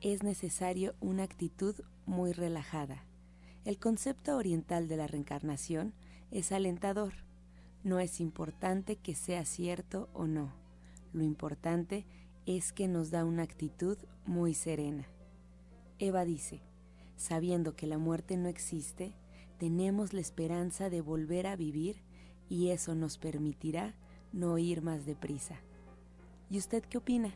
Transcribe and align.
es 0.00 0.22
necesario 0.22 0.94
una 1.00 1.22
actitud 1.22 1.74
muy 2.06 2.32
relajada. 2.32 3.04
El 3.64 3.78
concepto 3.78 4.36
oriental 4.36 4.88
de 4.88 4.96
la 4.96 5.06
reencarnación 5.06 5.94
es 6.30 6.52
alentador. 6.52 7.14
No 7.84 8.00
es 8.00 8.20
importante 8.20 8.96
que 8.96 9.14
sea 9.14 9.44
cierto 9.44 10.08
o 10.12 10.26
no 10.26 10.66
lo 11.16 11.24
importante 11.24 12.04
es 12.44 12.74
que 12.74 12.88
nos 12.88 13.10
da 13.10 13.24
una 13.24 13.42
actitud 13.42 13.96
muy 14.26 14.52
serena. 14.52 15.06
Eva 15.98 16.26
dice, 16.26 16.60
sabiendo 17.16 17.74
que 17.74 17.86
la 17.86 17.96
muerte 17.96 18.36
no 18.36 18.48
existe, 18.48 19.14
tenemos 19.58 20.12
la 20.12 20.20
esperanza 20.20 20.90
de 20.90 21.00
volver 21.00 21.46
a 21.46 21.56
vivir 21.56 22.02
y 22.50 22.68
eso 22.68 22.94
nos 22.94 23.16
permitirá 23.16 23.94
no 24.34 24.58
ir 24.58 24.82
más 24.82 25.06
deprisa. 25.06 25.56
¿Y 26.50 26.58
usted 26.58 26.84
qué 26.84 26.98
opina? 26.98 27.34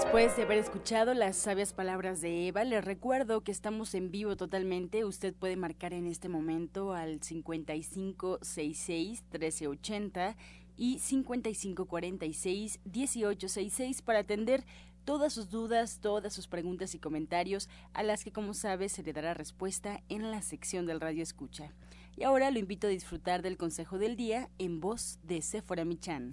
Después 0.00 0.36
de 0.36 0.44
haber 0.44 0.58
escuchado 0.58 1.12
las 1.12 1.36
sabias 1.36 1.72
palabras 1.72 2.20
de 2.20 2.46
Eva, 2.46 2.62
les 2.62 2.84
recuerdo 2.84 3.42
que 3.42 3.50
estamos 3.50 3.96
en 3.96 4.12
vivo 4.12 4.36
totalmente. 4.36 5.04
Usted 5.04 5.34
puede 5.34 5.56
marcar 5.56 5.92
en 5.92 6.06
este 6.06 6.28
momento 6.28 6.92
al 6.92 7.20
5566 7.20 9.24
1380 9.32 10.36
y 10.76 11.00
5546-1866 11.00 14.00
para 14.04 14.20
atender 14.20 14.64
todas 15.04 15.32
sus 15.32 15.50
dudas, 15.50 15.98
todas 16.00 16.32
sus 16.32 16.46
preguntas 16.46 16.94
y 16.94 17.00
comentarios, 17.00 17.68
a 17.92 18.04
las 18.04 18.22
que 18.22 18.30
como 18.30 18.54
sabe 18.54 18.88
se 18.88 19.02
le 19.02 19.12
dará 19.12 19.34
respuesta 19.34 20.04
en 20.08 20.30
la 20.30 20.42
sección 20.42 20.86
del 20.86 21.00
Radio 21.00 21.24
Escucha. 21.24 21.72
Y 22.16 22.22
ahora 22.22 22.52
lo 22.52 22.60
invito 22.60 22.86
a 22.86 22.90
disfrutar 22.90 23.42
del 23.42 23.56
consejo 23.56 23.98
del 23.98 24.14
día 24.14 24.48
en 24.58 24.78
voz 24.78 25.18
de 25.24 25.42
Sephora 25.42 25.84
Michan. 25.84 26.30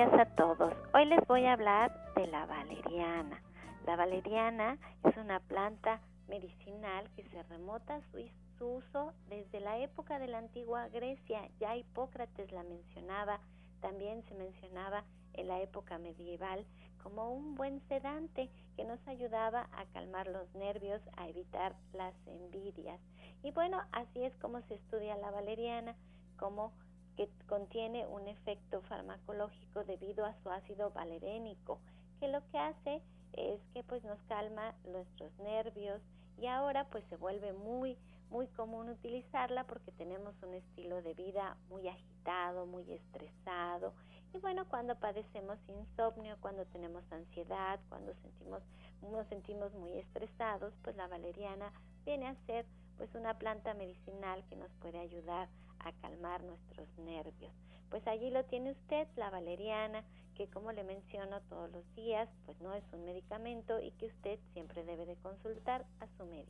A 0.00 0.24
todos. 0.34 0.72
Hoy 0.94 1.04
les 1.04 1.20
voy 1.28 1.44
a 1.44 1.52
hablar 1.52 2.14
de 2.14 2.26
la 2.26 2.46
valeriana. 2.46 3.42
La 3.86 3.96
valeriana 3.96 4.78
es 5.04 5.14
una 5.18 5.40
planta 5.40 6.00
medicinal 6.26 7.10
que 7.14 7.24
se 7.24 7.42
remota 7.42 8.00
su, 8.10 8.26
su 8.56 8.66
uso 8.76 9.12
desde 9.28 9.60
la 9.60 9.76
época 9.76 10.18
de 10.18 10.28
la 10.28 10.38
antigua 10.38 10.88
Grecia. 10.88 11.50
Ya 11.60 11.76
Hipócrates 11.76 12.50
la 12.50 12.62
mencionaba, 12.62 13.40
también 13.82 14.22
se 14.24 14.34
mencionaba 14.36 15.04
en 15.34 15.48
la 15.48 15.60
época 15.60 15.98
medieval 15.98 16.64
como 17.02 17.34
un 17.34 17.54
buen 17.54 17.86
sedante 17.86 18.48
que 18.76 18.84
nos 18.84 19.06
ayudaba 19.06 19.68
a 19.70 19.84
calmar 19.92 20.28
los 20.28 20.54
nervios, 20.54 21.02
a 21.18 21.28
evitar 21.28 21.76
las 21.92 22.14
envidias. 22.26 22.98
Y 23.42 23.50
bueno, 23.50 23.82
así 23.92 24.24
es 24.24 24.34
como 24.38 24.62
se 24.62 24.76
estudia 24.76 25.14
la 25.16 25.30
valeriana, 25.30 25.94
como 26.38 26.72
que 27.20 27.28
contiene 27.46 28.06
un 28.06 28.26
efecto 28.28 28.80
farmacológico 28.82 29.84
debido 29.84 30.24
a 30.24 30.34
su 30.42 30.48
ácido 30.48 30.90
valerénico, 30.90 31.78
que 32.18 32.28
lo 32.28 32.40
que 32.48 32.58
hace 32.58 33.02
es 33.34 33.60
que 33.74 33.82
pues 33.82 34.02
nos 34.04 34.18
calma 34.22 34.74
nuestros 34.86 35.30
nervios 35.40 36.00
y 36.38 36.46
ahora 36.46 36.88
pues 36.88 37.04
se 37.10 37.16
vuelve 37.16 37.52
muy 37.52 37.98
muy 38.30 38.46
común 38.46 38.88
utilizarla 38.88 39.64
porque 39.64 39.92
tenemos 39.92 40.34
un 40.42 40.54
estilo 40.54 41.02
de 41.02 41.12
vida 41.14 41.58
muy 41.68 41.88
agitado, 41.88 42.64
muy 42.64 42.90
estresado. 42.90 43.92
Y 44.32 44.38
bueno, 44.38 44.66
cuando 44.68 44.94
padecemos 44.94 45.58
insomnio, 45.68 46.38
cuando 46.40 46.64
tenemos 46.66 47.02
ansiedad, 47.12 47.80
cuando 47.90 48.14
sentimos 48.22 48.62
nos 49.02 49.26
sentimos 49.26 49.74
muy 49.74 49.92
estresados, 49.92 50.72
pues 50.82 50.96
la 50.96 51.06
valeriana 51.06 51.70
viene 52.06 52.28
a 52.28 52.34
ser 52.46 52.64
pues 52.96 53.14
una 53.14 53.36
planta 53.36 53.74
medicinal 53.74 54.42
que 54.48 54.56
nos 54.56 54.70
puede 54.80 54.98
ayudar 54.98 55.48
a 55.84 55.92
calmar 56.00 56.42
nuestros 56.42 56.88
nervios. 56.98 57.52
Pues 57.90 58.06
allí 58.06 58.30
lo 58.30 58.44
tiene 58.44 58.72
usted, 58.72 59.08
la 59.16 59.30
valeriana, 59.30 60.04
que 60.36 60.48
como 60.48 60.72
le 60.72 60.84
menciono 60.84 61.40
todos 61.42 61.70
los 61.70 61.94
días, 61.94 62.28
pues 62.46 62.60
no 62.60 62.72
es 62.74 62.84
un 62.92 63.04
medicamento 63.04 63.80
y 63.80 63.90
que 63.92 64.06
usted 64.06 64.38
siempre 64.52 64.84
debe 64.84 65.06
de 65.06 65.16
consultar 65.16 65.84
a 66.00 66.06
su 66.16 66.24
médico. 66.24 66.49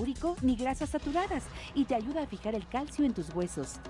úrico 0.00 0.36
ni 0.42 0.56
grasas 0.56 0.90
saturadas 0.90 1.44
y 1.74 1.84
te 1.84 1.94
ayuda 1.94 2.22
a 2.22 2.26
fijar 2.26 2.54
el 2.54 2.66
calcio 2.66 3.04
en 3.04 3.14
tus 3.14 3.34
huesos. 3.34 3.80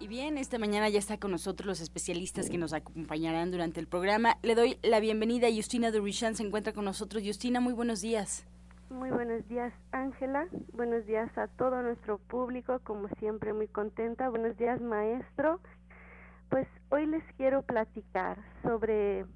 Y 0.00 0.06
bien, 0.06 0.38
esta 0.38 0.58
mañana 0.58 0.88
ya 0.88 1.00
está 1.00 1.18
con 1.18 1.32
nosotros 1.32 1.66
los 1.66 1.80
especialistas 1.80 2.48
que 2.48 2.56
nos 2.56 2.72
acompañarán 2.72 3.50
durante 3.50 3.80
el 3.80 3.88
programa. 3.88 4.38
Le 4.42 4.54
doy 4.54 4.78
la 4.82 5.00
bienvenida 5.00 5.48
a 5.48 5.50
Justina 5.50 5.90
Durishan, 5.90 6.36
se 6.36 6.44
encuentra 6.44 6.72
con 6.72 6.84
nosotros. 6.84 7.22
Justina, 7.26 7.58
muy 7.60 7.72
buenos 7.72 8.00
días. 8.00 8.46
Muy 8.90 9.10
buenos 9.10 9.46
días, 9.48 9.72
Ángela. 9.90 10.46
Buenos 10.72 11.04
días 11.04 11.36
a 11.36 11.48
todo 11.48 11.82
nuestro 11.82 12.18
público, 12.18 12.78
como 12.84 13.08
siempre 13.18 13.52
muy 13.52 13.66
contenta. 13.66 14.30
Buenos 14.30 14.56
días, 14.56 14.80
maestro. 14.80 15.60
Pues 16.48 16.66
hoy 16.90 17.06
les 17.06 17.24
quiero 17.36 17.62
platicar 17.62 18.38
sobre 18.62 19.26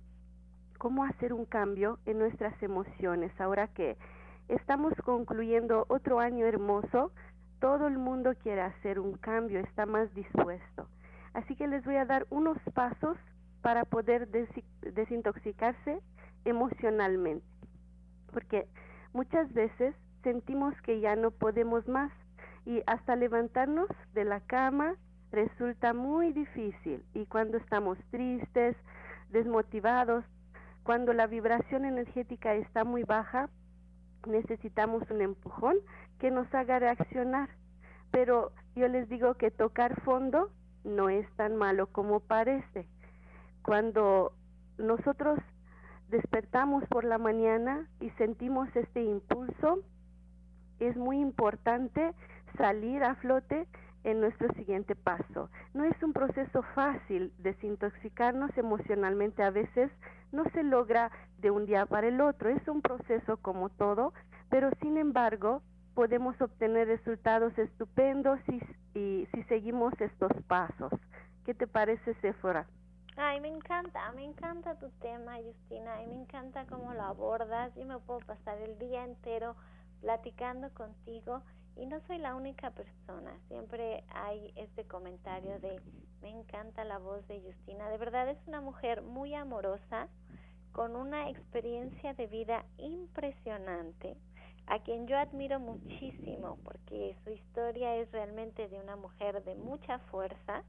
cómo 0.78 1.04
hacer 1.04 1.32
un 1.32 1.44
cambio 1.44 1.98
en 2.06 2.18
nuestras 2.18 2.60
emociones. 2.62 3.32
Ahora 3.40 3.66
que 3.68 3.98
estamos 4.54 4.94
concluyendo 5.04 5.86
otro 5.88 6.20
año 6.20 6.46
hermoso, 6.46 7.12
todo 7.60 7.86
el 7.86 7.98
mundo 7.98 8.32
quiere 8.42 8.62
hacer 8.62 8.98
un 8.98 9.14
cambio, 9.14 9.60
está 9.60 9.86
más 9.86 10.12
dispuesto. 10.14 10.88
Así 11.34 11.56
que 11.56 11.66
les 11.66 11.84
voy 11.84 11.96
a 11.96 12.04
dar 12.04 12.26
unos 12.30 12.58
pasos 12.74 13.16
para 13.62 13.84
poder 13.84 14.28
desintoxicarse 14.28 16.00
emocionalmente. 16.44 17.46
Porque 18.32 18.66
Muchas 19.12 19.52
veces 19.52 19.94
sentimos 20.22 20.74
que 20.82 21.00
ya 21.00 21.16
no 21.16 21.32
podemos 21.32 21.86
más 21.86 22.10
y 22.64 22.82
hasta 22.86 23.14
levantarnos 23.14 23.88
de 24.14 24.24
la 24.24 24.40
cama 24.40 24.94
resulta 25.30 25.92
muy 25.92 26.32
difícil 26.32 27.04
y 27.12 27.26
cuando 27.26 27.58
estamos 27.58 27.98
tristes, 28.10 28.74
desmotivados, 29.30 30.24
cuando 30.82 31.12
la 31.12 31.26
vibración 31.26 31.84
energética 31.84 32.54
está 32.54 32.84
muy 32.84 33.04
baja, 33.04 33.50
necesitamos 34.26 35.02
un 35.10 35.20
empujón 35.20 35.76
que 36.18 36.30
nos 36.30 36.52
haga 36.54 36.78
reaccionar. 36.78 37.50
Pero 38.10 38.52
yo 38.74 38.88
les 38.88 39.08
digo 39.08 39.34
que 39.34 39.50
tocar 39.50 40.00
fondo 40.02 40.50
no 40.84 41.08
es 41.08 41.26
tan 41.36 41.56
malo 41.56 41.86
como 41.86 42.20
parece. 42.20 42.86
Cuando 43.62 44.32
nosotros 44.78 45.38
despertamos 46.08 46.84
por 46.88 47.04
la 47.04 47.18
mañana 47.18 47.88
y 48.00 48.10
sentimos 48.10 48.68
este 48.76 49.02
impulso, 49.02 49.80
es 50.78 50.96
muy 50.96 51.20
importante 51.20 52.12
salir 52.56 53.02
a 53.02 53.14
flote 53.16 53.66
en 54.04 54.20
nuestro 54.20 54.52
siguiente 54.54 54.94
paso. 54.94 55.50
No 55.74 55.84
es 55.84 56.02
un 56.02 56.12
proceso 56.12 56.62
fácil 56.74 57.32
desintoxicarnos 57.38 58.56
emocionalmente, 58.56 59.42
a 59.42 59.50
veces 59.50 59.90
no 60.32 60.44
se 60.52 60.62
logra 60.62 61.10
de 61.38 61.50
un 61.50 61.66
día 61.66 61.86
para 61.86 62.08
el 62.08 62.20
otro, 62.20 62.48
es 62.48 62.66
un 62.68 62.82
proceso 62.82 63.36
como 63.38 63.68
todo, 63.68 64.12
pero 64.48 64.70
sin 64.80 64.96
embargo 64.96 65.62
podemos 65.94 66.40
obtener 66.40 66.88
resultados 66.88 67.56
estupendos 67.58 68.40
y, 68.94 69.26
si 69.26 69.42
seguimos 69.44 69.92
estos 70.00 70.32
pasos. 70.46 70.92
¿Qué 71.44 71.54
te 71.54 71.66
parece, 71.66 72.14
Sephora? 72.20 72.66
Ay, 73.16 73.40
me 73.40 73.48
encanta, 73.48 74.10
me 74.12 74.24
encanta 74.24 74.78
tu 74.78 74.88
tema, 75.00 75.36
Justina, 75.36 76.02
y 76.02 76.06
me 76.06 76.14
encanta 76.14 76.64
cómo 76.66 76.94
lo 76.94 77.02
abordas. 77.02 77.74
Yo 77.74 77.84
me 77.84 77.98
puedo 77.98 78.20
pasar 78.20 78.58
el 78.58 78.78
día 78.78 79.04
entero 79.04 79.54
platicando 80.00 80.70
contigo 80.72 81.42
y 81.76 81.86
no 81.86 82.00
soy 82.06 82.18
la 82.18 82.34
única 82.34 82.70
persona. 82.70 83.38
Siempre 83.48 84.04
hay 84.10 84.52
este 84.56 84.84
comentario 84.84 85.58
de 85.60 85.80
me 86.22 86.30
encanta 86.30 86.84
la 86.84 86.98
voz 86.98 87.26
de 87.26 87.40
Justina. 87.40 87.88
De 87.88 87.98
verdad 87.98 88.28
es 88.28 88.38
una 88.46 88.60
mujer 88.60 89.02
muy 89.02 89.34
amorosa, 89.34 90.08
con 90.72 90.96
una 90.96 91.28
experiencia 91.28 92.14
de 92.14 92.26
vida 92.28 92.64
impresionante, 92.78 94.16
a 94.66 94.78
quien 94.78 95.06
yo 95.06 95.18
admiro 95.18 95.60
muchísimo 95.60 96.58
porque 96.64 97.14
su 97.24 97.30
historia 97.30 97.96
es 97.96 98.10
realmente 98.12 98.68
de 98.68 98.78
una 98.78 98.96
mujer 98.96 99.42
de 99.44 99.54
mucha 99.54 99.98
fuerza 100.10 100.62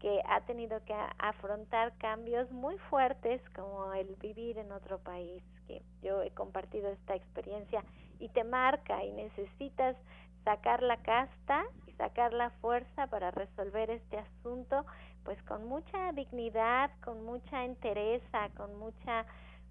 que 0.00 0.20
ha 0.28 0.40
tenido 0.42 0.82
que 0.84 0.94
afrontar 1.18 1.96
cambios 1.98 2.50
muy 2.52 2.78
fuertes 2.90 3.40
como 3.54 3.92
el 3.94 4.14
vivir 4.16 4.58
en 4.58 4.70
otro 4.72 4.98
país, 4.98 5.42
que 5.66 5.82
yo 6.02 6.22
he 6.22 6.30
compartido 6.30 6.90
esta 6.90 7.14
experiencia 7.14 7.84
y 8.18 8.28
te 8.28 8.44
marca 8.44 9.04
y 9.04 9.12
necesitas 9.12 9.96
sacar 10.44 10.82
la 10.82 10.98
casta 10.98 11.64
y 11.86 11.92
sacar 11.92 12.32
la 12.32 12.50
fuerza 12.50 13.06
para 13.08 13.30
resolver 13.30 13.90
este 13.90 14.18
asunto, 14.18 14.84
pues 15.24 15.42
con 15.44 15.66
mucha 15.66 16.12
dignidad, 16.12 16.90
con 17.02 17.24
mucha 17.24 17.64
entereza, 17.64 18.50
con 18.56 18.78
mucha, 18.78 19.24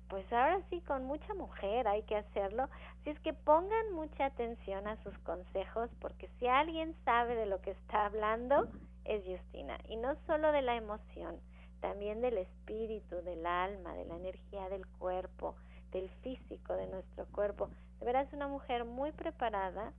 pues 0.10 0.26
ahora 0.34 0.62
sí, 0.70 0.82
con 0.82 1.06
mucha 1.06 1.34
mujer 1.36 1.88
hay 1.88 2.04
que 2.04 2.18
hacerlo. 2.18 2.68
Así 3.00 3.12
es 3.12 3.20
que 3.20 3.34
pongan 3.34 3.94
mucha 3.94 4.26
atención 4.26 4.88
a 4.88 4.98
sus 5.04 5.18
consejos, 5.20 5.90
porque 6.02 6.30
si 6.40 6.48
alguien 6.48 6.96
sabe 7.06 7.36
de 7.36 7.46
lo 7.46 7.62
que 7.62 7.72
está 7.72 8.06
hablando, 8.06 8.68
es 9.06 9.24
Justina. 9.26 9.78
Y 9.88 9.98
no 9.98 10.16
solo 10.26 10.52
de 10.52 10.62
la 10.62 10.76
emoción, 10.76 11.40
también 11.82 12.22
del 12.22 12.38
espíritu, 12.38 13.22
del 13.24 13.46
alma, 13.46 13.94
de 13.94 14.06
la 14.06 14.16
energía 14.16 14.70
del 14.70 14.88
cuerpo, 14.88 15.56
del 15.92 16.10
físico 16.22 16.74
de 16.74 16.88
nuestro 16.88 17.26
cuerpo. 17.28 17.70
De 18.00 18.06
verdad 18.06 18.24
es 18.24 18.34
una 18.34 18.48
mujer 18.48 18.86
muy 18.86 19.12
preparada, 19.12 19.92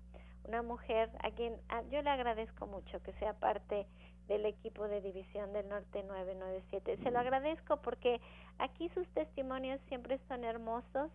una 0.45 0.63
mujer 0.63 1.11
a 1.23 1.31
quien 1.31 1.55
yo 1.91 2.03
le 2.03 2.11
agradezco 2.11 2.67
mucho 2.67 3.03
que 3.03 3.13
sea 3.15 3.35
parte 3.35 3.87
del 4.29 4.47
equipo 4.47 4.89
de 4.89 5.01
División 5.01 5.53
del 5.53 5.69
Norte 5.69 6.03
997. 6.03 6.99
Se 7.03 7.11
lo 7.11 7.19
agradezco 7.19 7.79
porque 7.79 8.21
aquí 8.59 8.89
sus 8.91 9.07
testimonios 9.09 9.81
siempre 9.89 10.19
son 10.29 10.45
hermosos. 10.45 11.11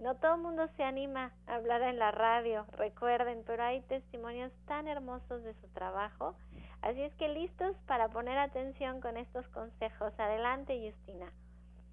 No 0.00 0.16
todo 0.16 0.34
el 0.34 0.40
mundo 0.42 0.68
se 0.76 0.82
anima 0.82 1.32
a 1.46 1.56
hablar 1.56 1.82
en 1.82 1.98
la 1.98 2.10
radio, 2.10 2.66
recuerden, 2.72 3.42
pero 3.46 3.62
hay 3.62 3.82
testimonios 3.82 4.52
tan 4.66 4.88
hermosos 4.88 5.42
de 5.44 5.54
su 5.54 5.68
trabajo. 5.68 6.34
Así 6.82 7.00
es 7.02 7.14
que 7.14 7.28
listos 7.28 7.76
para 7.86 8.08
poner 8.08 8.36
atención 8.38 9.00
con 9.00 9.16
estos 9.16 9.46
consejos. 9.48 10.12
Adelante, 10.18 10.90
Justina. 10.90 11.32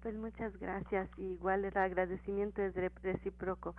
Pues 0.02 0.16
muchas 0.16 0.56
gracias. 0.58 1.08
Igual 1.18 1.64
el 1.64 1.76
agradecimiento 1.76 2.62
es 2.62 2.74
recíproco. 3.02 3.76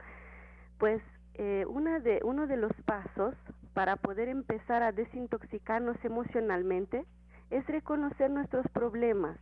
Pues 0.78 1.02
eh, 1.36 1.66
una 1.68 2.00
de, 2.00 2.20
uno 2.24 2.48
de 2.48 2.58
los 2.58 2.74
pasos 2.86 3.36
para 3.74 3.96
poder 3.96 4.28
empezar 4.28 4.84
a 4.84 4.92
desintoxicarnos 4.92 5.98
emocionalmente 6.04 7.06
es 7.50 7.66
reconocer 7.68 8.30
nuestros 8.30 8.68
problemas. 8.70 9.38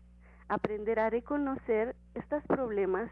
Aprender 0.47 0.99
a 0.99 1.09
reconocer 1.09 1.95
estos 2.15 2.43
problemas 2.45 3.11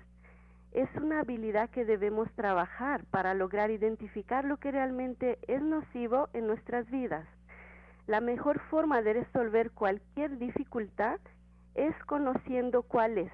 es 0.72 0.90
una 0.96 1.22
habilidad 1.22 1.70
que 1.70 1.86
debemos 1.86 2.32
trabajar 2.34 3.04
para 3.06 3.34
lograr 3.34 3.72
identificar 3.72 4.46
lo 4.46 4.58
que 4.58 4.72
realmente 4.72 5.40
es 5.48 5.62
nocivo 5.62 6.30
en 6.34 6.48
nuestras 6.48 6.90
vidas. 6.92 7.28
La 8.06 8.22
mejor 8.22 8.60
forma 8.70 9.02
de 9.02 9.14
resolver 9.14 9.72
cualquier 9.72 10.38
dificultad 10.38 11.20
es 11.76 11.96
conociendo 12.06 12.84
cuál 12.84 13.18
es. 13.18 13.32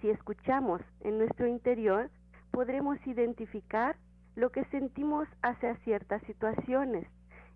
Si 0.00 0.08
escuchamos 0.10 0.80
en 1.00 1.18
nuestro 1.18 1.46
interior, 1.46 2.10
podremos 2.50 2.98
identificar 3.06 3.96
lo 4.40 4.50
que 4.50 4.64
sentimos 4.66 5.28
hacia 5.42 5.76
ciertas 5.84 6.22
situaciones. 6.22 7.06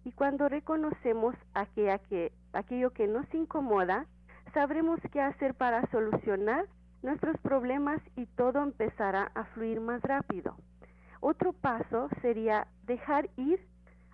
Y 0.05 0.13
cuando 0.13 0.51
reconocemos 0.51 1.35
aquello 1.55 2.91
que 2.91 3.09
nos 3.09 3.33
incomoda, 3.33 4.05
sabremos 4.53 5.01
qué 5.11 5.23
hacer 5.23 5.55
para 5.55 5.91
solucionar 5.91 6.67
nuestros 7.03 7.39
problemas 7.39 8.03
y 8.17 8.27
todo 8.27 8.63
empezará 8.63 9.33
a 9.35 9.45
fluir 9.47 9.81
más 9.81 10.03
rápido. 10.03 10.57
Otro 11.21 11.55
paso 11.55 12.11
sería 12.21 12.67
dejar 12.85 13.31
ir 13.39 13.61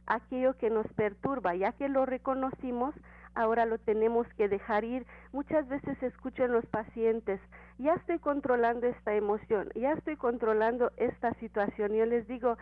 aquello 0.07 0.57
que 0.57 0.71
nos 0.71 0.87
perturba, 0.95 1.57
ya 1.57 1.73
que 1.73 1.89
lo 1.89 2.07
reconocimos, 2.07 2.95
ahora 3.35 3.67
lo 3.67 3.79
tenemos 3.79 4.27
que 4.37 4.49
dejar 4.49 4.85
ir. 4.85 5.06
Muchas 5.32 5.69
veces 5.69 6.03
escucho 6.03 6.47
los 6.47 6.67
pacientes, 6.67 7.41
ya 7.79 7.94
estoy 7.94 8.19
controlando 8.19 8.87
esta 8.87 9.15
emoción, 9.15 9.71
ya 9.75 9.93
estoy 9.93 10.17
controlando 10.17 10.91
esta 10.97 11.32
situación. 11.35 11.93
Yo 11.93 12.06
les 12.06 12.27
digo, 12.29 12.56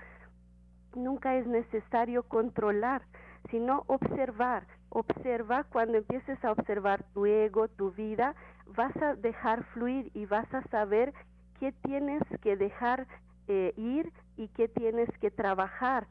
nunca 0.94 1.36
es 1.36 1.46
necesario 1.46 2.22
controlar, 2.22 3.02
sino 3.50 3.84
observar. 3.86 4.66
Observa 4.90 5.64
cuando 5.64 5.98
empieces 5.98 6.42
a 6.44 6.52
observar 6.52 7.04
tu 7.12 7.26
ego, 7.26 7.68
tu 7.68 7.90
vida, 7.92 8.34
vas 8.74 8.96
a 9.02 9.14
dejar 9.14 9.64
fluir 9.64 10.10
y 10.14 10.26
vas 10.26 10.52
a 10.54 10.62
saber 10.68 11.12
qué 11.60 11.72
tienes 11.72 12.22
que 12.42 12.56
dejar 12.56 13.06
eh, 13.48 13.72
ir 13.76 14.12
y 14.36 14.48
qué 14.48 14.68
tienes 14.68 15.08
que 15.20 15.30
trabajar, 15.30 16.06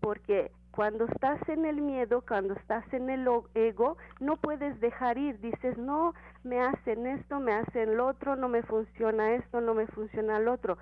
porque 0.00 0.52
cuando 0.80 1.04
estás 1.04 1.46
en 1.50 1.66
el 1.66 1.82
miedo, 1.82 2.24
cuando 2.26 2.54
estás 2.54 2.90
en 2.94 3.10
el 3.10 3.28
ego, 3.52 3.98
no 4.18 4.38
puedes 4.38 4.80
dejar 4.80 5.18
ir. 5.18 5.38
Dices, 5.38 5.76
no, 5.76 6.14
me 6.42 6.58
hacen 6.58 7.06
esto, 7.06 7.38
me 7.38 7.52
hacen 7.52 7.98
lo 7.98 8.06
otro, 8.06 8.34
no 8.34 8.48
me 8.48 8.62
funciona 8.62 9.34
esto, 9.34 9.60
no 9.60 9.74
me 9.74 9.86
funciona 9.88 10.38
lo 10.38 10.54
otro. 10.54 10.78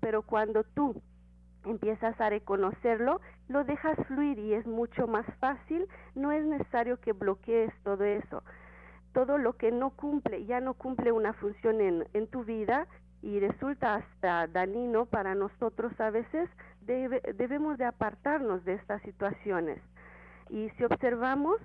Pero, 0.00 0.22
cuando 0.22 0.64
tú 0.64 1.00
empiezas 1.64 2.20
a 2.20 2.28
reconocerlo, 2.28 3.20
lo 3.46 3.62
dejas 3.62 3.96
fluir 4.08 4.40
y 4.40 4.54
es 4.54 4.66
mucho 4.66 5.06
más 5.06 5.26
fácil. 5.38 5.86
No 6.16 6.32
es 6.32 6.44
necesario 6.44 6.98
que 6.98 7.12
bloquees 7.12 7.72
todo 7.84 8.02
eso. 8.02 8.42
Todo 9.12 9.38
lo 9.38 9.52
que 9.52 9.70
no 9.70 9.90
cumple, 9.90 10.44
ya 10.44 10.58
no 10.58 10.74
cumple 10.74 11.12
una 11.12 11.34
función 11.34 11.80
en, 11.80 12.04
en 12.14 12.26
tu 12.26 12.42
vida 12.42 12.88
y 13.24 13.40
resulta 13.40 13.94
hasta 13.94 14.48
dañino 14.48 15.06
para 15.06 15.34
nosotros 15.34 15.98
a 15.98 16.10
veces, 16.10 16.50
debemos 16.84 17.78
de 17.78 17.84
apartarnos 17.84 18.64
de 18.64 18.74
estas 18.74 19.02
situaciones. 19.02 19.80
Y 20.50 20.70
si 20.70 20.84
observamos, 20.84 21.60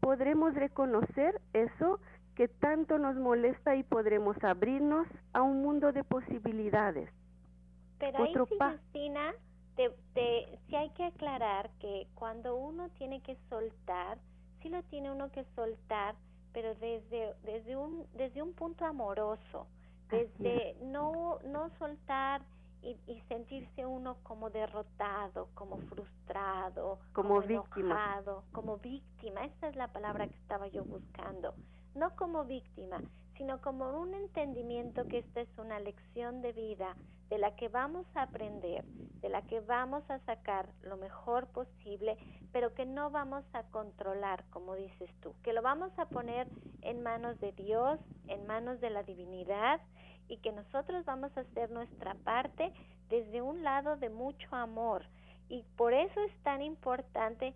podremos 0.00 0.54
reconocer 0.54 1.40
eso 1.52 2.00
que 2.34 2.48
tanto 2.48 2.98
nos 2.98 3.16
molesta 3.16 3.76
y 3.76 3.82
podremos 3.82 4.42
abrirnos 4.42 5.06
a 5.32 5.42
un 5.42 5.62
mundo 5.62 5.92
de 5.92 6.02
posibilidades. 6.02 7.10
Pero 7.98 8.24
ahí 8.24 8.34
sí, 8.34 8.56
Justina, 8.58 9.32
te, 9.76 9.90
sí 10.66 10.76
hay 10.76 10.90
que 10.90 11.04
aclarar 11.04 11.70
que 11.78 12.08
cuando 12.14 12.56
uno 12.56 12.88
tiene 12.98 13.20
que 13.22 13.36
soltar, 13.48 14.18
sí 14.60 14.68
lo 14.70 14.82
tiene 14.84 15.10
uno 15.10 15.30
que 15.30 15.44
soltar, 15.54 16.16
pero 16.52 16.74
desde, 16.76 17.34
desde, 17.44 17.76
un, 17.76 18.06
desde 18.14 18.42
un 18.42 18.54
punto 18.54 18.84
amoroso, 18.84 19.66
desde 20.10 20.76
no, 20.82 21.38
no 21.44 21.70
soltar 21.78 22.42
y, 22.82 23.20
sentirse 23.28 23.86
uno 23.86 24.16
como 24.22 24.50
derrotado, 24.50 25.48
como 25.54 25.78
frustrado, 25.78 26.98
como, 27.12 27.40
víctima. 27.40 28.22
como 28.52 28.78
víctima. 28.78 29.44
Esa 29.44 29.68
es 29.68 29.76
la 29.76 29.88
palabra 29.88 30.26
que 30.26 30.36
estaba 30.36 30.66
yo 30.68 30.84
buscando. 30.84 31.54
No 31.94 32.14
como 32.16 32.44
víctima, 32.44 33.00
sino 33.36 33.60
como 33.60 34.00
un 34.00 34.14
entendimiento 34.14 35.06
que 35.06 35.18
esta 35.18 35.40
es 35.40 35.58
una 35.58 35.78
lección 35.80 36.42
de 36.42 36.52
vida 36.52 36.96
de 37.28 37.38
la 37.38 37.56
que 37.56 37.68
vamos 37.68 38.06
a 38.14 38.22
aprender, 38.22 38.84
de 38.84 39.28
la 39.30 39.40
que 39.42 39.60
vamos 39.60 40.02
a 40.10 40.18
sacar 40.26 40.68
lo 40.82 40.98
mejor 40.98 41.46
posible, 41.46 42.18
pero 42.52 42.74
que 42.74 42.84
no 42.84 43.10
vamos 43.10 43.44
a 43.54 43.62
controlar, 43.64 44.44
como 44.50 44.74
dices 44.74 45.10
tú, 45.22 45.34
que 45.42 45.54
lo 45.54 45.62
vamos 45.62 45.90
a 45.98 46.06
poner 46.06 46.46
en 46.82 47.02
manos 47.02 47.40
de 47.40 47.52
Dios, 47.52 47.98
en 48.26 48.46
manos 48.46 48.80
de 48.80 48.90
la 48.90 49.02
divinidad 49.02 49.80
y 50.32 50.38
que 50.38 50.50
nosotros 50.50 51.04
vamos 51.04 51.30
a 51.36 51.40
hacer 51.40 51.70
nuestra 51.70 52.14
parte 52.14 52.72
desde 53.10 53.42
un 53.42 53.62
lado 53.62 53.98
de 53.98 54.08
mucho 54.08 54.56
amor. 54.56 55.04
Y 55.50 55.62
por 55.76 55.92
eso 55.92 56.18
es 56.22 56.34
tan 56.42 56.62
importante 56.62 57.54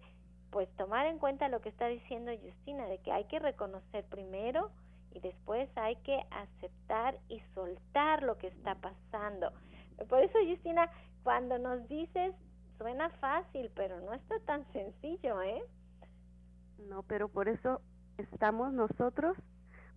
pues 0.51 0.69
tomar 0.77 1.07
en 1.07 1.19
cuenta 1.19 1.49
lo 1.49 1.63
que 1.63 1.71
está 1.71 1.87
diciendo 1.87 2.31
Justina, 2.43 2.87
de 2.87 2.99
que 2.99 3.13
hay 3.13 3.25
que 3.25 3.39
reconocer 3.39 4.05
primero 4.05 4.71
y 5.11 5.21
después 5.21 5.71
hay 5.77 5.97
que 5.97 6.23
aceptar 6.31 7.19
y 7.31 7.41
soltar 7.55 8.23
lo 8.23 8.37
que 8.37 8.49
está 8.49 8.75
pasando. 8.75 9.53
Por 10.11 10.23
eso, 10.23 10.39
Justina, 10.47 10.91
cuando 11.25 11.59
nos 11.59 11.89
dices, 11.89 12.35
suena 12.77 13.09
fácil, 13.09 13.71
pero 13.75 14.03
no 14.03 14.13
está 14.13 14.39
tan 14.41 14.71
sencillo, 14.75 15.41
¿eh? 15.41 15.63
No, 16.91 17.03
pero 17.05 17.29
por 17.29 17.49
eso 17.49 17.81
estamos 18.19 18.75
nosotros 18.75 19.39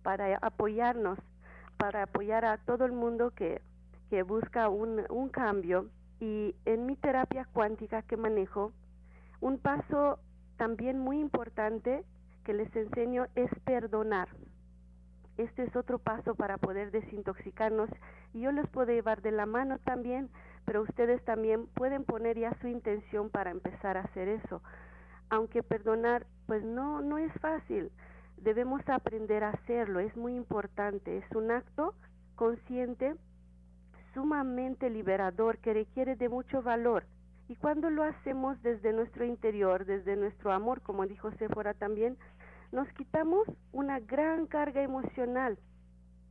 para 0.02 0.38
apoyarnos, 0.38 1.18
para 1.80 2.02
apoyar 2.02 2.44
a 2.44 2.58
todo 2.58 2.84
el 2.84 2.92
mundo 2.92 3.30
que, 3.30 3.62
que 4.10 4.22
busca 4.22 4.68
un, 4.68 5.02
un 5.08 5.30
cambio. 5.30 5.88
Y 6.20 6.54
en 6.66 6.84
mi 6.84 6.94
terapia 6.94 7.48
cuántica 7.54 8.02
que 8.02 8.18
manejo, 8.18 8.72
un 9.40 9.58
paso 9.58 10.18
también 10.58 10.98
muy 10.98 11.18
importante 11.18 12.04
que 12.44 12.52
les 12.52 12.74
enseño 12.76 13.28
es 13.34 13.48
perdonar. 13.64 14.28
Este 15.38 15.62
es 15.62 15.74
otro 15.74 15.98
paso 15.98 16.34
para 16.34 16.58
poder 16.58 16.90
desintoxicarnos 16.90 17.88
y 18.34 18.42
yo 18.42 18.52
les 18.52 18.68
puedo 18.68 18.92
llevar 18.92 19.22
de 19.22 19.30
la 19.30 19.46
mano 19.46 19.78
también, 19.78 20.28
pero 20.66 20.82
ustedes 20.82 21.24
también 21.24 21.66
pueden 21.68 22.04
poner 22.04 22.38
ya 22.38 22.54
su 22.60 22.68
intención 22.68 23.30
para 23.30 23.50
empezar 23.50 23.96
a 23.96 24.02
hacer 24.02 24.28
eso. 24.28 24.60
Aunque 25.30 25.62
perdonar, 25.62 26.26
pues 26.46 26.62
no, 26.62 27.00
no 27.00 27.16
es 27.16 27.32
fácil. 27.40 27.90
Debemos 28.42 28.80
aprender 28.88 29.44
a 29.44 29.50
hacerlo, 29.50 30.00
es 30.00 30.16
muy 30.16 30.34
importante. 30.34 31.18
Es 31.18 31.30
un 31.36 31.50
acto 31.50 31.94
consciente, 32.36 33.14
sumamente 34.14 34.88
liberador, 34.88 35.58
que 35.58 35.74
requiere 35.74 36.16
de 36.16 36.28
mucho 36.28 36.62
valor. 36.62 37.04
Y 37.48 37.56
cuando 37.56 37.90
lo 37.90 38.02
hacemos 38.02 38.62
desde 38.62 38.92
nuestro 38.92 39.24
interior, 39.24 39.84
desde 39.84 40.16
nuestro 40.16 40.52
amor, 40.52 40.80
como 40.80 41.06
dijo 41.06 41.30
Sephora 41.32 41.74
también, 41.74 42.16
nos 42.72 42.88
quitamos 42.92 43.46
una 43.72 43.98
gran 43.98 44.46
carga 44.46 44.82
emocional 44.82 45.58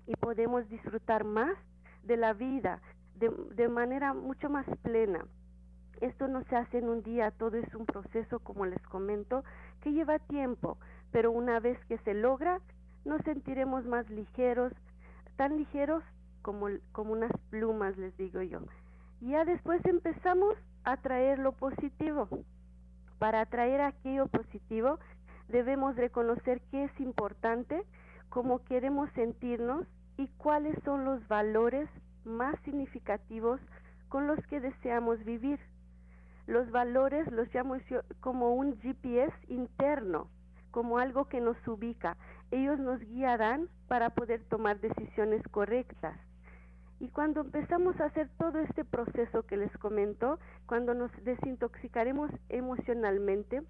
y 0.07 0.15
podemos 0.15 0.67
disfrutar 0.69 1.25
más 1.25 1.55
de 2.03 2.17
la 2.17 2.33
vida 2.33 2.81
de, 3.15 3.29
de, 3.55 3.67
manera 3.67 4.13
mucho 4.13 4.49
más 4.49 4.65
plena. 4.81 5.25
Esto 5.99 6.27
no 6.29 6.43
se 6.45 6.55
hace 6.55 6.77
en 6.77 6.87
un 6.87 7.03
día, 7.03 7.31
todo 7.31 7.57
es 7.57 7.75
un 7.75 7.85
proceso, 7.85 8.39
como 8.39 8.65
les 8.65 8.81
comento, 8.83 9.43
que 9.81 9.91
lleva 9.91 10.17
tiempo, 10.19 10.77
pero 11.11 11.31
una 11.31 11.59
vez 11.59 11.77
que 11.85 11.97
se 11.99 12.13
logra, 12.13 12.59
nos 13.05 13.21
sentiremos 13.23 13.85
más 13.85 14.09
ligeros, 14.09 14.73
tan 15.35 15.57
ligeros 15.57 16.03
como, 16.41 16.67
como 16.91 17.13
unas 17.13 17.31
plumas, 17.49 17.97
les 17.97 18.15
digo 18.17 18.41
yo. 18.41 18.59
Ya 19.21 19.45
después 19.45 19.83
empezamos 19.85 20.55
a 20.83 20.97
traer 20.97 21.39
lo 21.39 21.51
positivo. 21.53 22.27
Para 23.17 23.41
atraer 23.41 23.81
aquello 23.81 24.27
positivo, 24.27 24.99
debemos 25.49 25.95
reconocer 25.95 26.61
qué 26.71 26.85
es 26.85 26.99
importante, 26.99 27.83
cómo 28.29 28.63
queremos 28.63 29.09
sentirnos 29.11 29.85
y 30.17 30.27
cuáles 30.37 30.75
son 30.83 31.05
los 31.05 31.27
valores 31.27 31.89
más 32.23 32.55
significativos 32.63 33.59
con 34.07 34.27
los 34.27 34.39
que 34.47 34.59
deseamos 34.59 35.23
vivir. 35.25 35.59
Los 36.47 36.71
valores 36.71 37.31
los 37.31 37.53
llamo 37.53 37.75
como 38.21 38.53
un 38.53 38.79
GPS 38.81 39.33
interno, 39.47 40.29
como 40.71 40.99
algo 40.99 41.25
que 41.25 41.41
nos 41.41 41.57
ubica. 41.67 42.17
Ellos 42.51 42.79
nos 42.79 42.99
guiarán 43.01 43.69
para 43.87 44.11
poder 44.11 44.43
tomar 44.45 44.79
decisiones 44.79 45.41
correctas. 45.51 46.17
Y 46.99 47.09
cuando 47.09 47.41
empezamos 47.41 47.99
a 47.99 48.05
hacer 48.05 48.29
todo 48.37 48.59
este 48.59 48.83
proceso 48.83 49.43
que 49.43 49.57
les 49.57 49.71
comento, 49.77 50.39
cuando 50.65 50.93
nos 50.93 51.11
desintoxicaremos 51.23 52.29
emocionalmente, 52.49 53.63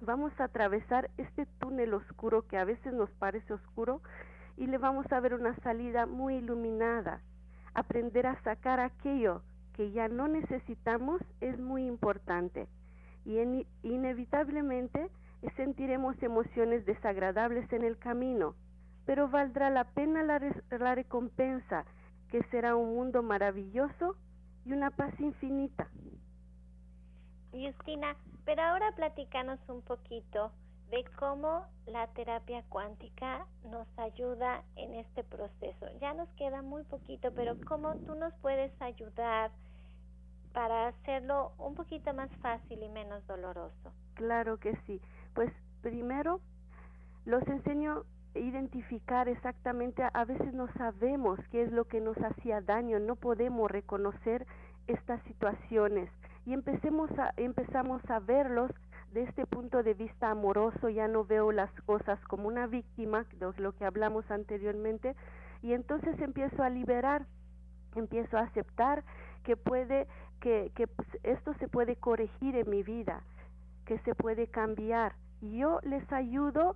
vamos 0.00 0.32
a 0.40 0.44
atravesar 0.44 1.10
este 1.18 1.46
túnel 1.60 1.94
oscuro 1.94 2.46
que 2.48 2.58
a 2.58 2.64
veces 2.64 2.92
nos 2.92 3.10
parece 3.12 3.52
oscuro 3.52 4.02
y 4.56 4.66
le 4.66 4.78
vamos 4.78 5.10
a 5.12 5.20
ver 5.20 5.34
una 5.34 5.54
salida 5.60 6.06
muy 6.06 6.36
iluminada. 6.36 7.20
Aprender 7.74 8.26
a 8.26 8.42
sacar 8.42 8.80
aquello 8.80 9.42
que 9.74 9.92
ya 9.92 10.08
no 10.08 10.26
necesitamos 10.26 11.22
es 11.40 11.58
muy 11.60 11.86
importante 11.86 12.66
y 13.24 13.66
inevitablemente 13.82 15.10
sentiremos 15.56 16.20
emociones 16.22 16.84
desagradables 16.86 17.70
en 17.72 17.84
el 17.84 17.98
camino, 17.98 18.54
pero 19.06 19.28
valdrá 19.28 19.70
la 19.70 19.84
pena 19.84 20.22
la, 20.22 20.94
recompensa 20.94 21.84
que 22.30 22.42
será 22.50 22.76
un 22.76 22.94
mundo 22.94 23.22
maravilloso 23.22 24.16
y 24.64 24.72
una 24.72 24.90
paz 24.90 25.18
infinita. 25.18 25.88
Justina, 27.52 28.16
pero 28.44 28.62
ahora 28.62 28.92
platícanos 28.92 29.58
un 29.68 29.82
poquito 29.82 30.52
de 30.90 31.04
cómo 31.18 31.66
la 31.86 32.06
terapia 32.08 32.62
cuántica 32.68 33.46
nos 33.64 33.86
ayuda 33.98 34.62
en 34.76 34.94
este 34.94 35.24
proceso. 35.24 35.86
Ya 36.00 36.14
nos 36.14 36.28
queda 36.30 36.62
muy 36.62 36.82
poquito, 36.84 37.32
pero 37.34 37.56
cómo 37.66 37.94
tú 38.06 38.14
nos 38.14 38.34
puedes 38.36 38.72
ayudar 38.80 39.50
para 40.52 40.88
hacerlo 40.88 41.52
un 41.58 41.74
poquito 41.74 42.12
más 42.14 42.30
fácil 42.42 42.82
y 42.82 42.88
menos 42.88 43.26
doloroso. 43.26 43.92
Claro 44.14 44.58
que 44.58 44.76
sí. 44.86 45.00
Pues 45.34 45.52
primero 45.82 46.40
los 47.24 47.46
enseño 47.46 48.04
identificar 48.34 49.28
exactamente, 49.28 50.02
a 50.12 50.24
veces 50.24 50.52
no 50.54 50.72
sabemos 50.74 51.38
qué 51.50 51.62
es 51.62 51.72
lo 51.72 51.86
que 51.86 52.00
nos 52.00 52.16
hacía 52.18 52.60
daño, 52.60 52.98
no 52.98 53.16
podemos 53.16 53.70
reconocer 53.70 54.46
estas 54.86 55.22
situaciones 55.24 56.10
y 56.46 56.52
empecemos 56.52 57.10
a, 57.18 57.32
empezamos 57.36 58.02
a 58.08 58.20
verlos 58.20 58.70
de 59.12 59.22
este 59.22 59.46
punto 59.46 59.82
de 59.82 59.94
vista 59.94 60.30
amoroso, 60.30 60.88
ya 60.88 61.08
no 61.08 61.24
veo 61.24 61.52
las 61.52 61.70
cosas 61.82 62.18
como 62.24 62.48
una 62.48 62.66
víctima, 62.66 63.24
de 63.38 63.52
lo 63.60 63.72
que 63.74 63.84
hablamos 63.84 64.30
anteriormente, 64.30 65.14
y 65.62 65.72
entonces 65.72 66.18
empiezo 66.20 66.62
a 66.62 66.70
liberar, 66.70 67.26
empiezo 67.96 68.36
a 68.36 68.42
aceptar 68.42 69.04
que 69.44 69.56
puede, 69.56 70.06
que, 70.40 70.70
pues, 70.94 71.08
esto 71.22 71.54
se 71.54 71.68
puede 71.68 71.96
corregir 71.96 72.56
en 72.56 72.70
mi 72.70 72.82
vida, 72.82 73.22
que 73.84 73.98
se 74.00 74.14
puede 74.14 74.48
cambiar. 74.48 75.14
Yo 75.40 75.80
les 75.82 76.10
ayudo 76.12 76.74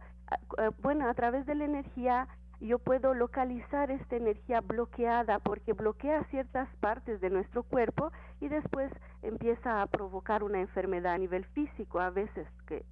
eh, 0.59 0.71
bueno, 0.83 1.09
a 1.09 1.14
través 1.14 1.47
de 1.47 1.54
la 1.54 1.64
energía 1.64 2.28
yo 2.61 2.78
puedo 2.78 3.12
localizar 3.12 3.90
esta 3.90 4.14
energía 4.14 4.61
bloqueada 4.61 5.40
porque 5.40 5.73
bloquea 5.73 6.23
ciertas 6.31 6.69
partes 6.76 7.21
de 7.21 7.28
nuestro 7.28 7.64
cuerpo 7.64 8.12
y 8.40 8.49
después 8.49 8.92
empieza 9.23 9.83
a 9.83 9.87
provocar 9.88 10.45
una 10.45 10.61
enfermedad 10.61 11.14
a 11.14 11.19
nivel 11.19 11.45
físico 11.47 11.99
a 11.99 12.11
veces 12.11 12.47
que 12.69 12.85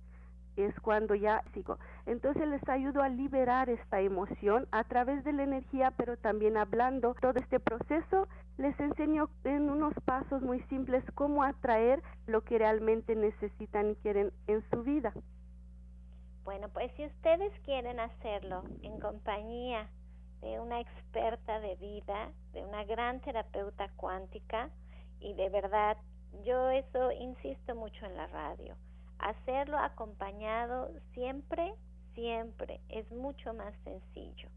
es 0.56 0.78
cuando 0.80 1.14
ya 1.14 1.42
sigo. 1.54 1.78
Entonces 2.06 2.48
les 2.48 2.68
ayudo 2.68 3.00
a 3.02 3.08
liberar 3.08 3.70
esta 3.70 4.00
emoción 4.00 4.66
a 4.72 4.82
través 4.84 5.22
de 5.22 5.32
la 5.32 5.44
energía, 5.44 5.92
pero 5.92 6.16
también 6.16 6.56
hablando 6.56 7.14
todo 7.14 7.38
este 7.38 7.60
proceso, 7.60 8.26
les 8.60 8.78
enseño 8.78 9.30
en 9.44 9.70
unos 9.70 9.94
pasos 10.04 10.42
muy 10.42 10.60
simples 10.64 11.02
cómo 11.14 11.42
atraer 11.42 12.02
lo 12.26 12.44
que 12.44 12.58
realmente 12.58 13.16
necesitan 13.16 13.90
y 13.90 13.94
quieren 13.96 14.32
en 14.48 14.62
su 14.70 14.82
vida. 14.82 15.14
Bueno, 16.44 16.68
pues 16.68 16.92
si 16.94 17.06
ustedes 17.06 17.52
quieren 17.60 17.98
hacerlo 17.98 18.64
en 18.82 19.00
compañía 19.00 19.88
de 20.42 20.60
una 20.60 20.78
experta 20.80 21.58
de 21.60 21.76
vida, 21.76 22.32
de 22.52 22.62
una 22.64 22.84
gran 22.84 23.20
terapeuta 23.20 23.88
cuántica, 23.96 24.68
y 25.20 25.32
de 25.34 25.48
verdad, 25.48 25.96
yo 26.44 26.68
eso 26.68 27.12
insisto 27.12 27.74
mucho 27.74 28.04
en 28.04 28.16
la 28.16 28.26
radio, 28.26 28.76
hacerlo 29.18 29.78
acompañado 29.78 30.90
siempre, 31.14 31.74
siempre 32.14 32.80
es 32.90 33.10
mucho 33.10 33.54
más 33.54 33.74
sencillo. 33.84 34.48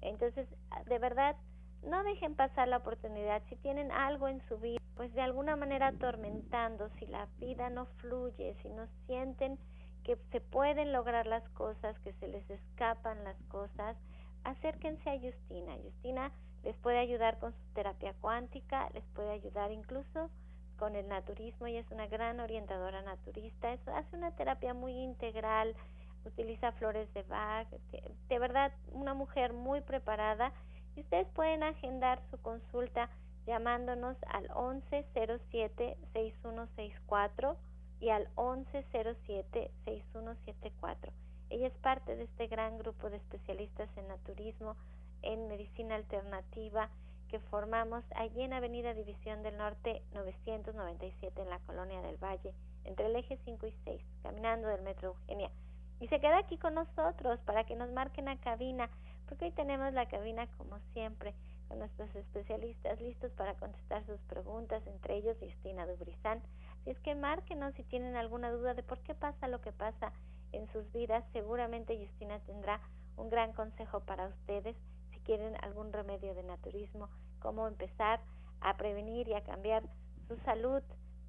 Entonces, 0.00 0.48
de 0.86 0.98
verdad, 0.98 1.36
no 1.82 2.02
dejen 2.04 2.34
pasar 2.34 2.68
la 2.68 2.78
oportunidad. 2.78 3.42
Si 3.48 3.56
tienen 3.56 3.90
algo 3.90 4.28
en 4.28 4.40
su 4.48 4.58
vida, 4.58 4.80
pues 4.96 5.12
de 5.14 5.22
alguna 5.22 5.56
manera 5.56 5.88
atormentando, 5.88 6.88
si 6.98 7.06
la 7.06 7.26
vida 7.38 7.70
no 7.70 7.86
fluye, 7.98 8.54
si 8.62 8.68
no 8.68 8.86
sienten 9.06 9.58
que 10.04 10.16
se 10.30 10.40
pueden 10.40 10.92
lograr 10.92 11.26
las 11.26 11.48
cosas, 11.50 11.98
que 12.00 12.12
se 12.14 12.28
les 12.28 12.48
escapan 12.50 13.22
las 13.24 13.40
cosas, 13.48 13.96
acérquense 14.44 15.08
a 15.08 15.18
Justina. 15.18 15.76
Justina 15.82 16.32
les 16.64 16.76
puede 16.78 16.98
ayudar 16.98 17.38
con 17.38 17.52
su 17.52 17.74
terapia 17.74 18.14
cuántica, 18.20 18.90
les 18.94 19.04
puede 19.14 19.30
ayudar 19.30 19.72
incluso 19.72 20.30
con 20.78 20.96
el 20.96 21.08
naturismo, 21.08 21.66
ella 21.66 21.80
es 21.80 21.90
una 21.92 22.08
gran 22.08 22.40
orientadora 22.40 23.02
naturista, 23.02 23.72
hace 23.72 24.16
una 24.16 24.34
terapia 24.34 24.74
muy 24.74 24.92
integral, 24.92 25.76
utiliza 26.24 26.72
flores 26.72 27.12
de 27.14 27.22
Bach, 27.22 27.68
de, 27.92 28.02
de 28.28 28.38
verdad 28.38 28.72
una 28.90 29.14
mujer 29.14 29.52
muy 29.52 29.80
preparada 29.80 30.52
y 30.96 31.00
ustedes 31.00 31.28
pueden 31.28 31.62
agendar 31.62 32.22
su 32.30 32.40
consulta 32.40 33.08
llamándonos 33.46 34.16
al 34.28 34.44
1107 34.44 35.96
6164 36.12 37.56
y 38.02 38.10
al 38.10 38.28
1107-6174. 38.34 41.12
Ella 41.50 41.68
es 41.68 41.74
parte 41.74 42.16
de 42.16 42.24
este 42.24 42.48
gran 42.48 42.76
grupo 42.78 43.08
de 43.08 43.18
especialistas 43.18 43.88
en 43.96 44.08
naturismo, 44.08 44.74
en 45.22 45.46
medicina 45.46 45.94
alternativa, 45.94 46.90
que 47.28 47.38
formamos 47.38 48.02
allí 48.16 48.42
en 48.42 48.54
Avenida 48.54 48.92
División 48.92 49.44
del 49.44 49.56
Norte 49.56 50.02
997 50.14 51.42
en 51.42 51.48
la 51.48 51.60
Colonia 51.60 52.02
del 52.02 52.16
Valle, 52.16 52.52
entre 52.84 53.06
el 53.06 53.14
eje 53.14 53.38
5 53.44 53.68
y 53.68 53.74
6, 53.84 54.02
caminando 54.24 54.66
del 54.66 54.82
Metro 54.82 55.10
Eugenia. 55.10 55.52
Y 56.00 56.08
se 56.08 56.18
queda 56.18 56.38
aquí 56.38 56.58
con 56.58 56.74
nosotros 56.74 57.38
para 57.46 57.62
que 57.64 57.76
nos 57.76 57.92
marquen 57.92 58.26
a 58.28 58.40
cabina, 58.40 58.90
porque 59.32 59.46
hoy 59.46 59.52
tenemos 59.52 59.94
la 59.94 60.04
cabina 60.04 60.46
como 60.58 60.78
siempre, 60.92 61.32
con 61.66 61.78
nuestros 61.78 62.14
especialistas 62.14 63.00
listos 63.00 63.32
para 63.32 63.54
contestar 63.54 64.04
sus 64.04 64.20
preguntas, 64.24 64.86
entre 64.86 65.16
ellos 65.16 65.38
Justina 65.40 65.86
Dubrizán. 65.86 66.42
Si 66.84 66.90
es 66.90 67.00
que 67.00 67.14
márquenos 67.14 67.72
si 67.74 67.82
tienen 67.84 68.14
alguna 68.14 68.50
duda 68.50 68.74
de 68.74 68.82
por 68.82 68.98
qué 68.98 69.14
pasa 69.14 69.48
lo 69.48 69.62
que 69.62 69.72
pasa 69.72 70.12
en 70.52 70.70
sus 70.70 70.92
vidas, 70.92 71.24
seguramente 71.32 71.96
Justina 71.96 72.40
tendrá 72.40 72.78
un 73.16 73.30
gran 73.30 73.54
consejo 73.54 74.00
para 74.00 74.26
ustedes. 74.26 74.76
Si 75.14 75.20
quieren 75.20 75.56
algún 75.62 75.94
remedio 75.94 76.34
de 76.34 76.42
naturismo, 76.42 77.08
cómo 77.40 77.66
empezar 77.66 78.20
a 78.60 78.76
prevenir 78.76 79.28
y 79.28 79.32
a 79.32 79.44
cambiar 79.44 79.82
su 80.28 80.36
salud 80.44 80.82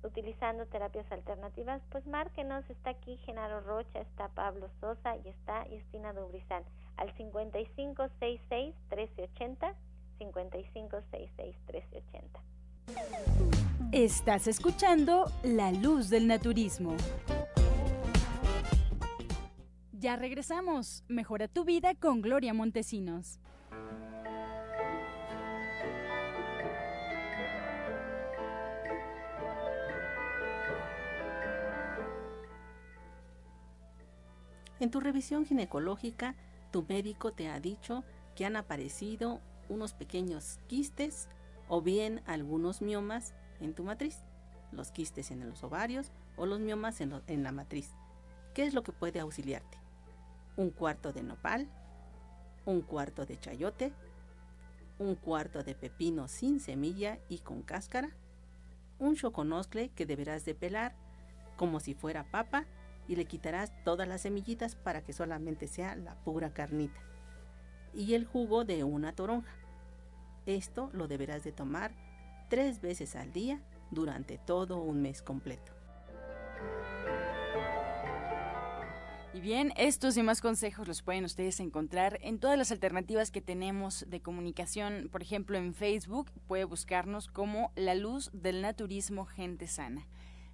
utilizando 0.04 0.66
terapias 0.66 1.10
alternativas, 1.10 1.82
pues 1.90 2.06
márquenos, 2.06 2.70
está 2.70 2.90
aquí 2.90 3.16
Genaro 3.20 3.62
Rocha, 3.62 4.02
está 4.02 4.28
Pablo 4.28 4.70
Sosa 4.82 5.16
y 5.24 5.30
está 5.30 5.66
Justina 5.70 6.12
Dubrizán 6.12 6.66
al 6.98 7.16
5566 7.18 8.76
1380 8.90 9.76
5566 10.20 11.56
1380. 11.68 12.44
Estás 13.92 14.48
escuchando 14.48 15.32
La 15.44 15.72
Luz 15.72 16.10
del 16.10 16.28
Naturismo. 16.28 16.96
Ya 19.92 20.16
regresamos. 20.16 21.04
Mejora 21.08 21.48
tu 21.48 21.64
vida 21.64 21.96
con 21.96 22.22
Gloria 22.22 22.54
Montesinos. 22.54 23.40
En 34.80 34.92
tu 34.92 35.00
revisión 35.00 35.46
ginecológica, 35.46 36.36
tu 36.74 36.84
médico 36.90 37.32
te 37.32 37.50
ha 37.50 37.60
dicho 37.60 38.04
que 38.36 38.46
han 38.46 38.56
aparecido 38.56 39.40
unos 39.70 39.94
pequeños 39.94 40.60
quistes 40.66 41.30
o 41.70 41.84
bien 41.84 42.24
algunos 42.26 42.82
miomas 42.82 43.36
en 43.62 43.76
tu 43.76 43.84
matriz, 43.84 44.18
los 44.72 44.92
quistes 44.92 45.30
en 45.30 45.48
los 45.48 45.64
ovarios 45.64 46.12
o 46.36 46.48
los 46.48 46.60
miomas 46.60 47.00
en, 47.00 47.44
la 47.44 47.52
matriz. 47.52 47.92
¿Qué 48.56 48.66
es 48.66 48.74
lo 48.74 48.82
que 48.82 48.92
puede 48.92 49.20
auxiliarte? 49.20 49.78
un 50.56 50.70
cuarto 50.70 51.14
de 51.14 51.24
nopal, 51.24 51.68
un 52.66 52.82
cuarto 52.82 53.26
de 53.26 53.40
chayote, 53.40 53.92
un 55.00 55.16
cuarto 55.16 55.64
de 55.64 55.74
pepino 55.74 56.28
sin 56.28 56.60
semilla 56.60 57.18
y 57.28 57.40
con 57.40 57.64
cáscara, 57.64 58.12
un 59.00 59.16
choconoscle 59.16 59.90
que 59.90 60.06
deberás 60.06 60.46
de 60.46 60.54
pelar 60.54 60.96
como 61.56 61.80
si 61.80 61.96
fuera 61.96 62.24
papa 62.24 62.66
y 63.08 63.16
le 63.16 63.26
quitarás 63.26 63.72
todas 63.84 64.08
las 64.08 64.22
semillitas 64.22 64.76
para 64.76 65.02
que 65.02 65.14
solamente 65.14 65.68
sea 65.68 65.96
la 65.96 66.16
pura 66.16 66.54
carnita. 66.54 67.02
Y 67.94 68.14
el 68.14 68.26
jugo 68.26 68.66
de 68.66 68.84
una 68.84 69.14
toronja. 69.14 69.56
Esto 70.46 70.90
lo 70.94 71.08
deberás 71.08 71.44
de 71.44 71.52
tomar 71.52 71.94
tres 72.50 72.82
veces 72.82 73.16
al 73.16 73.32
día 73.32 73.62
durante 73.92 74.38
todo 74.38 74.82
un 74.82 75.02
mes 75.02 75.22
completo. 75.22 75.72
Y 79.34 79.42
bien, 79.42 79.74
estos 79.78 80.16
y 80.18 80.22
más 80.22 80.42
consejos 80.42 80.88
los 80.88 81.02
pueden 81.02 81.26
ustedes 81.26 81.60
encontrar 81.60 82.20
en 82.22 82.38
todas 82.38 82.56
las 82.56 82.72
alternativas 82.72 83.32
que 83.32 83.42
tenemos 83.42 84.06
de 84.08 84.22
comunicación. 84.22 85.10
Por 85.12 85.24
ejemplo, 85.24 85.58
en 85.58 85.74
Facebook 85.74 86.30
puede 86.48 86.66
buscarnos 86.66 87.28
como 87.30 87.72
La 87.76 87.96
Luz 87.96 88.30
del 88.34 88.62
Naturismo 88.62 89.26
Gente 89.26 89.66
Sana 89.68 90.08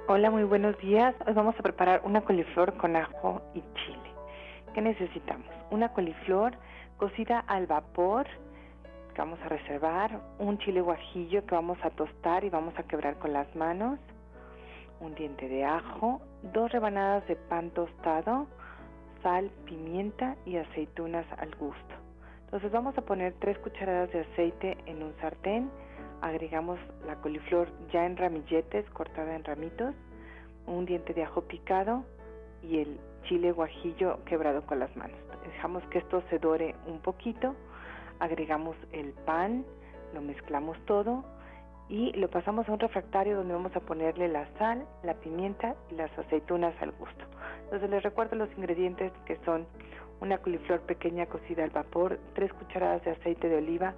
Hola, 0.09 0.31
muy 0.31 0.45
buenos 0.45 0.79
días. 0.79 1.17
Hoy 1.27 1.33
vamos 1.33 1.59
a 1.59 1.65
preparar 1.65 2.01
una 2.05 2.21
coliflor 2.21 2.77
con 2.77 2.95
ajo 2.95 3.43
y 3.55 3.61
chile. 3.61 4.13
¿Qué 4.73 4.81
necesitamos? 4.81 5.49
Una 5.73 5.93
coliflor 5.93 6.53
cocida 6.97 7.41
al 7.41 7.67
vapor 7.67 8.25
que 9.13 9.19
vamos 9.19 9.41
a 9.45 9.49
reservar, 9.49 10.21
un 10.39 10.59
chile 10.59 10.81
guajillo 10.81 11.45
que 11.45 11.57
vamos 11.57 11.77
a 11.83 11.91
tostar 11.91 12.45
y 12.45 12.51
vamos 12.51 12.79
a 12.79 12.85
quebrar 12.85 13.19
con 13.19 13.33
las 13.33 13.53
manos, 13.57 13.99
un 15.01 15.13
diente 15.17 15.49
de 15.49 15.65
ajo, 15.65 16.21
dos 16.55 16.71
rebanadas 16.71 17.27
de 17.27 17.35
pan 17.35 17.71
tostado, 17.71 18.47
sal, 19.25 19.51
pimienta 19.65 20.37
y 20.47 20.57
aceitunas 20.57 21.27
al 21.37 21.53
gusto. 21.57 21.95
Entonces 22.45 22.71
vamos 22.71 22.97
a 22.97 23.03
poner 23.03 23.35
tres 23.41 23.59
cucharadas 23.59 24.13
de 24.13 24.21
aceite 24.21 24.79
en 24.87 25.03
un 25.03 25.17
sartén 25.21 25.69
agregamos 26.23 26.79
la 27.07 27.17
coliflor 27.17 27.69
ya 27.93 28.07
en 28.07 28.17
ramilletes, 28.17 28.89
cortada 28.91 29.35
en 29.35 29.45
ramitos, 29.45 29.95
un 30.67 30.87
diente 30.87 31.15
de 31.15 31.25
ajo 31.25 31.43
picado 31.43 32.05
y 32.63 32.79
el 32.79 32.99
chile 33.25 33.53
guajillo 33.53 34.25
quebrado 34.25 34.63
con 34.67 34.79
las 34.79 34.95
manos. 34.97 35.19
Dejamos 35.45 35.83
que 35.85 35.99
esto 35.99 36.23
se 36.29 36.39
dore 36.39 36.75
un 36.87 37.01
poquito, 37.01 37.55
agregamos 38.19 38.77
el 38.93 39.13
pan, 39.13 39.65
lo 40.15 40.21
mezclamos 40.21 40.77
todo 40.87 41.25
y 41.89 42.13
lo 42.13 42.29
pasamos 42.29 42.69
a 42.69 42.73
un 42.73 42.81
refractario 42.81 43.37
donde 43.37 43.55
vamos 43.55 43.75
a 43.77 43.81
ponerle 43.81 44.29
la 44.29 44.47
sal, 44.59 44.87
la 45.05 45.15
pimienta 45.15 45.77
y 45.91 45.95
las 45.95 46.17
aceitunas 46.19 46.75
al 46.81 46.93
gusto. 46.93 47.25
Entonces 47.65 47.91
les 47.91 48.03
recuerdo 48.03 48.37
los 48.37 48.51
ingredientes 48.57 49.13
que 49.25 49.37
son 49.45 49.67
una 50.21 50.39
coliflor 50.39 50.81
pequeña 50.81 51.27
cocida 51.27 51.63
al 51.65 51.71
vapor, 51.71 52.19
tres 52.35 52.53
cucharadas 52.55 53.05
de 53.05 53.13
aceite 53.13 53.49
de 53.49 53.57
oliva, 53.57 53.95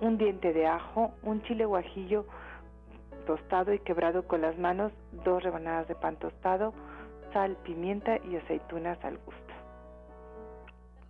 un 0.00 0.18
diente 0.18 0.52
de 0.52 0.66
ajo, 0.66 1.12
un 1.22 1.42
chile 1.42 1.64
guajillo 1.64 2.26
tostado 3.26 3.74
y 3.74 3.78
quebrado 3.80 4.26
con 4.26 4.40
las 4.40 4.58
manos, 4.58 4.92
dos 5.24 5.42
rebanadas 5.42 5.86
de 5.86 5.94
pan 5.94 6.16
tostado, 6.16 6.72
sal, 7.32 7.56
pimienta 7.62 8.16
y 8.24 8.36
aceitunas 8.36 8.98
al 9.04 9.18
gusto. 9.18 9.54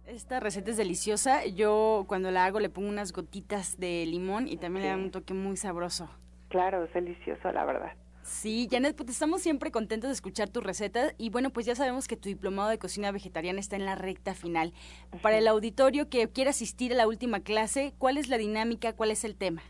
Esta 0.05 0.41
receta 0.41 0.71
es 0.71 0.79
deliciosa. 0.79 1.45
Yo 1.45 2.07
cuando 2.09 2.31
la 2.31 2.47
hago 2.47 2.61
le 2.61 2.71
pongo 2.71 2.89
unas 2.89 3.13
gotitas 3.13 3.79
de 3.79 4.07
limón 4.07 4.49
y 4.49 4.57
también 4.57 4.83
le 4.85 4.91
da 4.91 4.97
un 4.97 5.11
toque 5.11 5.35
muy 5.35 5.57
sabroso. 5.57 6.09
Claro, 6.49 6.83
es 6.85 6.93
delicioso, 6.95 7.53
la 7.53 7.65
verdad. 7.65 7.93
Sí, 8.29 8.69
Janet, 8.71 8.95
pues 8.95 9.09
estamos 9.09 9.41
siempre 9.41 9.71
contentos 9.71 10.09
de 10.09 10.13
escuchar 10.13 10.51
tu 10.51 10.61
receta 10.61 11.13
y 11.17 11.31
bueno, 11.31 11.49
pues 11.49 11.65
ya 11.65 11.75
sabemos 11.75 12.07
que 12.07 12.15
tu 12.15 12.29
diplomado 12.29 12.69
de 12.69 12.79
cocina 12.79 13.11
vegetariana 13.11 13.59
está 13.59 13.77
en 13.77 13.87
la 13.87 13.95
recta 13.95 14.35
final. 14.35 14.75
Para 15.23 15.39
el 15.39 15.49
auditorio 15.49 16.11
que 16.11 16.29
quiera 16.29 16.51
asistir 16.51 16.93
a 16.93 16.97
la 16.97 17.09
última 17.09 17.41
clase, 17.41 17.95
¿cuál 17.97 18.19
es 18.19 18.29
la 18.29 18.37
dinámica, 18.37 18.93
cuál 18.93 19.13
es 19.13 19.25
el 19.25 19.35
tema? 19.35 19.63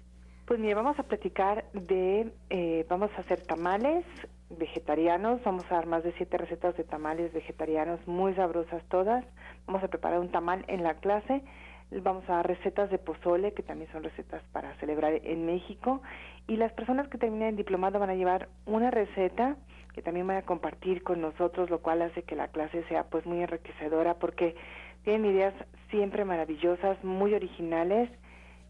Pues 0.45 0.59
mire, 0.59 0.75
vamos 0.75 0.99
a 0.99 1.05
platicar 1.05 1.71
de, 1.73 2.33
eh, 2.51 2.85
vamos 2.91 3.11
a 3.17 3.21
hacer 3.21 3.43
tamales 3.43 4.05
vegetarianos, 4.51 5.41
vamos 5.45 5.65
a 5.71 5.77
dar 5.77 5.87
más 5.87 6.03
de 6.03 6.13
siete 6.15 6.37
recetas 6.37 6.77
de 6.77 6.83
tamales 6.83 7.33
vegetarianos 7.33 8.01
muy 8.09 8.35
sabrosas 8.35 8.83
todas, 8.89 9.25
vamos 9.67 9.85
a 9.85 9.89
preparar 9.89 10.19
un 10.19 10.33
tamal 10.33 10.65
en 10.67 10.83
la 10.83 10.95
clase, 10.95 11.43
vamos 11.91 12.29
a 12.29 12.35
dar 12.35 12.47
recetas 12.47 12.91
de 12.91 12.99
pozole, 12.99 13.53
que 13.53 13.63
también 13.63 13.91
son 13.93 14.03
recetas 14.03 14.43
para 14.53 14.75
celebrar 14.77 15.15
en 15.25 15.47
México, 15.47 16.03
y 16.47 16.57
las 16.57 16.73
personas 16.73 17.09
que 17.09 17.19
terminen 17.19 17.49
el 17.49 17.57
diplomado 17.57 17.99
van 17.99 18.11
a 18.11 18.15
llevar 18.15 18.49
una 18.67 18.91
receta 18.91 19.57
que 19.95 20.03
también 20.03 20.27
van 20.27 20.37
a 20.37 20.43
compartir 20.43 21.03
con 21.03 21.21
nosotros, 21.21 21.71
lo 21.71 21.81
cual 21.81 22.03
hace 22.03 22.23
que 22.23 22.37
la 22.37 22.49
clase 22.49 22.85
sea 22.85 23.05
pues 23.05 23.27
muy 23.27 23.43
enriquecedora 23.43 24.15
porque 24.15 24.55
tienen 25.03 25.27
ideas 25.33 25.55
siempre 25.91 26.25
maravillosas, 26.25 27.03
muy 27.03 27.35
originales 27.35 28.09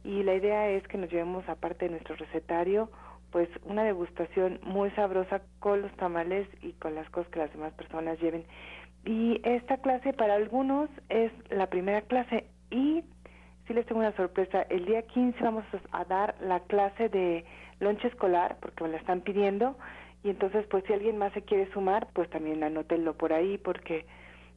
y 0.05 0.23
la 0.23 0.35
idea 0.35 0.71
es 0.71 0.87
que 0.89 0.97
nos 0.97 1.11
llevemos 1.11 1.47
aparte 1.49 1.85
de 1.85 1.91
nuestro 1.91 2.17
recetario 2.17 2.91
pues 3.31 3.49
una 3.65 3.85
degustación 3.85 4.59
muy 4.63 4.91
sabrosa 4.93 5.43
con 5.61 5.83
los 5.83 5.93
tamales 5.97 6.49
y 6.63 6.73
con 6.73 6.95
las 6.95 7.09
cosas 7.11 7.31
que 7.31 7.41
las 7.41 7.53
demás 7.53 7.75
personas 7.75 8.19
lleven. 8.21 8.45
Y 9.05 9.41
esta 9.45 9.77
clase 9.79 10.15
para 10.15 10.35
algunos 10.35 10.89
es 11.11 11.31
la 11.51 11.67
primera 11.67 12.01
clase 12.03 12.47
y 12.71 13.03
sí 13.67 13.75
les 13.75 13.87
tengo 13.87 14.01
una 14.01 14.17
sorpresa, 14.17 14.63
el 14.63 14.87
día 14.87 15.03
15 15.03 15.43
vamos 15.45 15.65
a 15.93 16.05
dar 16.05 16.35
la 16.41 16.61
clase 16.61 17.09
de 17.09 17.45
lonche 17.81 18.09
escolar, 18.09 18.57
porque 18.61 18.85
me 18.85 18.91
la 18.91 18.97
están 18.97 19.21
pidiendo, 19.21 19.77
y 20.25 20.31
entonces 20.31 20.67
pues 20.71 20.85
si 20.87 20.93
alguien 20.93 21.19
más 21.19 21.33
se 21.33 21.43
quiere 21.43 21.71
sumar, 21.73 22.09
pues 22.13 22.29
también 22.31 22.65
anótenlo 22.65 23.17
por 23.17 23.33
ahí, 23.33 23.59
porque 23.59 24.07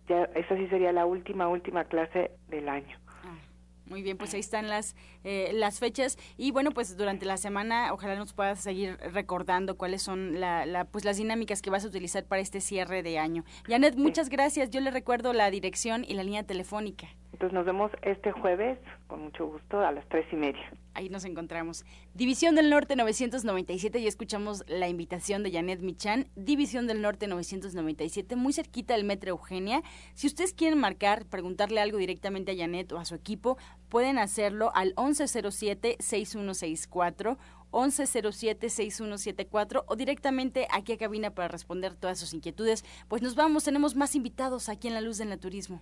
ya 0.08 0.24
esa 0.36 0.56
sí 0.56 0.68
sería 0.68 0.92
la 0.92 1.06
última, 1.06 1.48
última 1.48 1.84
clase 1.84 2.32
del 2.48 2.68
año. 2.70 2.98
Ah, 3.24 3.38
muy 3.86 4.02
bien, 4.02 4.18
pues 4.18 4.34
ahí 4.34 4.40
están 4.40 4.70
las, 4.70 4.96
eh, 5.24 5.52
las 5.54 5.80
fechas 5.80 6.18
y 6.38 6.52
bueno, 6.52 6.72
pues 6.72 6.98
durante 6.98 7.26
la 7.26 7.38
semana 7.38 7.94
ojalá 7.94 8.16
nos 8.16 8.34
puedas 8.34 8.62
seguir 8.62 8.98
recordando 9.14 9.78
cuáles 9.78 10.02
son 10.02 10.40
la, 10.40 10.66
la, 10.66 10.86
pues 10.86 11.06
las 11.06 11.18
dinámicas 11.18 11.62
que 11.62 11.70
vas 11.70 11.86
a 11.86 11.90
utilizar 11.90 12.26
para 12.26 12.42
este 12.42 12.62
cierre 12.62 13.04
de 13.04 13.20
año. 13.20 13.44
Janet, 13.68 13.96
muchas 13.98 14.30
gracias. 14.30 14.70
Yo 14.70 14.80
le 14.80 14.90
recuerdo 14.90 15.34
la 15.34 15.52
dirección 15.52 16.06
y 16.08 16.14
la 16.14 16.24
línea 16.24 16.44
telefónica. 16.44 17.08
Entonces 17.34 17.54
nos 17.54 17.66
vemos 17.66 17.92
este 18.02 18.32
jueves, 18.32 18.80
con 19.08 19.24
mucho 19.24 19.46
gusto, 19.48 19.80
a 19.80 19.92
las 19.92 20.08
tres 20.10 20.26
y 20.32 20.36
media. 20.36 20.72
Ahí 20.94 21.10
nos 21.10 21.24
encontramos. 21.24 21.86
División 22.14 22.56
del 22.56 22.70
Norte 22.70 22.98
997 22.98 24.00
y 24.00 24.08
escuchamos 24.08 24.66
la 24.68 24.90
invitación 24.90 25.42
de 25.42 25.50
Janet 25.52 25.80
Michan. 25.80 26.28
División 26.36 26.88
del 26.88 27.02
Norte 27.02 27.28
997, 27.28 28.36
muy 28.36 28.52
cerquita 28.52 28.96
del 28.96 29.06
Metro 29.06 29.30
Eugenia. 29.30 29.82
Si 30.14 30.28
ustedes 30.28 30.52
quieren 30.54 30.78
marcar, 30.78 31.26
preguntarle 31.26 31.80
algo 31.80 31.98
directamente 31.98 32.52
a 32.52 32.56
Janet 32.56 32.92
o 32.92 33.00
a 33.00 33.06
su 33.06 33.16
equipo, 33.16 33.58
pueden 33.90 34.20
hacerlo 34.20 34.72
al 34.76 34.94
1107-6164 34.96 37.38
1107-6174 37.72 39.86
o 39.88 39.96
directamente 39.96 40.68
aquí 40.72 40.92
a 40.92 40.98
cabina 40.98 41.34
para 41.34 41.48
responder 41.48 41.96
todas 41.96 42.20
sus 42.20 42.34
inquietudes. 42.34 42.84
Pues 43.08 43.22
nos 43.22 43.36
vamos, 43.36 43.64
tenemos 43.64 43.96
más 43.96 44.14
invitados 44.16 44.68
aquí 44.68 44.90
en 44.90 44.94
La 44.94 45.00
Luz 45.00 45.18
del 45.18 45.30
Naturismo. 45.30 45.82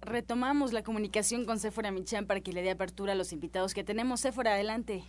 retomamos 0.00 0.72
la 0.72 0.82
comunicación 0.82 1.44
con 1.44 1.58
Sephora 1.58 1.90
Michan 1.90 2.26
para 2.26 2.40
que 2.40 2.52
le 2.52 2.62
dé 2.62 2.70
apertura 2.70 3.12
a 3.12 3.16
los 3.16 3.32
invitados 3.32 3.74
que 3.74 3.84
tenemos. 3.84 4.20
Sephora, 4.20 4.52
adelante. 4.52 5.04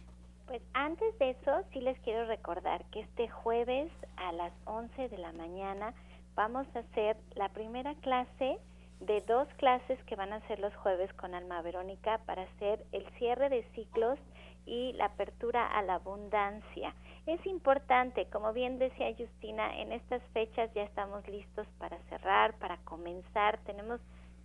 Pues 0.48 0.62
antes 0.74 1.18
de 1.20 1.32
eso, 1.32 1.64
sí 1.72 1.80
les 1.80 1.98
quiero 2.00 2.26
recordar 2.26 2.84
que 2.92 3.02
este 3.02 3.30
jueves 3.30 3.92
a 4.18 4.32
las 4.34 4.52
11 4.66 5.10
de 5.10 5.18
la 5.18 5.32
mañana 5.32 5.94
vamos 6.36 6.68
a 6.76 6.80
hacer 6.80 7.18
la 7.36 7.50
primera 7.50 7.96
clase 7.96 8.58
de 9.00 9.22
dos 9.22 9.48
clases 9.58 9.98
que 10.04 10.16
van 10.16 10.34
a 10.34 10.46
ser 10.48 10.60
los 10.60 10.76
jueves 10.76 11.12
con 11.14 11.34
Alma 11.34 11.62
Verónica 11.62 12.20
para 12.26 12.44
hacer 12.44 12.86
el 12.92 13.06
cierre 13.18 13.50
de 13.50 13.64
ciclos 13.74 14.20
y 14.66 14.94
la 14.94 15.06
apertura 15.06 15.66
a 15.66 15.82
la 15.82 15.96
abundancia. 15.96 16.94
Es 17.26 17.44
importante, 17.46 18.28
como 18.28 18.54
bien 18.54 18.78
decía 18.78 19.14
Justina, 19.18 19.80
en 19.80 19.92
estas 19.92 20.22
fechas 20.34 20.72
ya 20.74 20.84
estamos 20.84 21.28
listos 21.28 21.68
para 21.80 21.98
cerrar, 22.10 22.54
para 22.60 22.78
comenzar. 22.78 23.60
Tenemos 23.66 24.00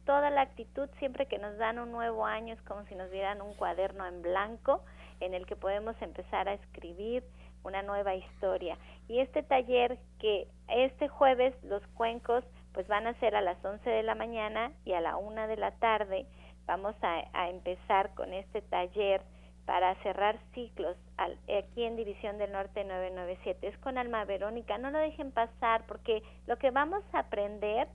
toda 0.07 0.31
la 0.31 0.43
actitud 0.43 0.89
siempre 0.99 1.27
que 1.27 1.39
nos 1.39 1.59
dan 1.59 1.79
un 1.79 1.93
nuevo 1.93 2.25
año 2.25 2.55
es 2.55 2.63
como 2.63 2.85
si 2.87 2.95
nos 2.95 3.11
dieran 3.11 3.43
un 3.43 3.53
cuaderno 3.55 4.07
en 4.07 4.23
blanco 4.23 4.83
en 5.21 5.35
el 5.35 5.47
que 5.47 5.57
podemos 5.57 6.01
empezar 6.01 6.49
a 6.49 6.55
escribir 6.55 7.25
una 7.65 7.83
nueva 7.83 8.15
historia. 8.15 8.79
Y 9.09 9.19
este 9.19 9.43
taller 9.43 9.99
que 10.21 10.47
este 10.69 11.09
jueves 11.09 11.55
los 11.65 11.85
cuencos 11.89 12.45
pues 12.73 12.87
van 12.89 13.07
a 13.07 13.15
ser 13.15 13.35
a 13.35 13.41
las 13.41 13.63
11 13.65 13.89
de 13.89 14.03
la 14.03 14.15
mañana 14.15 14.73
y 14.85 14.93
a 14.93 15.01
la 15.01 15.17
1 15.17 15.49
de 15.49 15.57
la 15.57 15.73
tarde 15.73 16.27
vamos 16.67 16.95
a, 17.03 17.25
a 17.33 17.51
empezar 17.51 18.15
con 18.15 18.33
este 18.33 18.63
taller 18.63 19.23
para 19.65 19.97
cerrar 20.03 20.39
ciclos 20.55 20.97
aquí 21.17 21.83
en 21.83 21.97
División 21.97 22.39
del 22.39 22.53
Norte 22.53 22.85
997. 22.85 23.67
Es 23.67 23.79
con 23.79 23.99
Alma 23.99 24.25
Verónica, 24.25 24.79
no 24.79 24.91
lo 24.91 24.99
dejen 24.99 25.33
pasar 25.33 25.85
porque 25.89 26.23
lo 26.47 26.57
que 26.59 26.71
vamos 26.71 27.03
a 27.13 27.21
aprender 27.21 27.89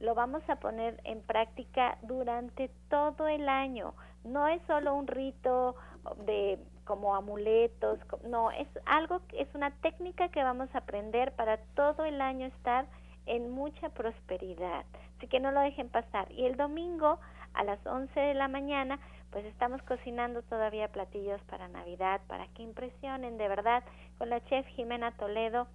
lo 0.00 0.14
vamos 0.14 0.42
a 0.48 0.56
poner 0.56 1.00
en 1.04 1.22
práctica 1.22 1.98
durante 2.02 2.70
todo 2.88 3.28
el 3.28 3.48
año. 3.48 3.94
No 4.24 4.46
es 4.48 4.60
solo 4.66 4.94
un 4.94 5.06
rito 5.06 5.76
de 6.24 6.58
como 6.84 7.16
amuletos, 7.16 7.98
no, 8.24 8.52
es 8.52 8.68
algo, 8.84 9.20
es 9.32 9.48
una 9.54 9.72
técnica 9.80 10.28
que 10.28 10.42
vamos 10.42 10.68
a 10.72 10.78
aprender 10.78 11.32
para 11.32 11.58
todo 11.74 12.04
el 12.04 12.20
año 12.20 12.46
estar 12.46 12.86
en 13.26 13.50
mucha 13.50 13.88
prosperidad. 13.88 14.84
Así 15.16 15.26
que 15.26 15.40
no 15.40 15.50
lo 15.50 15.60
dejen 15.60 15.88
pasar. 15.88 16.30
Y 16.30 16.46
el 16.46 16.56
domingo 16.56 17.18
a 17.54 17.64
las 17.64 17.84
11 17.84 18.18
de 18.18 18.34
la 18.34 18.46
mañana, 18.46 19.00
pues 19.30 19.44
estamos 19.46 19.82
cocinando 19.82 20.42
todavía 20.42 20.88
platillos 20.88 21.40
para 21.42 21.68
Navidad, 21.68 22.20
para 22.28 22.46
que 22.48 22.62
impresionen 22.62 23.36
de 23.36 23.48
verdad 23.48 23.82
con 24.18 24.30
la 24.30 24.44
chef 24.44 24.66
Jimena 24.68 25.10
Toledo, 25.12 25.66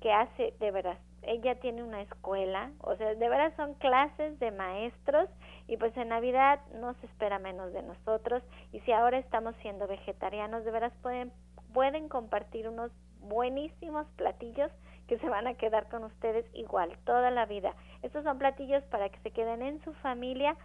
que 0.00 0.12
hace 0.12 0.54
de 0.58 0.70
verdad 0.70 0.98
ella 1.22 1.56
tiene 1.56 1.82
una 1.82 2.02
escuela, 2.02 2.70
o 2.80 2.96
sea, 2.96 3.14
de 3.14 3.28
verdad 3.28 3.52
son 3.56 3.74
clases 3.74 4.38
de 4.38 4.50
maestros 4.50 5.28
y 5.66 5.76
pues 5.76 5.96
en 5.96 6.08
Navidad 6.08 6.60
no 6.80 6.94
se 6.94 7.06
espera 7.06 7.38
menos 7.38 7.72
de 7.72 7.82
nosotros 7.82 8.42
y 8.72 8.80
si 8.80 8.92
ahora 8.92 9.18
estamos 9.18 9.54
siendo 9.62 9.86
vegetarianos, 9.86 10.64
de 10.64 10.70
veras 10.70 10.92
pueden 11.02 11.32
pueden 11.72 12.08
compartir 12.08 12.68
unos 12.68 12.90
buenísimos 13.20 14.06
platillos 14.16 14.70
que 15.06 15.18
se 15.18 15.28
van 15.28 15.46
a 15.46 15.54
quedar 15.54 15.88
con 15.88 16.04
ustedes 16.04 16.44
igual 16.54 16.96
toda 17.04 17.30
la 17.30 17.46
vida. 17.46 17.74
Estos 18.02 18.24
son 18.24 18.38
platillos 18.38 18.82
para 18.84 19.08
que 19.08 19.18
se 19.20 19.30
queden 19.30 19.62
en 19.62 19.82
su 19.82 19.92
familia 19.94 20.56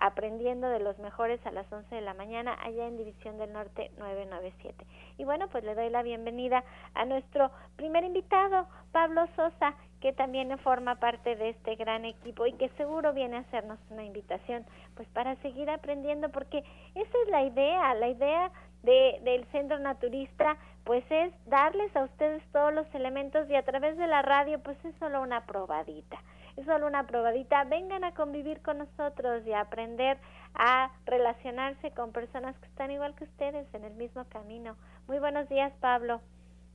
aprendiendo 0.00 0.68
de 0.68 0.78
los 0.78 0.96
mejores 0.98 1.44
a 1.44 1.50
las 1.50 1.70
11 1.72 1.92
de 1.92 2.00
la 2.00 2.14
mañana 2.14 2.56
allá 2.62 2.86
en 2.86 2.96
División 2.96 3.36
del 3.36 3.52
Norte 3.52 3.90
997. 3.98 4.86
Y 5.16 5.24
bueno, 5.24 5.48
pues 5.48 5.64
le 5.64 5.74
doy 5.74 5.90
la 5.90 6.02
bienvenida 6.02 6.64
a 6.94 7.04
nuestro 7.04 7.50
primer 7.74 8.04
invitado, 8.04 8.68
Pablo 8.92 9.26
Sosa, 9.34 9.74
que 10.00 10.12
también 10.12 10.56
forma 10.58 10.96
parte 10.96 11.36
de 11.36 11.50
este 11.50 11.74
gran 11.76 12.04
equipo 12.04 12.46
y 12.46 12.52
que 12.52 12.68
seguro 12.70 13.12
viene 13.12 13.36
a 13.36 13.40
hacernos 13.40 13.78
una 13.90 14.04
invitación 14.04 14.64
pues 14.94 15.08
para 15.08 15.36
seguir 15.36 15.68
aprendiendo 15.70 16.28
porque 16.30 16.64
esa 16.94 17.18
es 17.24 17.30
la 17.30 17.42
idea, 17.42 17.94
la 17.94 18.08
idea 18.08 18.50
de, 18.82 19.20
del 19.24 19.44
centro 19.46 19.78
naturista 19.78 20.56
pues 20.84 21.04
es 21.10 21.32
darles 21.46 21.94
a 21.96 22.04
ustedes 22.04 22.42
todos 22.52 22.72
los 22.72 22.86
elementos 22.94 23.48
y 23.50 23.54
a 23.54 23.64
través 23.64 23.96
de 23.96 24.06
la 24.06 24.22
radio 24.22 24.60
pues 24.60 24.82
es 24.84 24.94
solo 24.96 25.20
una 25.22 25.44
probadita 25.46 26.18
es 26.58 26.66
solo 26.66 26.86
una 26.88 27.06
probadita. 27.06 27.64
Vengan 27.64 28.04
a 28.04 28.14
convivir 28.14 28.60
con 28.62 28.78
nosotros 28.78 29.46
y 29.46 29.52
a 29.52 29.60
aprender 29.60 30.18
a 30.54 30.90
relacionarse 31.06 31.92
con 31.92 32.12
personas 32.12 32.56
que 32.58 32.66
están 32.66 32.90
igual 32.90 33.14
que 33.14 33.24
ustedes 33.24 33.72
en 33.74 33.84
el 33.84 33.94
mismo 33.94 34.24
camino. 34.24 34.76
Muy 35.06 35.20
buenos 35.20 35.48
días, 35.48 35.72
Pablo. 35.80 36.20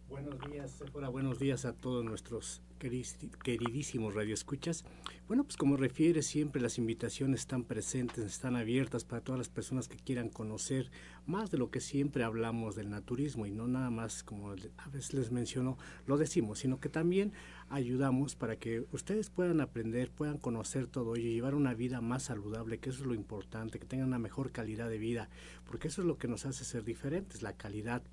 Buenos 0.10 0.40
días. 0.52 0.84
Buenos 1.12 1.40
días 1.40 1.66
a 1.66 1.74
todos 1.74 2.04
nuestros 2.06 2.62
queridísimos 2.80 4.14
radioescuchas. 4.14 4.84
Bueno, 5.28 5.44
pues 5.46 5.56
como 5.56 5.78
refiere 5.78 6.22
siempre, 6.22 6.62
las 6.62 6.78
invitaciones 6.78 7.42
están 7.42 7.64
presentes, 7.64 8.26
están 8.26 8.56
abiertas 8.56 9.06
para 9.06 9.22
todas 9.22 9.40
las 9.40 9.50
personas 9.50 9.88
que 9.88 9.96
quieran 9.96 10.30
conocer 10.30 10.92
más 11.26 11.50
de 11.50 11.58
lo 11.58 11.72
que 11.72 11.80
siempre 11.80 12.24
hablamos 12.24 12.76
del 12.76 12.90
naturismo 12.90 13.46
y 13.46 13.52
no 13.52 13.68
nada 13.68 13.90
más 13.90 14.24
como 14.24 14.52
a 14.52 14.90
veces 14.90 15.14
les 15.14 15.32
menciono, 15.32 15.78
lo 16.06 16.18
decimos, 16.18 16.60
sino 16.60 16.80
que 16.80 16.90
también 16.90 17.32
ayudamos 17.70 18.36
para 18.36 18.58
que 18.58 18.86
ustedes 18.92 19.30
puedan 19.30 19.62
aprender, 19.62 20.12
puedan 20.12 20.38
conocer 20.38 20.88
todo 20.88 21.16
ello 21.16 21.30
y 21.30 21.34
llevar 21.36 21.56
una 21.56 21.74
vida 21.74 22.02
más 22.02 22.24
saludable, 22.24 22.80
que 22.80 22.90
eso 22.90 23.02
es 23.02 23.08
lo 23.08 23.16
importante, 23.16 23.80
que 23.80 23.86
tengan 23.86 24.10
una 24.10 24.20
mejor 24.20 24.52
calidad 24.52 24.90
de 24.90 24.98
vida, 24.98 25.30
porque 25.66 25.88
eso 25.88 26.02
es 26.02 26.08
lo 26.08 26.18
que 26.18 26.28
nos 26.28 26.46
hace 26.46 26.66
ser 26.66 26.84
diferentes, 26.84 27.42
la 27.42 27.54
calidad 27.54 28.04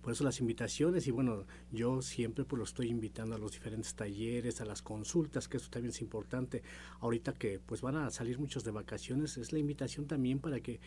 por 0.00 0.12
eso 0.12 0.24
las 0.24 0.40
invitaciones 0.40 1.06
y 1.06 1.10
bueno, 1.10 1.46
yo 1.70 2.02
siempre 2.02 2.44
pues 2.44 2.58
lo 2.58 2.64
estoy 2.64 2.88
invitando 2.88 3.34
a 3.34 3.38
los 3.38 3.52
diferentes 3.52 3.94
talleres, 3.94 4.60
a 4.60 4.64
las 4.64 4.82
consultas, 4.82 5.48
que 5.48 5.56
eso 5.56 5.70
también 5.70 5.90
es 5.90 6.00
importante. 6.00 6.62
Ahorita 7.00 7.34
que 7.34 7.60
pues 7.60 7.80
van 7.80 7.96
a 7.96 8.10
salir 8.10 8.38
muchos 8.38 8.64
de 8.64 8.70
vacaciones, 8.70 9.36
es 9.36 9.52
la 9.52 9.58
invitación 9.58 10.06
también 10.06 10.38
para 10.38 10.60
que 10.60 10.80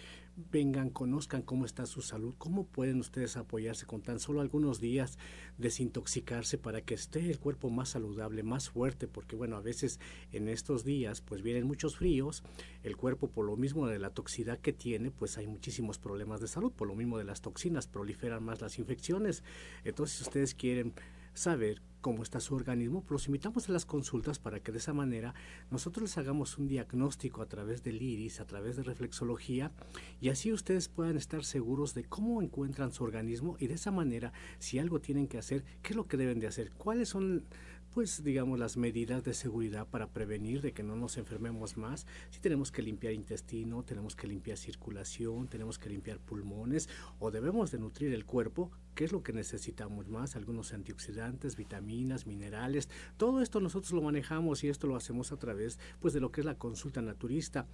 vengan, 0.52 0.90
conozcan 0.90 1.42
cómo 1.42 1.66
está 1.66 1.86
su 1.86 2.02
salud, 2.02 2.36
cómo 2.38 2.66
pueden 2.66 3.00
ustedes 3.00 3.38
apoyarse 3.38 3.86
con 3.86 4.02
tan 4.02 4.20
solo 4.20 4.42
algunos 4.42 4.80
días, 4.80 5.18
desintoxicarse 5.58 6.58
para 6.58 6.82
que 6.82 6.94
esté 6.94 7.30
el 7.30 7.40
cuerpo 7.40 7.70
más 7.70 7.90
saludable, 7.90 8.44
más 8.44 8.70
fuerte, 8.70 9.08
porque 9.08 9.36
bueno, 9.36 9.56
a 9.56 9.62
veces 9.62 10.00
en 10.32 10.50
estos 10.50 10.84
días 10.84 11.22
pues 11.22 11.42
vienen 11.42 11.66
muchos 11.66 11.98
fríos, 11.98 12.44
el 12.84 12.98
cuerpo 12.98 13.30
por 13.30 13.46
lo 13.46 13.56
mismo 13.56 13.88
de 13.88 14.00
la 14.00 14.10
toxicidad 14.10 14.60
que 14.60 14.74
tiene, 14.74 15.12
pues 15.12 15.38
hay 15.38 15.48
muchísimos 15.48 15.98
problemas 15.98 16.42
de 16.42 16.48
salud, 16.48 16.72
por 16.72 16.88
lo 16.88 16.96
mismo 16.96 17.18
de 17.18 17.24
las 17.24 17.42
toxinas, 17.42 17.88
proliferan 17.88 18.44
más 18.44 18.62
las 18.62 18.78
infecciones. 18.78 18.95
Entonces, 19.84 20.18
si 20.18 20.24
ustedes 20.24 20.56
quieren 20.56 20.94
saber 21.34 21.82
cómo 22.06 22.22
está 22.22 22.40
su 22.40 22.54
organismo, 22.54 23.02
pues 23.02 23.12
los 23.12 23.28
invitamos 23.30 23.68
a 23.68 23.72
las 23.72 23.88
consultas 23.88 24.38
para 24.38 24.60
que 24.60 24.72
de 24.72 24.78
esa 24.78 24.94
manera 24.94 25.34
nosotros 25.72 26.04
les 26.04 26.18
hagamos 26.20 26.60
un 26.60 26.68
diagnóstico 26.68 27.42
a 27.42 27.48
través 27.48 27.82
del 27.82 28.00
iris, 28.00 28.40
a 28.40 28.46
través 28.46 28.76
de 28.76 28.84
reflexología, 28.84 29.72
y 30.22 30.30
así 30.30 30.54
ustedes 30.54 30.88
puedan 30.88 31.18
estar 31.18 31.44
seguros 31.44 31.96
de 31.96 32.04
cómo 32.04 32.44
encuentran 32.44 32.92
su 32.92 33.04
organismo 33.04 33.58
y 33.60 33.66
de 33.66 33.74
esa 33.74 33.90
manera, 33.90 34.34
si 34.60 34.78
algo 34.78 35.02
tienen 35.02 35.28
que 35.28 35.40
hacer, 35.40 35.66
qué 35.82 35.94
es 35.94 35.96
lo 35.96 36.08
que 36.08 36.18
deben 36.18 36.40
de 36.40 36.46
hacer, 36.46 36.72
cuáles 36.74 37.10
son 37.10 37.44
pues 37.96 38.24
digamos 38.24 38.60
las 38.60 38.76
medidas 38.76 39.24
de 39.24 39.34
seguridad 39.34 39.88
para 39.88 40.08
prevenir 40.08 40.62
de 40.62 40.74
que 40.74 40.84
no 40.84 40.98
nos 40.98 41.18
enfermemos 41.18 41.78
más. 41.78 42.06
Si 42.30 42.42
tenemos 42.42 42.70
que 42.70 42.82
limpiar 42.82 43.14
intestino, 43.14 43.84
tenemos 43.84 44.18
que 44.18 44.28
limpiar 44.28 44.58
circulación, 44.58 45.48
tenemos 45.48 45.80
que 45.80 45.88
limpiar 45.88 46.20
pulmones 46.20 46.90
o 47.20 47.32
debemos 47.32 47.72
de 47.72 47.80
nutrir 47.80 48.14
el 48.14 48.26
cuerpo, 48.26 48.70
¿qué 48.96 49.04
es 49.04 49.12
lo 49.12 49.22
que 49.22 49.34
necesitamos 49.34 50.08
más? 50.08 50.36
Algunos 50.36 50.74
antioxidantes, 50.74 51.56
vitaminas, 51.56 52.26
minerales, 52.26 52.90
todo 53.18 53.42
esto 53.42 53.60
nosotros 53.60 53.92
lo 53.92 54.02
manejamos 54.02 54.64
y 54.64 54.70
esto 54.70 54.88
lo 54.88 54.96
hacemos 54.96 55.32
a 55.32 55.38
través 55.38 55.80
pues 56.00 56.14
de 56.14 56.22
lo 56.22 56.32
que 56.32 56.42
es 56.42 56.46
la 56.46 56.58
consulta 56.58 57.02
naturista. 57.02 57.68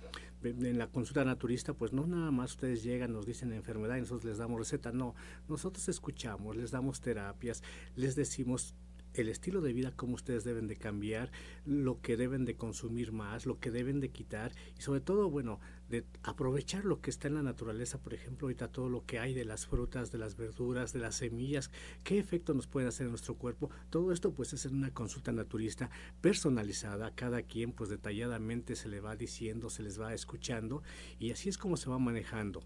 En 0.44 0.78
la 0.78 0.88
consulta 0.88 1.24
naturista 1.24 1.74
pues 1.74 1.94
no 1.94 2.08
nada 2.08 2.32
más 2.32 2.52
ustedes 2.52 2.84
llegan, 2.84 3.14
nos 3.14 3.26
dicen 3.26 3.54
enfermedad 3.54 3.98
y 3.98 4.02
nosotros 4.02 4.26
les 4.26 4.38
damos 4.40 4.60
receta, 4.60 4.92
no, 4.92 5.16
nosotros 5.48 5.88
escuchamos, 5.88 6.56
les 6.56 6.72
damos 6.72 7.00
terapias, 7.02 7.64
les 7.96 8.16
decimos 8.16 8.76
el 9.14 9.30
estilo 9.30 9.62
de 9.62 9.74
vida, 9.74 9.92
cómo 9.96 10.16
ustedes 10.16 10.44
deben 10.44 10.68
de 10.68 10.78
cambiar, 10.78 11.32
lo 11.66 12.02
que 12.02 12.18
deben 12.18 12.46
de 12.46 12.56
consumir 12.56 13.12
más, 13.12 13.46
lo 13.46 13.60
que 13.60 13.72
deben 13.72 14.00
de 14.00 14.10
quitar 14.10 14.52
y 14.78 14.82
sobre 14.82 15.02
todo, 15.02 15.30
bueno, 15.30 15.60
de 15.90 16.06
aprovechar 16.24 16.86
lo 16.86 17.02
que 17.02 17.10
está 17.10 17.28
en 17.28 17.36
la 17.36 17.44
naturaleza, 17.44 17.98
por 17.98 18.14
ejemplo, 18.14 18.48
ahorita 18.48 18.70
todo 18.70 18.90
lo 18.90 19.06
que 19.06 19.20
hay 19.20 19.34
de 19.34 19.46
las 19.46 19.68
frutas, 19.68 20.12
de 20.12 20.18
las 20.18 20.38
verduras, 20.38 20.94
de 20.94 21.00
las 21.00 21.16
semillas, 21.16 21.70
qué 22.04 22.18
efecto 22.18 22.54
nos 22.54 22.68
puede 22.68 22.88
hacer 22.88 23.06
en 23.06 23.12
nuestro 23.12 23.36
cuerpo. 23.36 23.70
Todo 23.90 24.12
esto 24.12 24.34
pues 24.34 24.54
es 24.54 24.66
en 24.66 24.76
una 24.76 24.94
consulta 24.94 25.32
naturista 25.32 25.90
personalizada, 26.22 27.12
cada 27.14 27.42
quien 27.44 27.74
pues 27.74 27.90
detalladamente 27.90 28.76
se 28.76 28.88
le 28.88 29.02
va 29.02 29.16
diciendo, 29.16 29.70
se 29.70 29.84
les 29.84 30.00
va 30.00 30.14
escuchando 30.14 30.82
y 31.20 31.32
así 31.32 31.50
es 31.50 31.58
como 31.58 31.76
se 31.78 31.90
va 31.90 32.00
manejando. 32.00 32.62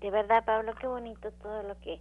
De 0.00 0.10
verdad, 0.10 0.42
Pablo, 0.46 0.72
qué 0.80 0.86
bonito 0.86 1.30
todo 1.42 1.62
lo 1.62 1.78
que 1.80 2.00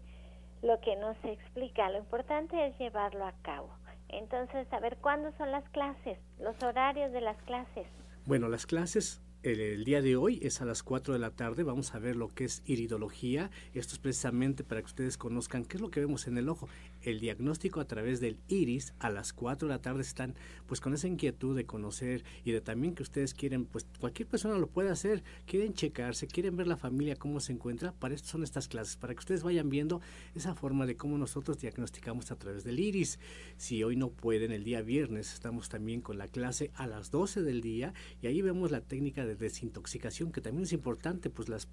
lo 0.62 0.80
que 0.82 0.96
nos 0.96 1.18
explica. 1.24 1.90
Lo 1.90 2.00
importante 2.00 2.68
es 2.68 2.78
llevarlo 2.78 3.26
a 3.26 3.34
cabo. 3.42 3.70
Entonces, 4.10 4.68
saber 4.70 4.98
cuándo 4.98 5.32
son 5.38 5.52
las 5.52 5.68
clases, 5.70 6.18
los 6.40 6.62
horarios 6.64 7.12
de 7.12 7.22
las 7.22 7.38
clases. 7.44 7.88
Bueno, 8.26 8.50
las 8.50 8.66
clases 8.66 9.22
el, 9.42 9.86
día 9.86 10.02
de 10.02 10.18
hoy 10.18 10.40
es 10.42 10.60
a 10.62 10.66
las 10.66 10.84
4 10.84 11.14
de 11.14 11.20
la 11.20 11.32
tarde. 11.32 11.64
Vamos 11.64 11.96
a 11.96 12.00
ver 12.00 12.18
lo 12.18 12.28
que 12.28 12.44
es 12.44 12.62
iridología. 12.66 13.50
Esto 13.74 13.94
es 13.94 14.00
precisamente 14.00 14.66
para 14.66 14.82
que 14.82 14.88
ustedes 14.88 15.18
conozcan 15.18 15.64
qué 15.64 15.78
es 15.78 15.82
lo 15.82 15.90
que 15.90 16.02
vemos 16.02 16.28
en 16.28 16.38
el 16.38 16.50
ojo. 16.50 16.68
El 17.02 17.22
diagnóstico 17.22 17.80
a 17.80 17.86
través 17.86 18.20
del 18.20 18.38
iris 18.50 18.94
a 19.00 19.10
las 19.10 19.32
4 19.32 19.68
de 19.68 19.74
la 19.74 19.82
tarde 19.82 20.02
están 20.02 20.36
pues 20.68 20.82
con 20.82 20.94
esa 20.94 21.08
inquietud 21.08 21.56
de 21.56 21.66
conocer 21.66 22.26
y 22.44 22.52
de 22.52 22.60
también 22.60 22.96
que 22.96 23.04
ustedes 23.04 23.34
quieren, 23.34 23.66
pues 23.66 23.88
cualquier 24.00 24.28
persona 24.28 24.58
lo 24.58 24.68
puede 24.68 24.90
hacer. 24.90 25.24
Quieren 25.46 25.74
checarse, 25.74 26.28
quieren 26.28 26.58
ver 26.58 26.68
la 26.68 26.76
familia 26.76 27.16
cómo 27.16 27.40
se 27.40 27.54
encuentra. 27.54 27.94
Para 27.94 28.16
esto 28.16 28.28
son 28.28 28.44
estas 28.44 28.68
clases, 28.68 28.98
para 28.98 29.14
que 29.14 29.20
ustedes 29.20 29.44
vayan 29.44 29.70
viendo 29.70 30.02
esa 30.36 30.54
forma 30.54 30.86
de 30.86 30.98
cómo 30.98 31.18
nosotros 31.18 31.60
diagnosticamos 31.60 32.32
a 32.32 32.36
través 32.36 32.66
del 32.66 32.80
iris. 32.80 33.20
Si 33.56 33.84
hoy 33.84 33.96
no 33.96 34.10
pueden, 34.10 34.52
el 34.52 34.66
día 34.66 34.82
viernes 34.82 35.34
estamos 35.34 35.70
también 35.70 36.02
con 36.02 36.18
la 36.18 36.28
clase 36.28 36.72
a 36.76 36.88
las 36.88 37.10
12 37.10 37.42
del 37.42 37.62
día 37.62 37.94
y 38.22 38.28
ahí 38.28 38.42
vemos 38.42 38.72
la 38.72 38.82
técnica 38.82 39.26
de 39.26 39.29
de 39.30 39.36
desintoxicación, 39.36 40.32
que 40.32 40.42
también 40.42 40.64
es 40.64 40.74
importante, 40.74 41.30
pues 41.30 41.50
las 41.50 41.68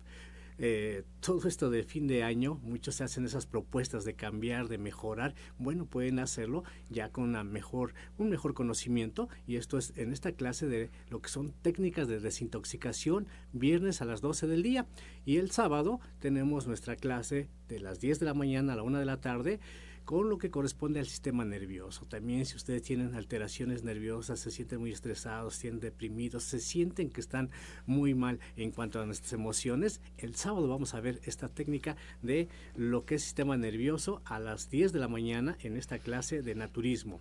eh, 0.58 1.02
todo 1.20 1.46
esto 1.48 1.68
de 1.68 1.82
fin 1.82 2.06
de 2.06 2.22
año, 2.22 2.58
muchos 2.62 2.94
se 2.96 3.04
hacen 3.04 3.26
esas 3.26 3.44
propuestas 3.44 4.04
de 4.04 4.14
cambiar, 4.14 4.68
de 4.68 4.78
mejorar, 4.78 5.34
bueno, 5.58 5.84
pueden 5.84 6.18
hacerlo 6.18 6.64
ya 6.88 7.10
con 7.10 7.24
una 7.24 7.44
mejor, 7.44 7.92
un 8.16 8.30
mejor 8.30 8.54
conocimiento 8.54 9.28
y 9.46 9.56
esto 9.56 9.76
es 9.76 9.92
en 9.96 10.12
esta 10.12 10.32
clase 10.32 10.66
de 10.66 10.90
lo 11.10 11.20
que 11.20 11.28
son 11.28 11.52
técnicas 11.62 12.08
de 12.08 12.20
desintoxicación, 12.20 13.26
viernes 13.52 14.00
a 14.00 14.06
las 14.06 14.22
12 14.22 14.46
del 14.46 14.62
día. 14.62 14.86
Y 15.26 15.36
el 15.36 15.50
sábado 15.50 16.00
tenemos 16.20 16.66
nuestra 16.66 16.96
clase 16.96 17.48
de 17.68 17.80
las 17.80 18.00
10 18.00 18.20
de 18.20 18.26
la 18.26 18.34
mañana 18.34 18.72
a 18.72 18.76
la 18.76 18.82
1 18.82 18.98
de 18.98 19.04
la 19.04 19.20
tarde 19.20 19.60
con 20.06 20.30
lo 20.30 20.38
que 20.38 20.52
corresponde 20.52 21.00
al 21.00 21.06
sistema 21.06 21.44
nervioso. 21.44 22.06
También 22.06 22.46
si 22.46 22.56
ustedes 22.56 22.82
tienen 22.82 23.16
alteraciones 23.16 23.82
nerviosas, 23.82 24.38
se 24.38 24.52
sienten 24.52 24.78
muy 24.78 24.92
estresados, 24.92 25.54
se 25.54 25.62
sienten 25.62 25.80
deprimidos, 25.80 26.44
se 26.44 26.60
sienten 26.60 27.10
que 27.10 27.20
están 27.20 27.50
muy 27.86 28.14
mal 28.14 28.38
en 28.56 28.70
cuanto 28.70 29.00
a 29.00 29.04
nuestras 29.04 29.32
emociones, 29.32 30.00
el 30.16 30.36
sábado 30.36 30.68
vamos 30.68 30.94
a 30.94 31.00
ver 31.00 31.20
esta 31.24 31.48
técnica 31.48 31.96
de 32.22 32.48
lo 32.76 33.04
que 33.04 33.16
es 33.16 33.24
sistema 33.24 33.56
nervioso 33.56 34.22
a 34.24 34.38
las 34.38 34.70
10 34.70 34.92
de 34.92 35.00
la 35.00 35.08
mañana 35.08 35.56
en 35.60 35.76
esta 35.76 35.98
clase 35.98 36.40
de 36.40 36.54
naturismo. 36.54 37.20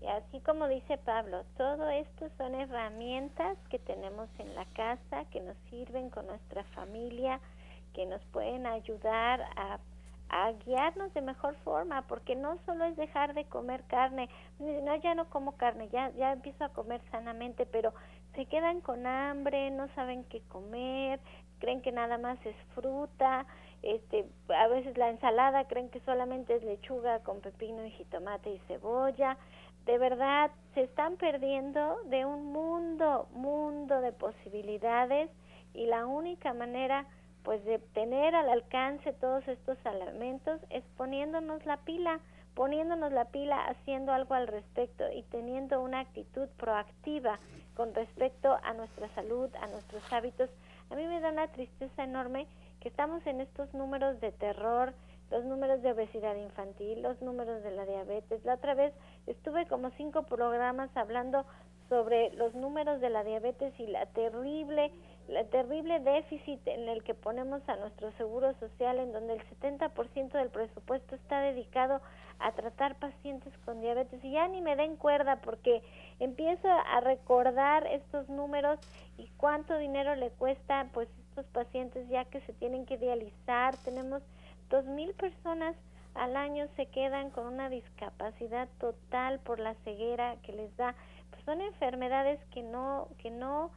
Y 0.00 0.06
así 0.06 0.38
como 0.40 0.68
dice 0.68 0.98
Pablo, 0.98 1.44
todo 1.56 1.90
esto 1.90 2.30
son 2.38 2.54
herramientas 2.54 3.58
que 3.70 3.80
tenemos 3.80 4.28
en 4.38 4.54
la 4.54 4.66
casa, 4.66 5.24
que 5.32 5.40
nos 5.40 5.56
sirven 5.68 6.10
con 6.10 6.28
nuestra 6.28 6.62
familia, 6.62 7.40
que 7.92 8.06
nos 8.06 8.24
pueden 8.26 8.66
ayudar 8.66 9.40
a 9.56 9.80
a 10.30 10.52
guiarnos 10.52 11.12
de 11.14 11.22
mejor 11.22 11.54
forma, 11.64 12.02
porque 12.02 12.36
no 12.36 12.58
solo 12.66 12.84
es 12.84 12.96
dejar 12.96 13.34
de 13.34 13.44
comer 13.44 13.84
carne, 13.84 14.28
no, 14.58 14.94
ya 14.96 15.14
no 15.14 15.28
como 15.30 15.52
carne, 15.56 15.88
ya, 15.88 16.10
ya 16.10 16.32
empiezo 16.32 16.64
a 16.64 16.72
comer 16.72 17.00
sanamente, 17.10 17.66
pero 17.66 17.92
se 18.34 18.46
quedan 18.46 18.80
con 18.80 19.06
hambre, 19.06 19.70
no 19.70 19.88
saben 19.94 20.24
qué 20.24 20.40
comer, 20.48 21.20
creen 21.58 21.82
que 21.82 21.92
nada 21.92 22.18
más 22.18 22.38
es 22.44 22.56
fruta, 22.74 23.46
este, 23.82 24.26
a 24.48 24.66
veces 24.68 24.98
la 24.98 25.10
ensalada 25.10 25.64
creen 25.66 25.88
que 25.88 26.00
solamente 26.00 26.56
es 26.56 26.62
lechuga 26.62 27.20
con 27.20 27.40
pepino 27.40 27.84
y 27.84 27.90
jitomate 27.92 28.50
y 28.50 28.58
cebolla, 28.66 29.38
de 29.86 29.96
verdad 29.96 30.50
se 30.74 30.82
están 30.82 31.16
perdiendo 31.16 31.96
de 32.04 32.26
un 32.26 32.52
mundo, 32.52 33.26
mundo 33.32 34.00
de 34.02 34.12
posibilidades 34.12 35.30
y 35.72 35.86
la 35.86 36.06
única 36.06 36.52
manera 36.52 37.06
pues 37.48 37.64
de 37.64 37.78
tener 37.78 38.34
al 38.34 38.50
alcance 38.50 39.14
todos 39.14 39.48
estos 39.48 39.78
elementos 39.86 40.60
es 40.68 40.84
poniéndonos 40.98 41.64
la 41.64 41.78
pila, 41.78 42.20
poniéndonos 42.54 43.10
la 43.10 43.24
pila, 43.24 43.68
haciendo 43.68 44.12
algo 44.12 44.34
al 44.34 44.48
respecto 44.48 45.10
y 45.10 45.22
teniendo 45.22 45.80
una 45.80 46.00
actitud 46.00 46.46
proactiva 46.58 47.38
con 47.74 47.94
respecto 47.94 48.54
a 48.62 48.74
nuestra 48.74 49.08
salud, 49.14 49.48
a 49.62 49.66
nuestros 49.68 50.02
hábitos. 50.12 50.50
A 50.90 50.94
mí 50.94 51.06
me 51.06 51.20
da 51.20 51.30
una 51.30 51.48
tristeza 51.48 52.04
enorme 52.04 52.46
que 52.80 52.90
estamos 52.90 53.26
en 53.26 53.40
estos 53.40 53.72
números 53.72 54.20
de 54.20 54.30
terror, 54.32 54.92
los 55.30 55.42
números 55.46 55.80
de 55.80 55.92
obesidad 55.92 56.36
infantil, 56.36 57.00
los 57.00 57.22
números 57.22 57.62
de 57.62 57.70
la 57.70 57.86
diabetes. 57.86 58.44
La 58.44 58.56
otra 58.56 58.74
vez 58.74 58.92
estuve 59.26 59.66
como 59.68 59.88
cinco 59.92 60.24
programas 60.24 60.94
hablando 60.98 61.46
sobre 61.88 62.30
los 62.34 62.54
números 62.54 63.00
de 63.00 63.08
la 63.08 63.24
diabetes 63.24 63.72
y 63.80 63.86
la 63.86 64.04
terrible 64.04 64.92
el 65.28 65.48
terrible 65.50 66.00
déficit 66.00 66.66
en 66.66 66.88
el 66.88 67.02
que 67.02 67.14
ponemos 67.14 67.60
a 67.68 67.76
nuestro 67.76 68.10
seguro 68.12 68.54
social, 68.54 68.98
en 68.98 69.12
donde 69.12 69.34
el 69.34 69.42
70% 69.60 70.32
del 70.32 70.48
presupuesto 70.48 71.14
está 71.14 71.40
dedicado 71.40 72.00
a 72.38 72.52
tratar 72.52 72.96
pacientes 72.96 73.52
con 73.64 73.80
diabetes. 73.80 74.24
Y 74.24 74.32
ya 74.32 74.48
ni 74.48 74.60
me 74.60 74.76
den 74.76 74.96
cuerda 74.96 75.36
porque 75.36 75.82
empiezo 76.18 76.68
a 76.68 77.00
recordar 77.00 77.86
estos 77.86 78.28
números 78.28 78.78
y 79.18 79.28
cuánto 79.36 79.76
dinero 79.76 80.14
le 80.14 80.30
cuesta 80.30 80.86
pues 80.92 81.08
estos 81.28 81.46
pacientes 81.46 82.08
ya 82.08 82.24
que 82.24 82.40
se 82.42 82.52
tienen 82.54 82.86
que 82.86 82.96
dializar. 82.96 83.76
Tenemos 83.84 84.22
dos 84.70 84.84
mil 84.86 85.12
personas 85.14 85.76
al 86.14 86.36
año 86.36 86.66
se 86.74 86.86
quedan 86.86 87.30
con 87.30 87.46
una 87.46 87.68
discapacidad 87.68 88.68
total 88.80 89.38
por 89.40 89.60
la 89.60 89.74
ceguera 89.84 90.36
que 90.42 90.52
les 90.52 90.76
da. 90.76 90.94
Pues 91.30 91.44
son 91.44 91.60
enfermedades 91.60 92.40
que 92.50 92.62
no, 92.62 93.08
que 93.18 93.30
no, 93.30 93.70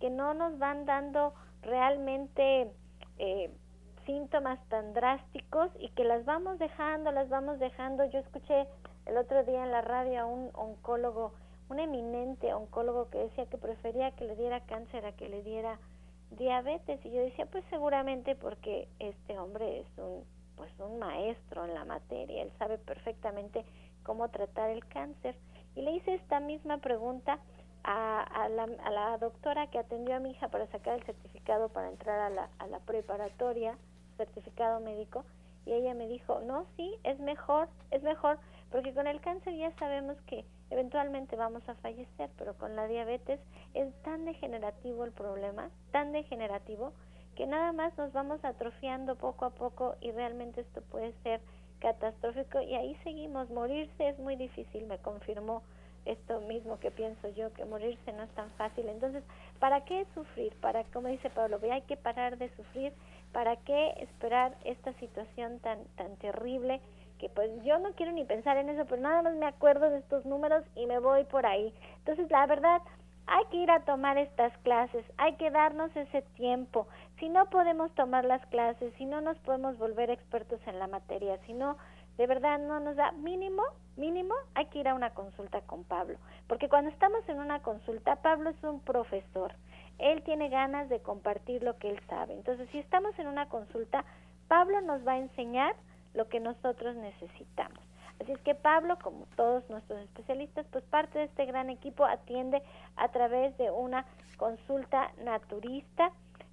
que 0.00 0.10
no 0.10 0.34
nos 0.34 0.58
van 0.58 0.84
dando 0.84 1.34
realmente 1.62 2.70
eh, 3.18 3.50
síntomas 4.04 4.58
tan 4.68 4.94
drásticos 4.94 5.70
y 5.80 5.88
que 5.90 6.04
las 6.04 6.24
vamos 6.24 6.58
dejando, 6.58 7.10
las 7.12 7.28
vamos 7.28 7.58
dejando. 7.58 8.04
Yo 8.06 8.20
escuché 8.20 8.66
el 9.06 9.16
otro 9.16 9.44
día 9.44 9.64
en 9.64 9.72
la 9.72 9.82
radio 9.82 10.20
a 10.20 10.26
un 10.26 10.50
oncólogo, 10.54 11.32
un 11.68 11.78
eminente 11.78 12.54
oncólogo 12.54 13.10
que 13.10 13.18
decía 13.18 13.46
que 13.46 13.58
prefería 13.58 14.12
que 14.12 14.24
le 14.24 14.36
diera 14.36 14.60
cáncer 14.60 15.04
a 15.06 15.12
que 15.12 15.28
le 15.28 15.42
diera 15.42 15.78
diabetes 16.30 17.04
y 17.04 17.10
yo 17.10 17.20
decía 17.20 17.46
pues 17.46 17.64
seguramente 17.70 18.34
porque 18.34 18.88
este 18.98 19.38
hombre 19.38 19.80
es 19.80 19.98
un 19.98 20.24
pues 20.56 20.70
un 20.80 20.98
maestro 20.98 21.64
en 21.64 21.74
la 21.74 21.84
materia, 21.84 22.42
él 22.42 22.50
sabe 22.58 22.78
perfectamente 22.78 23.64
cómo 24.02 24.28
tratar 24.30 24.70
el 24.70 24.86
cáncer. 24.86 25.36
Y 25.74 25.82
le 25.82 25.92
hice 25.92 26.14
esta 26.14 26.40
misma 26.40 26.78
pregunta 26.78 27.38
a, 27.86 28.48
la, 28.48 28.64
a 28.84 28.90
la, 28.90 29.18
doctora 29.18 29.68
que 29.68 29.78
atendió 29.78 30.16
a 30.16 30.20
mi 30.20 30.32
hija 30.32 30.48
para 30.48 30.66
sacar 30.66 30.94
el 30.94 31.04
certificado 31.04 31.68
para 31.68 31.88
entrar 31.88 32.18
a 32.18 32.30
la, 32.30 32.48
a 32.58 32.66
la 32.66 32.80
preparatoria, 32.80 33.78
certificado 34.16 34.80
médico, 34.80 35.24
y 35.66 35.72
ella 35.72 35.94
me 35.94 36.08
dijo, 36.08 36.40
no, 36.40 36.66
sí, 36.76 36.96
es 37.04 37.18
mejor, 37.20 37.68
es 37.92 38.02
mejor, 38.02 38.38
porque 38.70 38.92
con 38.92 39.06
el 39.06 39.20
cáncer 39.20 39.54
ya 39.54 39.70
sabemos 39.78 40.16
que 40.26 40.44
eventualmente 40.70 41.36
vamos 41.36 41.68
a 41.68 41.74
fallecer, 41.76 42.30
pero 42.36 42.54
con 42.54 42.74
la 42.74 42.88
diabetes 42.88 43.40
es 43.74 43.94
tan 44.02 44.24
degenerativo 44.24 45.04
el 45.04 45.12
problema, 45.12 45.70
tan 45.92 46.12
degenerativo, 46.12 46.92
que 47.36 47.46
nada 47.46 47.72
más 47.72 47.96
nos 47.98 48.12
vamos 48.12 48.44
atrofiando 48.44 49.14
poco 49.14 49.44
a 49.44 49.50
poco 49.50 49.94
y 50.00 50.10
realmente 50.10 50.62
esto 50.62 50.82
puede 50.82 51.12
ser 51.22 51.40
catastrófico 51.80 52.60
y 52.60 52.74
ahí 52.74 52.96
seguimos. 53.04 53.50
Morirse 53.50 54.08
es 54.08 54.18
muy 54.18 54.36
difícil, 54.36 54.86
me 54.86 54.98
confirmó 54.98 55.62
esto 56.06 56.40
mismo 56.42 56.78
que 56.78 56.90
pienso 56.90 57.28
yo, 57.30 57.52
que 57.52 57.64
morirse 57.64 58.12
no 58.12 58.22
es 58.22 58.30
tan 58.30 58.50
fácil. 58.52 58.88
Entonces, 58.88 59.22
¿para 59.58 59.84
qué 59.84 60.06
sufrir? 60.14 60.54
Para, 60.60 60.84
como 60.84 61.08
dice 61.08 61.30
Pablo, 61.30 61.58
hay 61.70 61.82
que 61.82 61.96
parar 61.96 62.38
de 62.38 62.48
sufrir. 62.56 62.92
¿Para 63.32 63.56
qué 63.56 63.94
esperar 63.98 64.56
esta 64.64 64.92
situación 64.94 65.58
tan, 65.60 65.84
tan 65.96 66.16
terrible? 66.16 66.80
Que 67.18 67.28
pues 67.28 67.50
yo 67.64 67.78
no 67.78 67.92
quiero 67.92 68.12
ni 68.12 68.24
pensar 68.24 68.56
en 68.56 68.68
eso, 68.68 68.84
pero 68.86 69.02
nada 69.02 69.22
más 69.22 69.34
me 69.34 69.46
acuerdo 69.46 69.90
de 69.90 69.98
estos 69.98 70.24
números 70.24 70.64
y 70.74 70.86
me 70.86 70.98
voy 70.98 71.24
por 71.24 71.44
ahí. 71.44 71.74
Entonces, 71.98 72.30
la 72.30 72.46
verdad, 72.46 72.80
hay 73.26 73.44
que 73.46 73.56
ir 73.56 73.70
a 73.70 73.80
tomar 73.80 74.18
estas 74.18 74.56
clases, 74.58 75.04
hay 75.18 75.34
que 75.34 75.50
darnos 75.50 75.94
ese 75.96 76.22
tiempo. 76.36 76.86
Si 77.18 77.28
no 77.28 77.46
podemos 77.46 77.92
tomar 77.94 78.24
las 78.24 78.44
clases, 78.46 78.94
si 78.96 79.04
no 79.04 79.20
nos 79.20 79.36
podemos 79.38 79.76
volver 79.78 80.10
expertos 80.10 80.60
en 80.66 80.78
la 80.78 80.86
materia, 80.86 81.38
si 81.46 81.52
no, 81.52 81.76
de 82.18 82.26
verdad 82.26 82.58
no 82.58 82.78
nos 82.80 82.96
da 82.96 83.12
mínimo, 83.12 83.62
mínimo, 83.96 84.34
hay 84.54 84.66
que 84.66 84.80
ir 84.80 84.88
a 84.88 84.94
una 84.94 85.10
consulta 85.10 85.60
con 85.62 85.84
Pablo. 85.84 86.18
Porque 86.46 86.68
cuando 86.68 86.90
estamos 86.90 87.26
en 87.28 87.40
una 87.40 87.62
consulta, 87.62 88.16
Pablo 88.16 88.50
es 88.50 88.62
un 88.62 88.80
profesor. 88.80 89.54
Él 89.98 90.22
tiene 90.22 90.48
ganas 90.48 90.88
de 90.88 91.00
compartir 91.00 91.62
lo 91.62 91.76
que 91.78 91.90
él 91.90 92.00
sabe. 92.08 92.34
Entonces, 92.34 92.68
si 92.70 92.78
estamos 92.78 93.18
en 93.18 93.28
una 93.28 93.48
consulta, 93.48 94.04
Pablo 94.48 94.80
nos 94.80 95.06
va 95.06 95.12
a 95.12 95.18
enseñar 95.18 95.76
lo 96.14 96.28
que 96.28 96.40
nosotros 96.40 96.96
necesitamos. 96.96 97.78
Así 98.20 98.32
es 98.32 98.40
que 98.40 98.54
Pablo, 98.54 98.98
como 99.02 99.26
todos 99.36 99.68
nuestros 99.68 100.00
especialistas, 100.00 100.64
pues 100.70 100.82
parte 100.84 101.18
de 101.18 101.26
este 101.26 101.44
gran 101.44 101.68
equipo 101.68 102.04
atiende 102.04 102.62
a 102.96 103.08
través 103.08 103.54
de 103.58 103.70
una 103.70 104.06
consulta 104.38 105.12
naturista, 105.22 106.12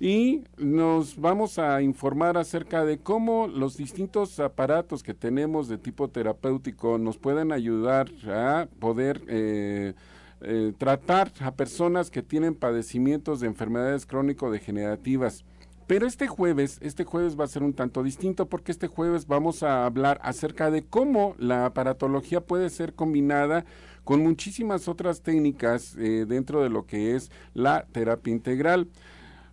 y 0.00 0.44
nos 0.56 1.20
vamos 1.20 1.58
a 1.58 1.82
informar 1.82 2.38
acerca 2.38 2.84
de 2.84 2.98
cómo 2.98 3.48
los 3.48 3.76
distintos 3.76 4.38
aparatos 4.38 5.02
que 5.02 5.14
tenemos 5.14 5.68
de 5.68 5.78
tipo 5.78 6.08
terapéutico 6.08 6.98
nos 6.98 7.18
pueden 7.18 7.50
ayudar 7.50 8.08
a 8.28 8.68
poder 8.78 9.22
eh, 9.26 9.94
eh, 10.40 10.72
tratar 10.78 11.32
a 11.40 11.50
personas 11.50 12.10
que 12.10 12.22
tienen 12.22 12.54
padecimientos 12.54 13.40
de 13.40 13.48
enfermedades 13.48 14.06
crónico-degenerativas. 14.06 15.44
Pero 15.88 16.06
este 16.06 16.28
jueves, 16.28 16.78
este 16.80 17.04
jueves 17.04 17.38
va 17.38 17.44
a 17.44 17.48
ser 17.48 17.62
un 17.62 17.72
tanto 17.72 18.02
distinto 18.02 18.46
porque 18.46 18.70
este 18.70 18.86
jueves 18.86 19.26
vamos 19.26 19.62
a 19.62 19.84
hablar 19.84 20.20
acerca 20.22 20.70
de 20.70 20.84
cómo 20.84 21.34
la 21.38 21.64
aparatología 21.64 22.42
puede 22.42 22.70
ser 22.70 22.94
combinada 22.94 23.64
con 24.04 24.22
muchísimas 24.22 24.86
otras 24.86 25.22
técnicas 25.22 25.96
eh, 25.98 26.24
dentro 26.28 26.62
de 26.62 26.68
lo 26.68 26.86
que 26.86 27.16
es 27.16 27.32
la 27.54 27.86
terapia 27.90 28.32
integral. 28.32 28.86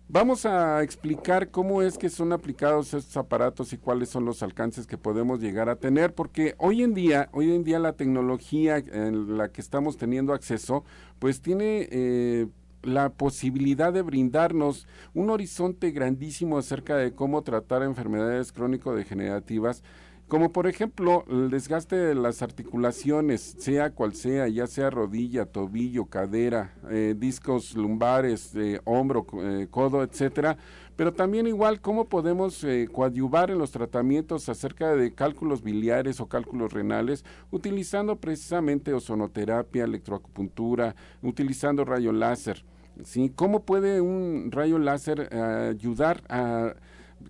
Vamos 0.08 0.46
a 0.46 0.84
explicar 0.84 1.50
cómo 1.50 1.82
es 1.82 1.98
que 1.98 2.10
son 2.10 2.32
aplicados 2.32 2.94
estos 2.94 3.16
aparatos 3.16 3.72
y 3.72 3.76
cuáles 3.76 4.08
son 4.08 4.24
los 4.24 4.40
alcances 4.40 4.86
que 4.86 4.96
podemos 4.96 5.40
llegar 5.40 5.68
a 5.68 5.76
tener, 5.76 6.14
porque 6.14 6.54
hoy 6.58 6.84
en 6.84 6.94
día, 6.94 7.28
hoy 7.32 7.52
en 7.52 7.64
día 7.64 7.80
la 7.80 7.94
tecnología 7.94 8.76
en 8.76 9.36
la 9.36 9.48
que 9.48 9.60
estamos 9.60 9.96
teniendo 9.96 10.32
acceso, 10.32 10.84
pues 11.18 11.40
tiene 11.40 11.88
eh, 11.90 12.46
la 12.84 13.08
posibilidad 13.08 13.92
de 13.92 14.02
brindarnos 14.02 14.86
un 15.12 15.28
horizonte 15.28 15.90
grandísimo 15.90 16.56
acerca 16.56 16.96
de 16.96 17.12
cómo 17.12 17.42
tratar 17.42 17.82
enfermedades 17.82 18.52
crónico-degenerativas 18.52 19.82
como 20.28 20.52
por 20.52 20.66
ejemplo 20.66 21.24
el 21.28 21.50
desgaste 21.50 21.94
de 21.94 22.14
las 22.16 22.42
articulaciones, 22.42 23.54
sea 23.58 23.90
cual 23.90 24.14
sea, 24.14 24.48
ya 24.48 24.66
sea 24.66 24.90
rodilla, 24.90 25.46
tobillo, 25.46 26.06
cadera, 26.06 26.74
eh, 26.90 27.14
discos 27.16 27.76
lumbares, 27.76 28.54
eh, 28.56 28.80
hombro, 28.84 29.24
eh, 29.40 29.68
codo, 29.70 30.02
etcétera, 30.02 30.56
pero 30.96 31.12
también 31.12 31.46
igual 31.46 31.80
cómo 31.80 32.06
podemos 32.06 32.66
coadyuvar 32.90 33.50
en 33.50 33.58
los 33.58 33.70
tratamientos 33.70 34.48
acerca 34.48 34.96
de 34.96 35.12
cálculos 35.12 35.62
biliares 35.62 36.20
o 36.20 36.26
cálculos 36.26 36.72
renales, 36.72 37.24
utilizando 37.50 38.16
precisamente 38.16 38.94
ozonoterapia, 38.94 39.84
electroacupuntura, 39.84 40.96
utilizando 41.22 41.84
rayo 41.84 42.12
láser. 42.12 42.64
¿sí? 43.04 43.30
¿Cómo 43.36 43.60
puede 43.64 44.00
un 44.00 44.48
rayo 44.50 44.78
láser 44.78 45.34
ayudar 45.34 46.22
a 46.30 46.74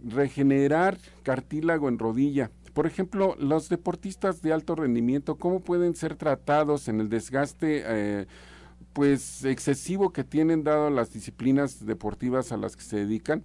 regenerar 0.05 0.99
cartílago 1.25 1.89
en 1.89 1.99
rodilla? 1.99 2.53
Por 2.77 2.87
ejemplo, 2.87 3.37
los 3.39 3.71
deportistas 3.71 4.43
de 4.43 4.53
alto 4.53 4.75
rendimiento, 4.75 5.37
¿cómo 5.37 5.61
pueden 5.61 5.95
ser 5.95 6.15
tratados 6.15 6.89
en 6.89 7.01
el 7.01 7.09
desgaste 7.09 7.83
eh, 7.87 8.27
pues 8.93 9.47
excesivo 9.47 10.13
que 10.13 10.25
tienen 10.25 10.63
dado 10.63 10.91
las 10.91 11.11
disciplinas 11.11 11.87
deportivas 11.87 12.53
a 12.53 12.59
las 12.59 12.77
que 12.77 12.83
se 12.83 12.97
dedican? 12.97 13.45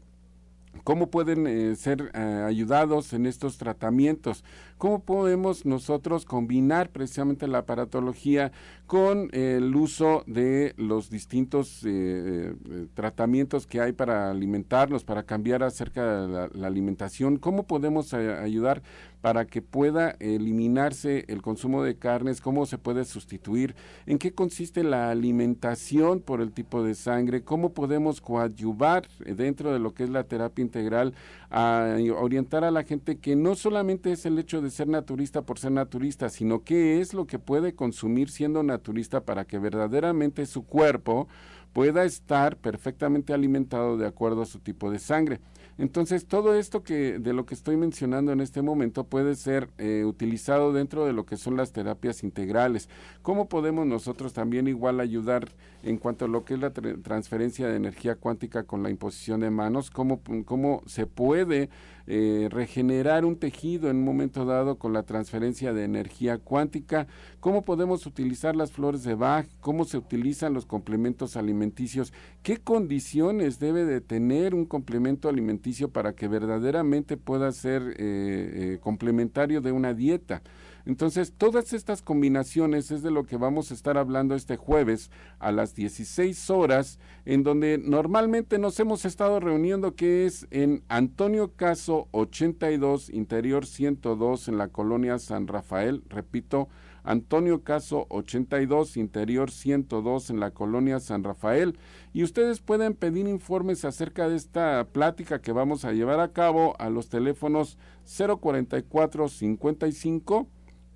¿Cómo 0.83 1.07
pueden 1.07 1.47
eh, 1.47 1.77
ser 1.77 2.11
eh, 2.13 2.43
ayudados 2.45 3.13
en 3.13 3.25
estos 3.25 3.57
tratamientos? 3.57 4.43
¿Cómo 4.77 5.01
podemos 5.01 5.65
nosotros 5.65 6.25
combinar 6.25 6.89
precisamente 6.89 7.47
la 7.47 7.59
aparatología 7.59 8.51
con 8.91 9.29
el 9.31 9.73
uso 9.73 10.25
de 10.27 10.73
los 10.75 11.09
distintos 11.09 11.81
eh, 11.85 12.53
tratamientos 12.93 13.65
que 13.65 13.79
hay 13.79 13.93
para 13.93 14.29
alimentarnos, 14.29 15.05
para 15.05 15.23
cambiar 15.23 15.63
acerca 15.63 16.27
de 16.27 16.49
la, 16.53 16.67
alimentación? 16.67 17.37
¿Cómo 17.37 17.63
podemos 17.63 18.13
ayudar 18.13 18.81
para 19.21 19.45
que 19.45 19.61
pueda 19.61 20.17
eliminarse 20.19 21.23
el 21.29 21.41
consumo 21.41 21.83
de 21.83 21.95
carnes, 21.95 22.41
cómo 22.41 22.65
se 22.65 22.77
puede 22.77 23.05
sustituir, 23.05 23.75
en 24.07 24.17
qué 24.17 24.33
consiste 24.33 24.83
la 24.83 25.09
alimentación 25.09 26.19
por 26.19 26.41
el 26.41 26.51
tipo 26.51 26.83
de 26.83 26.93
sangre, 26.95 27.43
cómo 27.43 27.71
podemos 27.73 28.19
coadyuvar 28.19 29.07
dentro 29.19 29.71
de 29.71 29.79
lo 29.79 29.93
que 29.93 30.03
es 30.03 30.09
la 30.09 30.25
terapia 30.25 30.63
integral 30.63 31.13
a 31.51 31.97
orientar 32.15 32.63
a 32.63 32.71
la 32.71 32.83
gente 32.83 33.19
que 33.19 33.35
no 33.35 33.55
solamente 33.55 34.13
es 34.13 34.25
el 34.25 34.39
hecho 34.39 34.61
de 34.61 34.71
ser 34.71 34.87
naturista 34.87 35.41
por 35.41 35.59
ser 35.59 35.73
naturista, 35.73 36.29
sino 36.29 36.63
qué 36.63 37.01
es 37.01 37.13
lo 37.13 37.27
que 37.27 37.39
puede 37.39 37.75
consumir 37.75 38.29
siendo 38.29 38.63
naturista 38.63 39.25
para 39.25 39.43
que 39.43 39.59
verdaderamente 39.59 40.45
su 40.45 40.65
cuerpo 40.65 41.27
pueda 41.73 42.05
estar 42.05 42.55
perfectamente 42.55 43.33
alimentado 43.33 43.97
de 43.97 44.07
acuerdo 44.07 44.41
a 44.43 44.45
su 44.45 44.59
tipo 44.59 44.89
de 44.89 44.99
sangre. 44.99 45.41
Entonces, 45.81 46.27
todo 46.27 46.53
esto 46.53 46.83
que 46.83 47.17
de 47.17 47.33
lo 47.33 47.47
que 47.47 47.55
estoy 47.55 47.75
mencionando 47.75 48.31
en 48.31 48.39
este 48.39 48.61
momento 48.61 49.03
puede 49.03 49.33
ser 49.33 49.67
eh, 49.79 50.03
utilizado 50.05 50.73
dentro 50.73 51.07
de 51.07 51.13
lo 51.13 51.25
que 51.25 51.37
son 51.37 51.57
las 51.57 51.71
terapias 51.71 52.23
integrales. 52.23 52.87
¿Cómo 53.23 53.49
podemos 53.49 53.87
nosotros 53.87 54.31
también 54.31 54.67
igual 54.67 54.99
ayudar 54.99 55.49
en 55.81 55.97
cuanto 55.97 56.25
a 56.25 56.27
lo 56.27 56.45
que 56.45 56.53
es 56.53 56.59
la 56.59 56.69
transferencia 56.69 57.67
de 57.67 57.77
energía 57.77 58.13
cuántica 58.13 58.61
con 58.61 58.83
la 58.83 58.91
imposición 58.91 59.39
de 59.39 59.49
manos? 59.49 59.89
¿Cómo, 59.89 60.21
cómo 60.45 60.83
se 60.85 61.07
puede 61.07 61.71
eh, 62.07 62.47
regenerar 62.49 63.25
un 63.25 63.35
tejido 63.37 63.89
en 63.89 63.97
un 63.97 64.05
momento 64.05 64.45
dado 64.45 64.77
con 64.77 64.93
la 64.93 65.03
transferencia 65.03 65.73
de 65.73 65.83
energía 65.83 66.37
cuántica, 66.37 67.07
cómo 67.39 67.63
podemos 67.63 68.05
utilizar 68.05 68.55
las 68.55 68.71
flores 68.71 69.03
de 69.03 69.15
Bach, 69.15 69.47
cómo 69.59 69.85
se 69.85 69.97
utilizan 69.97 70.53
los 70.53 70.65
complementos 70.65 71.37
alimenticios, 71.37 72.13
qué 72.43 72.57
condiciones 72.57 73.59
debe 73.59 73.85
de 73.85 74.01
tener 74.01 74.55
un 74.55 74.65
complemento 74.65 75.29
alimenticio 75.29 75.89
para 75.89 76.13
que 76.13 76.27
verdaderamente 76.27 77.17
pueda 77.17 77.51
ser 77.51 77.81
eh, 77.81 77.93
eh, 77.97 78.79
complementario 78.81 79.61
de 79.61 79.71
una 79.71 79.93
dieta. 79.93 80.41
Entonces, 80.85 81.33
todas 81.37 81.73
estas 81.73 82.01
combinaciones 82.01 82.91
es 82.91 83.03
de 83.03 83.11
lo 83.11 83.25
que 83.25 83.37
vamos 83.37 83.71
a 83.71 83.73
estar 83.73 83.97
hablando 83.97 84.35
este 84.35 84.57
jueves 84.57 85.11
a 85.39 85.51
las 85.51 85.75
16 85.75 86.49
horas, 86.49 86.99
en 87.25 87.43
donde 87.43 87.77
normalmente 87.77 88.57
nos 88.57 88.79
hemos 88.79 89.05
estado 89.05 89.39
reuniendo, 89.39 89.95
que 89.95 90.25
es 90.25 90.47
en 90.51 90.83
Antonio 90.87 91.53
Caso 91.55 92.07
82, 92.11 93.09
Interior 93.09 93.65
102, 93.65 94.47
en 94.47 94.57
la 94.57 94.69
colonia 94.69 95.19
San 95.19 95.47
Rafael. 95.47 96.03
Repito, 96.09 96.69
Antonio 97.03 97.63
Caso 97.63 98.05
82, 98.09 98.97
Interior 98.97 99.51
102 99.51 100.29
en 100.29 100.39
la 100.39 100.51
colonia 100.51 100.99
San 100.99 101.23
Rafael. 101.23 101.77
Y 102.13 102.23
ustedes 102.23 102.59
pueden 102.61 102.93
pedir 102.93 103.27
informes 103.27 103.85
acerca 103.85 104.29
de 104.29 104.35
esta 104.35 104.87
plática 104.91 105.41
que 105.41 105.51
vamos 105.51 105.85
a 105.85 105.93
llevar 105.93 106.19
a 106.19 106.31
cabo 106.31 106.75
a 106.79 106.89
los 106.89 107.09
teléfonos 107.09 107.77
044 108.05 109.29
55 109.29 110.47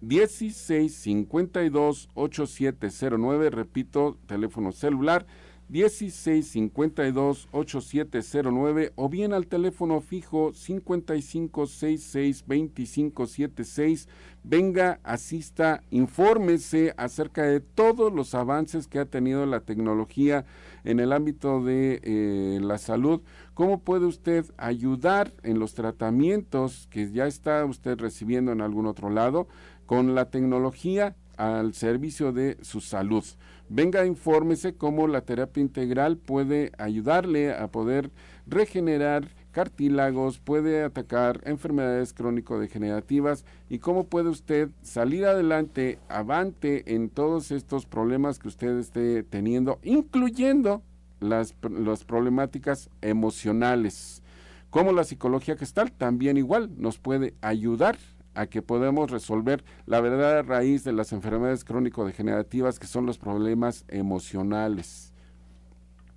1652 0.02 2.10
8709, 2.14 3.50
repito, 3.50 4.18
teléfono 4.28 4.72
celular 4.72 5.26
1652 5.68 7.48
8709 7.52 8.94
o 8.96 9.10
bien 9.10 9.34
al 9.34 9.48
teléfono 9.48 10.00
fijo 10.02 10.54
5566 10.54 12.46
2576. 12.48 14.08
Venga, 14.44 15.00
asista, 15.04 15.82
infórmese 15.90 16.94
acerca 16.98 17.42
de 17.44 17.62
todos 17.62 18.14
los 18.14 18.36
avances 18.36 18.88
que 18.88 19.00
ha 19.00 19.06
tenido 19.06 19.48
la 19.48 19.62
tecnología 19.62 20.46
en 20.84 21.00
el 21.00 21.14
ámbito 21.14 21.64
de 21.64 22.00
eh, 22.04 22.60
la 22.62 22.78
salud. 22.78 23.22
¿Cómo 23.56 23.80
puede 23.80 24.06
usted 24.06 24.46
ayudar 24.58 25.34
en 25.42 25.58
los 25.58 25.74
tratamientos 25.74 26.88
que 26.92 27.12
ya 27.12 27.26
está 27.26 27.66
usted 27.66 27.98
recibiendo 27.98 28.52
en 28.52 28.62
algún 28.62 28.86
otro 28.86 29.10
lado? 29.10 29.48
Con 29.86 30.16
la 30.16 30.30
tecnología 30.30 31.16
al 31.38 31.74
servicio 31.74 32.32
de 32.32 32.58
su 32.62 32.82
salud. 32.82 33.24
Venga, 33.68 34.06
infórmese 34.06 34.76
cómo 34.76 35.08
la 35.08 35.22
terapia 35.22 35.62
integral 35.62 36.18
puede 36.18 36.72
ayudarle 36.78 37.54
a 37.54 37.68
poder 37.68 38.12
regenerar 38.48 39.28
cartílagos, 39.52 40.40
puede 40.40 40.84
atacar 40.84 41.42
enfermedades 41.46 42.14
crónico-degenerativas 42.14 43.46
y 43.70 43.80
cómo 43.80 44.04
puede 44.04 44.30
usted 44.30 44.70
salir 44.82 45.26
adelante, 45.26 45.98
avante 46.10 46.94
en 46.94 47.10
todos 47.10 47.52
estos 47.52 47.86
problemas 47.86 48.38
que 48.38 48.50
usted 48.50 48.78
esté 48.78 49.24
teniendo, 49.24 49.80
incluyendo 49.82 50.84
las, 51.22 51.56
las 51.70 52.04
problemáticas 52.04 52.90
emocionales. 53.02 54.22
Como 54.70 54.92
la 54.92 55.06
psicología 55.06 55.56
gestal 55.56 55.92
también 55.94 56.36
igual 56.36 56.70
nos 56.78 57.00
puede 57.00 57.34
ayudar 57.40 57.98
a 58.36 58.48
que 58.48 58.62
podamos 58.62 59.10
resolver 59.10 59.64
la 59.86 60.02
verdadera 60.02 60.44
raíz 60.44 60.84
de 60.84 60.94
las 60.94 61.12
enfermedades 61.14 61.64
crónico-degenerativas 61.66 62.80
que 62.80 62.88
son 62.88 63.06
los 63.06 63.18
problemas 63.18 63.86
emocionales. 63.88 65.14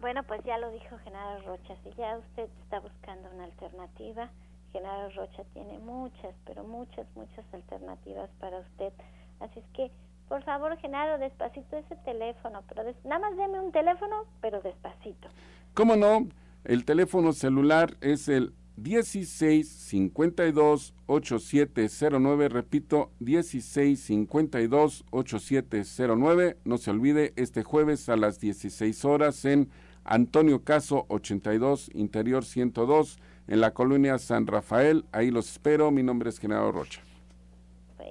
Bueno, 0.01 0.23
pues 0.25 0.43
ya 0.45 0.59
lo 0.59 0.71
dijo 0.71 0.97
Genaro 0.99 1.43
Rocha, 1.43 1.75
si 1.83 1.91
ya 1.97 2.19
usted 2.19 2.49
está 2.62 2.81
buscando 2.81 3.29
una 3.35 3.45
alternativa, 3.45 4.31
Genaro 4.73 5.11
Rocha 5.11 5.43
tiene 5.55 5.79
muchas, 5.79 6.35
pero 6.47 6.62
muchas, 6.62 7.07
muchas 7.16 7.45
alternativas 7.53 8.31
para 8.39 8.61
usted. 8.61 8.93
Así 9.41 9.59
es 9.59 9.64
que, 9.75 9.91
por 10.29 10.43
favor, 10.45 10.77
Genaro, 10.79 11.19
despacito 11.19 11.77
ese 11.77 11.97
teléfono, 12.05 12.62
pero 12.69 12.85
nada 13.05 13.19
más 13.19 13.37
deme 13.37 13.59
un 13.59 13.73
teléfono, 13.73 14.25
pero 14.41 14.61
despacito. 14.61 15.29
¿Cómo 15.75 15.97
no? 15.97 16.29
El 16.64 16.85
teléfono 16.85 17.33
celular 17.33 17.97
es 18.01 18.29
el 18.29 18.53
16 18.83 19.68
52 19.68 20.95
8709, 21.07 22.49
repito, 22.49 23.11
16 23.20 24.01
52 24.01 25.05
8709. 25.11 26.57
No 26.64 26.79
se 26.79 26.91
olvide, 26.91 27.33
este 27.37 27.62
jueves 27.62 28.09
a 28.09 28.16
las 28.16 28.41
16 28.41 29.05
horas 29.05 29.45
en 29.45 29.70
Antonio 30.05 30.62
Caso 30.64 31.07
82, 31.09 31.91
Interior 31.95 32.45
102, 32.45 33.18
en 33.49 33.61
la 33.61 33.72
colonia 33.72 34.18
San 34.18 34.47
Rafael. 34.47 35.05
Ahí 35.12 35.31
los 35.31 35.51
espero. 35.51 35.91
Mi 35.91 36.03
nombre 36.03 36.31
es 36.31 36.39
General 36.39 36.72
Rocha. 36.72 37.03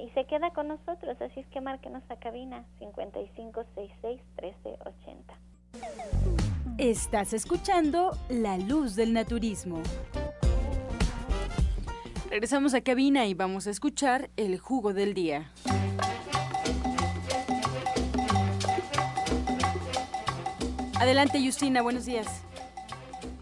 Y 0.03 0.09
se 0.09 0.25
queda 0.25 0.51
con 0.51 0.67
nosotros, 0.67 1.19
así 1.21 1.39
es 1.39 1.47
que 1.47 1.61
márquenos 1.61 2.03
a 2.09 2.17
cabina 2.17 2.65
5566 2.79 4.21
1380. 4.41 5.33
Estás 6.77 7.33
escuchando 7.33 8.15
La 8.29 8.57
Luz 8.57 8.95
del 8.95 9.13
Naturismo. 9.13 9.81
Regresamos 12.29 12.73
a 12.73 12.81
cabina 12.81 13.25
y 13.25 13.33
vamos 13.33 13.67
a 13.67 13.69
escuchar 13.69 14.29
el 14.35 14.59
jugo 14.59 14.93
del 14.93 15.13
día. 15.13 15.49
Adelante, 20.99 21.41
Justina, 21.43 21.81
buenos 21.81 22.05
días. 22.05 22.43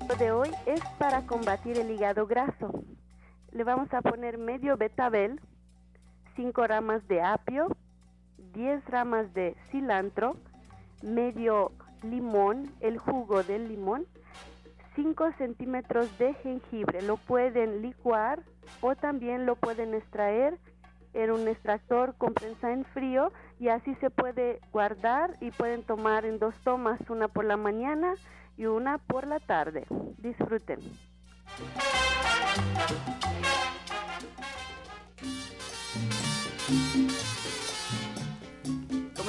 Lo 0.07 0.15
de 0.15 0.31
hoy 0.31 0.51
es 0.67 0.81
para 0.99 1.25
combatir 1.25 1.79
el 1.79 1.89
hígado 1.89 2.27
graso. 2.27 2.83
Le 3.51 3.63
vamos 3.63 3.91
a 3.91 4.03
poner 4.03 4.38
medio 4.38 4.77
betabel, 4.77 5.41
5 6.36 6.67
ramas 6.67 7.07
de 7.07 7.23
apio, 7.23 7.75
10 8.53 8.86
ramas 8.86 9.33
de 9.33 9.55
cilantro, 9.71 10.38
medio 11.01 11.71
limón, 12.03 12.71
el 12.81 12.99
jugo 12.99 13.41
del 13.41 13.67
limón, 13.67 14.05
5 14.95 15.31
centímetros 15.37 16.17
de 16.17 16.33
jengibre. 16.35 17.01
Lo 17.01 17.17
pueden 17.17 17.81
licuar 17.81 18.41
o 18.81 18.95
también 18.95 19.45
lo 19.45 19.55
pueden 19.55 19.93
extraer 19.93 20.57
en 21.13 21.31
un 21.31 21.47
extractor 21.47 22.15
con 22.17 22.33
prensa 22.33 22.71
en 22.71 22.85
frío 22.85 23.31
y 23.59 23.69
así 23.69 23.95
se 23.95 24.09
puede 24.09 24.59
guardar 24.71 25.31
y 25.39 25.51
pueden 25.51 25.83
tomar 25.83 26.25
en 26.25 26.39
dos 26.39 26.55
tomas, 26.63 26.99
una 27.09 27.27
por 27.27 27.45
la 27.45 27.57
mañana 27.57 28.13
y 28.57 28.65
una 28.65 28.97
por 28.97 29.27
la 29.27 29.39
tarde. 29.39 29.85
Disfruten. 30.17 30.79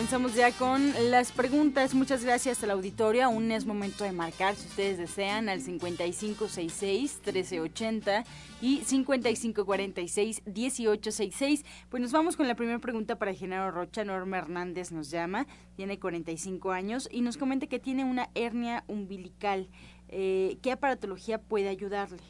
Comenzamos 0.07 0.37
ya 0.37 0.53
con 0.53 0.93
las 1.11 1.33
preguntas. 1.33 1.93
Muchas 1.93 2.23
gracias 2.23 2.63
a 2.63 2.69
la 2.69 2.75
auditorio. 2.75 3.25
Aún 3.25 3.51
es 3.51 3.67
momento 3.67 4.05
de 4.05 4.13
marcar, 4.13 4.55
si 4.55 4.69
ustedes 4.69 4.99
desean, 4.99 5.49
al 5.49 5.63
5566-1380 5.63 8.25
y 8.61 8.83
5546-1866. 8.83 11.65
Pues 11.89 12.01
nos 12.01 12.13
vamos 12.13 12.37
con 12.37 12.47
la 12.47 12.55
primera 12.55 12.79
pregunta 12.79 13.19
para 13.19 13.35
Genaro 13.35 13.73
Rocha. 13.73 14.05
Norma 14.05 14.39
Hernández 14.39 14.93
nos 14.93 15.11
llama, 15.11 15.49
tiene 15.75 15.99
45 15.99 16.71
años 16.71 17.09
y 17.11 17.23
nos 17.23 17.37
comenta 17.37 17.67
que 17.67 17.81
tiene 17.81 18.05
una 18.05 18.29
hernia 18.37 18.85
umbilical. 18.87 19.69
Eh, 20.09 20.59
¿Qué 20.63 20.71
aparatología 20.71 21.43
puede 21.43 21.69
ayudarle? 21.69 22.23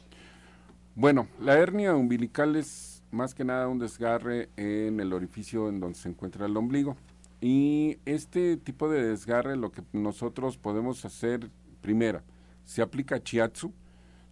Bueno, 0.95 1.27
la 1.39 1.59
hernia 1.59 1.95
umbilical 1.95 2.55
es 2.55 3.03
más 3.11 3.35
que 3.35 3.43
nada 3.43 3.67
un 3.67 3.77
desgarre 3.77 4.49
en 4.57 4.99
el 4.99 5.13
orificio 5.13 5.69
en 5.69 5.79
donde 5.79 5.99
se 5.99 6.09
encuentra 6.09 6.47
el 6.47 6.57
ombligo. 6.57 6.97
Y 7.39 7.99
este 8.05 8.57
tipo 8.57 8.89
de 8.89 9.03
desgarre 9.03 9.55
lo 9.55 9.71
que 9.71 9.83
nosotros 9.93 10.57
podemos 10.57 11.05
hacer, 11.05 11.51
primera, 11.81 12.23
se 12.65 12.81
aplica 12.81 13.21
chiatsu. 13.21 13.73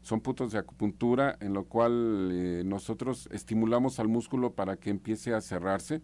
son 0.01 0.21
puntos 0.21 0.51
de 0.51 0.59
acupuntura 0.59 1.35
en 1.39 1.53
lo 1.53 1.65
cual 1.65 2.29
eh, 2.31 2.63
nosotros 2.63 3.27
estimulamos 3.31 3.99
al 3.99 4.07
músculo 4.07 4.53
para 4.53 4.77
que 4.77 4.89
empiece 4.89 5.33
a 5.33 5.41
cerrarse. 5.41 6.01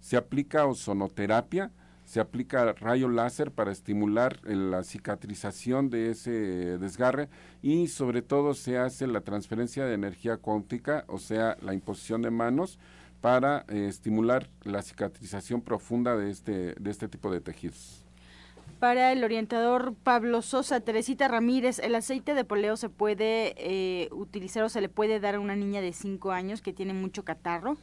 Se 0.00 0.16
aplica 0.16 0.66
ozonoterapia, 0.66 1.70
se 2.04 2.20
aplica 2.20 2.72
rayo 2.72 3.08
láser 3.08 3.52
para 3.52 3.72
estimular 3.72 4.40
la 4.44 4.82
cicatrización 4.82 5.88
de 5.88 6.10
ese 6.10 6.30
desgarre 6.78 7.28
y 7.62 7.88
sobre 7.88 8.22
todo 8.22 8.54
se 8.54 8.78
hace 8.78 9.06
la 9.06 9.22
transferencia 9.22 9.86
de 9.86 9.94
energía 9.94 10.36
cuántica, 10.36 11.04
o 11.08 11.18
sea, 11.18 11.56
la 11.62 11.74
imposición 11.74 12.22
de 12.22 12.30
manos 12.30 12.78
para 13.24 13.64
eh, 13.68 13.86
estimular 13.88 14.50
la 14.64 14.82
cicatrización 14.82 15.62
profunda 15.62 16.14
de 16.14 16.30
este, 16.30 16.74
de 16.74 16.90
este 16.90 17.08
tipo 17.08 17.32
de 17.32 17.40
tejidos. 17.40 18.04
Para 18.80 19.12
el 19.12 19.24
orientador 19.24 19.94
Pablo 19.94 20.42
Sosa, 20.42 20.80
Teresita 20.80 21.26
Ramírez, 21.26 21.78
¿el 21.78 21.94
aceite 21.94 22.34
de 22.34 22.44
poleo 22.44 22.76
se 22.76 22.90
puede 22.90 23.54
eh, 23.56 24.10
utilizar 24.12 24.62
o 24.62 24.68
se 24.68 24.82
le 24.82 24.90
puede 24.90 25.20
dar 25.20 25.36
a 25.36 25.40
una 25.40 25.56
niña 25.56 25.80
de 25.80 25.94
5 25.94 26.32
años 26.32 26.60
que 26.60 26.74
tiene 26.74 26.92
mucho 26.92 27.24
catarro? 27.24 27.78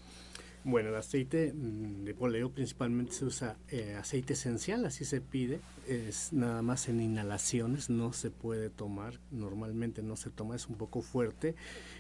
Bueno, 0.64 0.90
el 0.90 0.96
aceite 0.96 1.54
mm, 1.54 2.04
de 2.04 2.14
poleo 2.14 2.52
principalmente 2.52 3.14
se 3.14 3.26
usa 3.26 3.58
eh, 3.70 3.96
aceite 3.96 4.34
esencial, 4.34 4.86
así 4.86 5.06
se 5.06 5.20
pide, 5.20 5.60
es 5.88 6.34
nada 6.34 6.62
más 6.62 6.88
en 6.88 7.02
inhalaciones, 7.02 7.90
no 7.90 8.14
se 8.14 8.30
puede 8.30 8.70
tomar, 8.70 9.20
normalmente 9.32 10.04
no 10.04 10.16
se 10.16 10.30
toma, 10.30 10.56
es 10.56 10.68
un 10.68 10.76
poco 10.76 11.02
fuerte. 11.02 11.56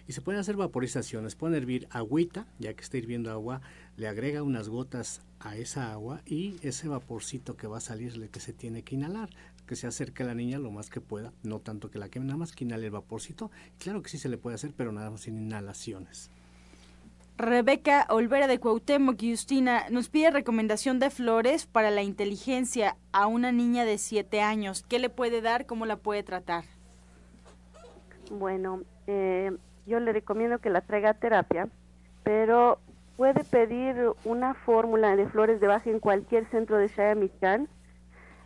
Y 0.07 0.13
se 0.13 0.21
pueden 0.21 0.39
hacer 0.39 0.57
vaporizaciones, 0.57 1.33
pueden 1.33 1.55
hervir 1.55 1.87
agüita, 1.89 2.45
ya 2.59 2.75
que 2.75 2.83
está 2.83 2.97
hirviendo 2.97 3.31
agua, 3.31 3.61
le 3.97 4.07
agrega 4.07 4.43
unas 4.43 4.69
gotas 4.69 5.21
a 5.39 5.57
esa 5.57 5.91
agua 5.91 6.21
y 6.27 6.57
ese 6.61 6.87
vaporcito 6.87 7.57
que 7.57 7.65
va 7.65 7.77
a 7.77 7.81
salir 7.81 8.29
que 8.29 8.39
se 8.39 8.53
tiene 8.53 8.83
que 8.83 8.93
inhalar, 8.93 9.31
que 9.65 9.75
se 9.75 9.87
acerque 9.87 10.21
a 10.21 10.27
la 10.27 10.35
niña 10.35 10.59
lo 10.59 10.69
más 10.69 10.91
que 10.91 11.01
pueda, 11.01 11.33
no 11.41 11.61
tanto 11.61 11.89
que 11.89 11.97
la 11.97 12.09
queme, 12.09 12.27
nada 12.27 12.37
más 12.37 12.51
que 12.51 12.63
inhale 12.63 12.85
el 12.85 12.91
vaporcito, 12.91 13.49
claro 13.79 14.03
que 14.03 14.11
sí 14.11 14.19
se 14.19 14.29
le 14.29 14.37
puede 14.37 14.53
hacer, 14.53 14.71
pero 14.77 14.91
nada 14.91 15.09
más 15.09 15.21
sin 15.21 15.39
inhalaciones. 15.39 16.29
Rebeca 17.41 18.05
Olvera 18.09 18.45
de 18.45 18.59
Cuauhtémoc 18.59 19.19
Justina 19.19 19.85
nos 19.89 20.09
pide 20.09 20.29
recomendación 20.29 20.99
de 20.99 21.09
flores 21.09 21.65
para 21.65 21.89
la 21.89 22.03
inteligencia 22.03 22.97
a 23.13 23.25
una 23.25 23.51
niña 23.51 23.83
de 23.83 23.97
7 23.97 24.41
años. 24.41 24.83
¿Qué 24.87 24.99
le 24.99 25.09
puede 25.09 25.41
dar? 25.41 25.65
¿Cómo 25.65 25.87
la 25.87 25.95
puede 25.95 26.21
tratar? 26.21 26.65
Bueno, 28.29 28.81
eh, 29.07 29.51
yo 29.87 29.99
le 29.99 30.13
recomiendo 30.13 30.59
que 30.59 30.69
la 30.69 30.81
traiga 30.81 31.09
a 31.09 31.13
terapia, 31.15 31.67
pero 32.21 32.77
puede 33.17 33.43
pedir 33.43 33.95
una 34.23 34.53
fórmula 34.53 35.15
de 35.15 35.27
flores 35.27 35.59
de 35.59 35.65
baja 35.65 35.89
en 35.89 35.99
cualquier 35.99 36.47
centro 36.51 36.77
de 36.77 36.89
Shayamichan. 36.89 37.67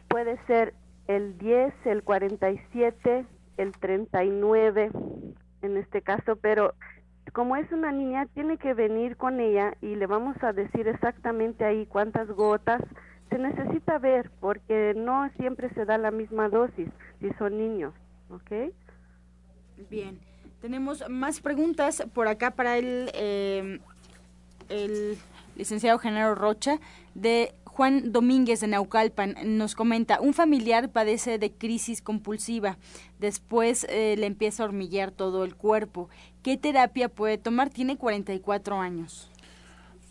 Puede 0.07 0.37
ser 0.47 0.73
el 1.07 1.37
10, 1.37 1.73
el 1.83 2.01
47, 2.01 3.25
el 3.57 3.71
39 3.73 4.91
en 5.63 5.77
este 5.77 6.01
caso, 6.01 6.37
pero 6.37 6.75
como 7.35 7.57
es 7.57 7.69
una 7.73 7.91
niña, 7.91 8.27
tiene 8.33 8.57
que 8.57 8.73
venir 8.73 9.17
con 9.17 9.41
ella 9.41 9.75
y 9.81 9.95
le 9.95 10.07
vamos 10.07 10.41
a 10.41 10.53
decir 10.53 10.87
exactamente 10.87 11.65
ahí 11.65 11.85
cuántas 11.85 12.29
gotas. 12.29 12.81
Se 13.29 13.37
necesita 13.37 13.99
ver 13.99 14.31
porque 14.39 14.93
no 14.95 15.29
siempre 15.37 15.69
se 15.73 15.83
da 15.83 15.97
la 15.97 16.11
misma 16.11 16.47
dosis 16.47 16.87
si 17.19 17.29
son 17.33 17.57
niños, 17.57 17.93
¿ok? 18.29 18.71
Bien, 19.89 20.17
tenemos 20.61 21.09
más 21.09 21.41
preguntas 21.41 22.07
por 22.13 22.29
acá 22.29 22.51
para 22.51 22.77
el, 22.77 23.11
eh, 23.13 23.79
licenciado 25.57 25.99
Genaro 25.99 26.35
Rocha 26.35 26.79
de 27.15 27.53
Juan 27.75 28.13
Domínguez 28.13 28.61
de 28.61 28.67
Naucalpan 28.67 29.35
nos 29.57 29.75
comenta, 29.75 30.21
un 30.21 30.33
familiar 30.33 30.93
padece 30.93 31.37
de 31.37 31.51
crisis 31.51 32.01
compulsiva, 32.01 32.77
después 33.19 33.85
eh, 33.89 34.15
le 34.17 34.27
empieza 34.27 34.63
a 34.63 34.67
hormiguear 34.67 35.11
todo 35.11 35.43
el 35.43 35.55
cuerpo. 35.55 36.09
¿Qué 36.41 36.55
terapia 36.55 37.09
puede 37.09 37.37
tomar? 37.37 37.69
Tiene 37.69 37.97
44 37.97 38.79
años. 38.79 39.29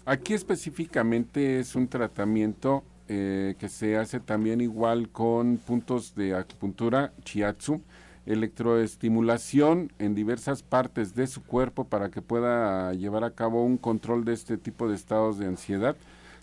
Aquí 0.05 0.35
específicamente 0.35 1.59
es 1.59 1.75
un 1.75 1.89
tratamiento 1.89 2.85
eh, 3.09 3.55
que 3.59 3.71
se 3.71 3.97
hace 3.97 4.21
también 4.21 4.61
igual 4.61 5.09
con 5.09 5.57
puntos 5.57 6.15
de 6.15 6.35
acupuntura, 6.35 7.15
chiatsu, 7.25 7.81
electroestimulación 8.27 9.91
en 9.99 10.15
diversas 10.15 10.63
partes 10.63 11.15
de 11.15 11.27
su 11.27 11.43
cuerpo 11.43 11.85
para 11.85 12.11
que 12.11 12.21
pueda 12.21 12.93
llevar 12.93 13.25
a 13.25 13.31
cabo 13.31 13.65
un 13.65 13.79
control 13.79 14.27
de 14.27 14.35
este 14.35 14.59
tipo 14.59 14.87
de 14.87 14.97
estados 14.97 15.39
de 15.39 15.47
ansiedad 15.47 15.97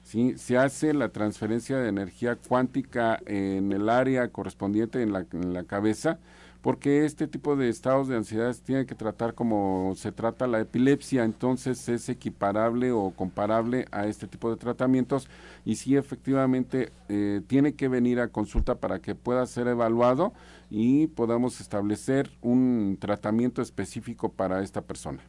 ¿sí? 0.04 0.36
Se 0.38 0.58
hace 0.58 0.94
la 0.94 1.10
transferencia 1.10 1.78
de 1.78 1.90
energía 1.90 2.36
cuántica 2.36 3.20
en 3.26 3.72
el 3.72 3.90
área 3.90 4.28
correspondiente 4.30 5.02
en 5.02 5.14
la, 5.14 5.64
cabeza, 5.64 6.20
porque 6.62 7.06
este 7.06 7.28
tipo 7.28 7.56
de 7.56 7.70
estados 7.70 8.08
de 8.08 8.18
ansiedad 8.18 8.56
tiene 8.64 8.86
que 8.86 8.94
tratar 8.94 9.34
como 9.34 9.94
se 9.96 10.12
trata 10.12 10.48
la 10.48 10.60
epilepsia, 10.60 11.24
entonces 11.24 11.90
es 11.90 12.08
equiparable 12.10 12.92
o 12.92 13.12
comparable 13.12 13.88
a 13.92 14.06
este 14.06 14.28
tipo 14.28 14.50
de 14.52 14.58
tratamientos 14.58 15.28
y 15.66 15.76
sí 15.76 15.96
efectivamente 15.96 16.92
eh, 17.10 17.42
tiene 17.48 17.74
que 17.74 17.88
venir 17.88 18.20
a 18.20 18.28
consulta 18.28 18.76
para 18.76 19.00
que 19.00 19.16
pueda 19.16 19.46
ser 19.48 19.68
evaluado 19.68 20.34
y 20.70 21.08
podamos 21.08 21.60
establecer 21.62 22.30
un 22.42 22.98
tratamiento 23.00 23.62
específico 23.62 24.30
para 24.30 24.62
esta 24.62 24.82
persona. 24.82 25.22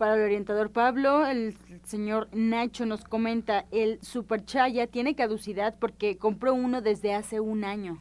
Para 0.00 0.14
el 0.14 0.22
orientador 0.22 0.70
Pablo, 0.70 1.26
el 1.26 1.54
señor 1.84 2.30
Nacho 2.32 2.86
nos 2.86 3.04
comenta, 3.04 3.66
el 3.70 4.00
Super 4.00 4.46
Chaya 4.46 4.86
tiene 4.86 5.14
caducidad 5.14 5.74
porque 5.78 6.16
compró 6.16 6.54
uno 6.54 6.80
desde 6.80 7.12
hace 7.12 7.38
un 7.38 7.64
año. 7.64 8.00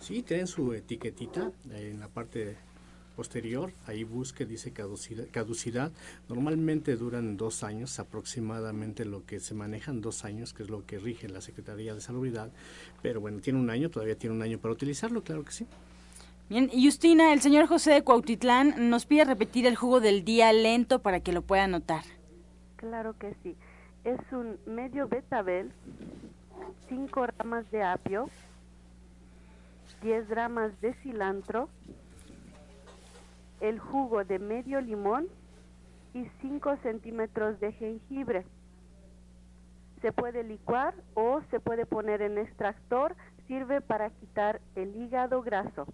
Sí, 0.00 0.22
tienen 0.22 0.46
su 0.46 0.72
etiquetita 0.72 1.52
en 1.74 2.00
la 2.00 2.08
parte 2.08 2.56
posterior, 3.16 3.70
ahí 3.86 4.02
busque, 4.02 4.46
dice 4.46 4.72
caducidad, 4.72 5.26
caducidad. 5.30 5.92
Normalmente 6.30 6.96
duran 6.96 7.36
dos 7.36 7.64
años, 7.64 7.98
aproximadamente 7.98 9.04
lo 9.04 9.26
que 9.26 9.38
se 9.38 9.52
manejan 9.52 10.00
dos 10.00 10.24
años, 10.24 10.54
que 10.54 10.62
es 10.62 10.70
lo 10.70 10.86
que 10.86 10.98
rige 10.98 11.28
la 11.28 11.42
Secretaría 11.42 11.94
de 11.94 12.00
Salubridad. 12.00 12.50
Pero 13.02 13.20
bueno, 13.20 13.40
tiene 13.40 13.58
un 13.58 13.68
año, 13.68 13.90
todavía 13.90 14.16
tiene 14.16 14.34
un 14.34 14.40
año 14.40 14.58
para 14.58 14.72
utilizarlo, 14.72 15.22
claro 15.22 15.44
que 15.44 15.52
sí. 15.52 15.66
Bien, 16.48 16.70
Justina, 16.72 17.32
el 17.32 17.40
señor 17.40 17.66
José 17.66 17.90
de 17.90 18.04
Cuautitlán 18.04 18.88
nos 18.88 19.04
pide 19.04 19.24
repetir 19.24 19.66
el 19.66 19.74
jugo 19.74 19.98
del 19.98 20.24
día 20.24 20.52
lento 20.52 21.00
para 21.00 21.18
que 21.18 21.32
lo 21.32 21.42
pueda 21.42 21.64
anotar. 21.64 22.04
Claro 22.76 23.18
que 23.18 23.34
sí. 23.42 23.56
Es 24.04 24.20
un 24.30 24.56
medio 24.64 25.08
betabel, 25.08 25.72
5 26.88 27.26
ramas 27.38 27.68
de 27.72 27.82
apio, 27.82 28.30
10 30.02 30.28
gramas 30.28 30.80
de 30.80 30.94
cilantro, 31.02 31.68
el 33.60 33.80
jugo 33.80 34.22
de 34.22 34.38
medio 34.38 34.80
limón 34.80 35.26
y 36.14 36.26
5 36.42 36.76
centímetros 36.76 37.58
de 37.58 37.72
jengibre. 37.72 38.46
Se 40.00 40.12
puede 40.12 40.44
licuar 40.44 40.94
o 41.14 41.40
se 41.50 41.58
puede 41.58 41.86
poner 41.86 42.22
en 42.22 42.38
extractor, 42.38 43.16
sirve 43.48 43.80
para 43.80 44.10
quitar 44.10 44.60
el 44.76 44.94
hígado 44.94 45.42
graso. 45.42 45.88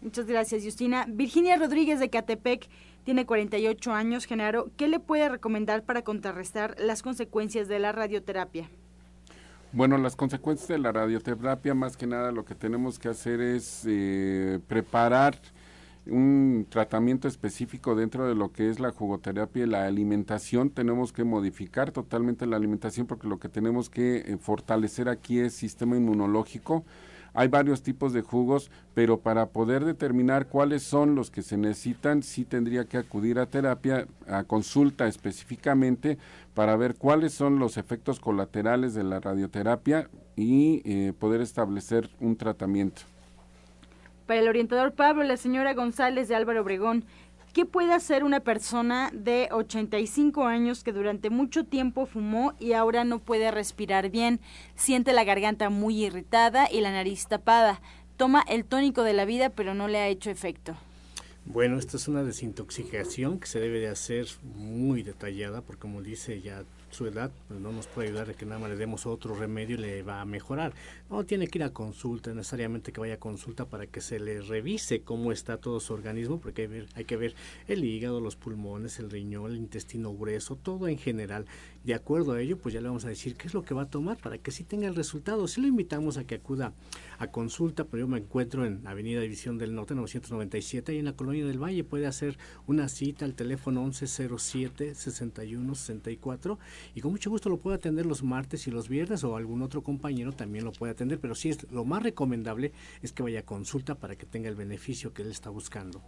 Muchas 0.00 0.26
gracias, 0.26 0.62
Justina. 0.64 1.06
Virginia 1.08 1.56
Rodríguez 1.56 1.98
de 1.98 2.08
Catepec 2.08 2.68
tiene 3.04 3.26
48 3.26 3.92
años. 3.92 4.26
Genaro, 4.26 4.70
¿qué 4.76 4.86
le 4.86 5.00
puede 5.00 5.28
recomendar 5.28 5.82
para 5.82 6.02
contrarrestar 6.02 6.76
las 6.78 7.02
consecuencias 7.02 7.66
de 7.66 7.78
la 7.78 7.90
radioterapia? 7.90 8.70
Bueno, 9.72 9.98
las 9.98 10.16
consecuencias 10.16 10.68
de 10.68 10.78
la 10.78 10.92
radioterapia, 10.92 11.74
más 11.74 11.96
que 11.96 12.06
nada 12.06 12.32
lo 12.32 12.44
que 12.44 12.54
tenemos 12.54 12.98
que 12.98 13.08
hacer 13.08 13.40
es 13.40 13.84
eh, 13.86 14.60
preparar 14.66 15.38
un 16.06 16.66
tratamiento 16.70 17.28
específico 17.28 17.94
dentro 17.94 18.26
de 18.26 18.34
lo 18.34 18.50
que 18.50 18.70
es 18.70 18.80
la 18.80 18.92
jugoterapia 18.92 19.64
y 19.64 19.68
la 19.68 19.84
alimentación. 19.84 20.70
Tenemos 20.70 21.12
que 21.12 21.24
modificar 21.24 21.90
totalmente 21.90 22.46
la 22.46 22.56
alimentación 22.56 23.06
porque 23.06 23.28
lo 23.28 23.38
que 23.38 23.48
tenemos 23.48 23.90
que 23.90 24.18
eh, 24.18 24.38
fortalecer 24.40 25.08
aquí 25.08 25.40
es 25.40 25.54
sistema 25.54 25.96
inmunológico 25.96 26.84
hay 27.34 27.48
varios 27.48 27.82
tipos 27.82 28.12
de 28.12 28.22
jugos, 28.22 28.70
pero 28.94 29.20
para 29.20 29.46
poder 29.46 29.84
determinar 29.84 30.46
cuáles 30.46 30.82
son 30.82 31.14
los 31.14 31.30
que 31.30 31.42
se 31.42 31.56
necesitan, 31.56 32.22
sí 32.22 32.44
tendría 32.44 32.84
que 32.84 32.98
acudir 32.98 33.38
a 33.38 33.46
terapia, 33.46 34.06
a 34.26 34.44
consulta 34.44 35.06
específicamente, 35.06 36.18
para 36.54 36.76
ver 36.76 36.96
cuáles 36.96 37.32
son 37.32 37.58
los 37.58 37.76
efectos 37.76 38.20
colaterales 38.20 38.94
de 38.94 39.04
la 39.04 39.20
radioterapia 39.20 40.08
y 40.36 40.82
eh, 40.84 41.12
poder 41.18 41.40
establecer 41.40 42.10
un 42.20 42.36
tratamiento. 42.36 43.02
Para 44.26 44.40
el 44.40 44.48
orientador 44.48 44.92
Pablo, 44.92 45.24
la 45.24 45.38
señora 45.38 45.72
González 45.72 46.28
de 46.28 46.34
Álvaro 46.34 46.60
Obregón, 46.60 47.04
¿Qué 47.52 47.64
puede 47.64 47.92
hacer 47.92 48.24
una 48.24 48.40
persona 48.40 49.10
de 49.12 49.48
85 49.50 50.44
años 50.44 50.84
que 50.84 50.92
durante 50.92 51.30
mucho 51.30 51.64
tiempo 51.64 52.04
fumó 52.04 52.52
y 52.60 52.72
ahora 52.74 53.04
no 53.04 53.20
puede 53.20 53.50
respirar 53.50 54.10
bien? 54.10 54.40
Siente 54.76 55.12
la 55.12 55.24
garganta 55.24 55.70
muy 55.70 56.04
irritada 56.04 56.70
y 56.70 56.82
la 56.82 56.92
nariz 56.92 57.26
tapada. 57.26 57.80
Toma 58.18 58.44
el 58.48 58.64
tónico 58.64 59.02
de 59.02 59.14
la 59.14 59.24
vida, 59.24 59.48
pero 59.50 59.74
no 59.74 59.88
le 59.88 59.98
ha 59.98 60.08
hecho 60.08 60.30
efecto. 60.30 60.76
Bueno, 61.46 61.78
esta 61.78 61.96
es 61.96 62.06
una 62.06 62.22
desintoxicación 62.22 63.40
que 63.40 63.46
se 63.46 63.60
debe 63.60 63.80
de 63.80 63.88
hacer 63.88 64.26
muy 64.54 65.02
detallada, 65.02 65.62
porque 65.62 65.80
como 65.80 66.02
dice 66.02 66.42
ya 66.42 66.64
su 66.90 67.06
edad 67.06 67.30
pues 67.46 67.60
no 67.60 67.72
nos 67.72 67.86
puede 67.86 68.08
ayudar 68.08 68.28
de 68.28 68.34
que 68.34 68.46
nada 68.46 68.60
más 68.60 68.70
le 68.70 68.76
demos 68.76 69.06
otro 69.06 69.34
remedio 69.34 69.76
y 69.76 69.80
le 69.80 70.02
va 70.02 70.20
a 70.20 70.24
mejorar. 70.24 70.72
No, 71.10 71.24
tiene 71.24 71.48
que 71.48 71.58
ir 71.58 71.64
a 71.64 71.70
consulta, 71.70 72.32
necesariamente 72.32 72.92
que 72.92 73.00
vaya 73.00 73.14
a 73.14 73.18
consulta 73.18 73.66
para 73.66 73.86
que 73.86 74.00
se 74.00 74.18
le 74.18 74.40
revise 74.40 75.02
cómo 75.02 75.32
está 75.32 75.58
todo 75.58 75.80
su 75.80 75.92
organismo, 75.92 76.40
porque 76.40 76.62
hay, 76.62 76.86
hay 76.94 77.04
que 77.04 77.16
ver 77.16 77.34
el 77.66 77.84
hígado, 77.84 78.20
los 78.20 78.36
pulmones, 78.36 78.98
el 78.98 79.10
riñón, 79.10 79.52
el 79.52 79.58
intestino 79.58 80.12
grueso, 80.14 80.56
todo 80.56 80.88
en 80.88 80.98
general. 80.98 81.46
De 81.84 81.94
acuerdo 81.94 82.32
a 82.32 82.40
ello, 82.40 82.58
pues 82.58 82.74
ya 82.74 82.80
le 82.80 82.88
vamos 82.88 83.04
a 83.04 83.08
decir 83.08 83.34
qué 83.36 83.46
es 83.46 83.54
lo 83.54 83.62
que 83.62 83.72
va 83.72 83.82
a 83.82 83.90
tomar 83.90 84.18
para 84.18 84.36
que 84.36 84.50
sí 84.50 84.64
tenga 84.64 84.88
el 84.88 84.94
resultado. 84.94 85.48
Si 85.48 85.60
lo 85.60 85.68
invitamos 85.68 86.18
a 86.18 86.24
que 86.24 86.34
acuda 86.34 86.74
a 87.18 87.28
consulta, 87.28 87.84
pero 87.84 88.02
yo 88.02 88.08
me 88.08 88.18
encuentro 88.18 88.66
en 88.66 88.86
Avenida 88.86 89.20
División 89.20 89.58
del 89.58 89.74
Norte 89.74 89.94
997 89.94 90.94
y 90.94 90.98
en 90.98 91.06
la 91.06 91.14
Colonia 91.14 91.46
del 91.46 91.62
Valle 91.62 91.84
puede 91.84 92.06
hacer 92.06 92.36
una 92.66 92.88
cita 92.88 93.24
al 93.24 93.34
teléfono 93.34 93.82
1107 93.82 94.94
6164 94.94 96.58
y 96.94 97.00
con 97.00 97.12
mucho 97.12 97.30
gusto 97.30 97.48
lo 97.48 97.58
puede 97.58 97.76
atender 97.76 98.06
los 98.06 98.22
martes 98.22 98.66
y 98.66 98.70
los 98.70 98.88
viernes 98.88 99.24
o 99.24 99.36
algún 99.36 99.62
otro 99.62 99.82
compañero 99.82 100.32
también 100.32 100.64
lo 100.64 100.72
puede 100.72 100.92
atender, 100.92 101.18
pero 101.18 101.34
sí 101.34 101.48
es 101.48 101.70
lo 101.70 101.84
más 101.84 102.02
recomendable 102.02 102.72
es 103.02 103.12
que 103.12 103.22
vaya 103.22 103.40
a 103.40 103.46
consulta 103.46 103.94
para 103.94 104.16
que 104.16 104.26
tenga 104.26 104.48
el 104.48 104.56
beneficio 104.56 105.12
que 105.14 105.22
él 105.22 105.30
está 105.30 105.50
buscando. 105.50 106.02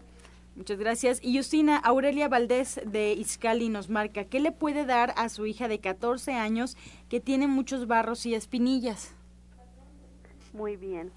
Muchas 0.57 0.79
gracias. 0.79 1.21
Y 1.23 1.37
Justina, 1.37 1.77
Aurelia 1.77 2.29
Valdés 2.29 2.81
de 2.85 3.13
Izcali 3.13 3.69
nos 3.69 3.89
marca, 3.89 4.25
¿qué 4.25 4.41
le 4.41 4.53
puede 4.53 4.85
dar 4.85 5.15
a 5.17 5.29
su 5.29 5.47
hija 5.47 5.69
de 5.69 5.79
14 5.79 6.35
años 6.35 6.77
que 7.09 7.21
tiene 7.21 7.47
muchos 7.47 7.87
barros 7.87 8.27
y 8.27 8.35
espinillas? 8.35 9.15
Muy 10.53 10.77
bien. 10.77 11.13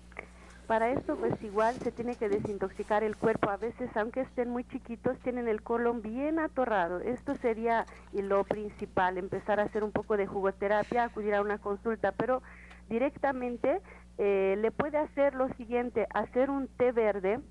Para 0.68 0.92
esto, 0.92 1.18
pues 1.18 1.34
igual 1.44 1.76
se 1.80 1.92
tiene 1.92 2.16
que 2.16 2.30
desintoxicar 2.30 3.04
el 3.04 3.18
cuerpo. 3.18 3.50
A 3.50 3.58
veces, 3.58 3.90
aunque 3.96 4.22
estén 4.22 4.50
muy 4.50 4.64
chiquitos, 4.64 5.20
tienen 5.20 5.48
el 5.50 5.62
colon 5.62 6.02
bien 6.02 6.40
atorrado. 6.40 7.00
Esto 7.00 7.36
sería 7.36 7.86
lo 8.14 8.46
principal, 8.46 9.18
empezar 9.18 9.60
a 9.60 9.64
hacer 9.64 9.84
un 9.84 9.92
poco 9.92 10.16
de 10.16 10.26
jugoterapia, 10.26 11.04
acudir 11.04 11.34
a 11.36 11.42
una 11.42 11.58
consulta, 11.58 12.14
pero 12.14 12.42
directamente 12.90 13.82
eh, 14.18 14.56
le 14.60 14.72
puede 14.72 14.98
hacer 14.98 15.36
lo 15.36 15.50
siguiente, 15.56 16.08
hacer 16.14 16.50
un 16.50 16.68
té 16.68 16.94
verde, 16.94 17.42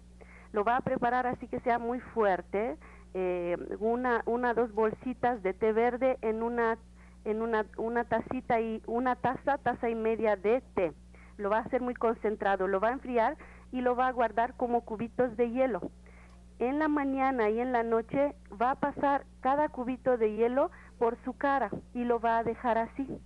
lo 0.53 0.65
va 0.65 0.77
a 0.77 0.81
preparar 0.81 1.27
así 1.27 1.49
que 1.49 1.61
sea 1.61 1.79
muy 1.79 2.01
fuerte, 2.01 2.77
eh, 3.15 3.57
una, 3.81 4.23
una, 4.27 4.55
dos 4.55 4.73
bolsitas 4.73 5.43
de 5.43 5.53
té 5.53 5.73
verde 5.73 6.19
en 6.23 6.43
una, 6.43 6.79
en 7.25 7.43
una, 7.43 7.67
una 7.77 8.05
tacita 8.05 8.61
y 8.61 8.83
una 8.87 9.17
taza, 9.17 9.59
taza 9.59 9.91
y 9.91 9.95
media 9.95 10.37
de 10.37 10.63
té 10.75 10.93
lo 11.43 11.51
va 11.51 11.59
a 11.59 11.63
hacer 11.63 11.81
muy 11.81 11.95
concentrado, 11.95 12.69
lo 12.69 12.81
va 12.81 12.89
a 12.89 12.93
enfriar 12.93 13.37
y 13.73 13.81
lo 13.81 13.97
va 13.97 14.09
a 14.09 14.13
guardar 14.13 14.55
como 14.55 14.83
cubitos 14.83 15.37
de 15.37 15.51
hielo. 15.51 15.91
En 16.59 16.79
la 16.79 16.89
mañana 16.89 17.51
y 17.51 17.61
en 17.61 17.73
la 17.73 17.83
noche 17.83 18.35
va 18.61 18.73
a 18.73 18.75
pasar 18.77 19.25
cada 19.41 19.69
cubito 19.69 20.17
de 20.17 20.37
hielo 20.37 20.71
por 20.99 21.17
su 21.25 21.33
cara 21.35 21.71
y 21.93 22.05
lo 22.05 22.21
va 22.21 22.39
a 22.39 22.45
dejar 22.45 22.79
así. 22.79 23.21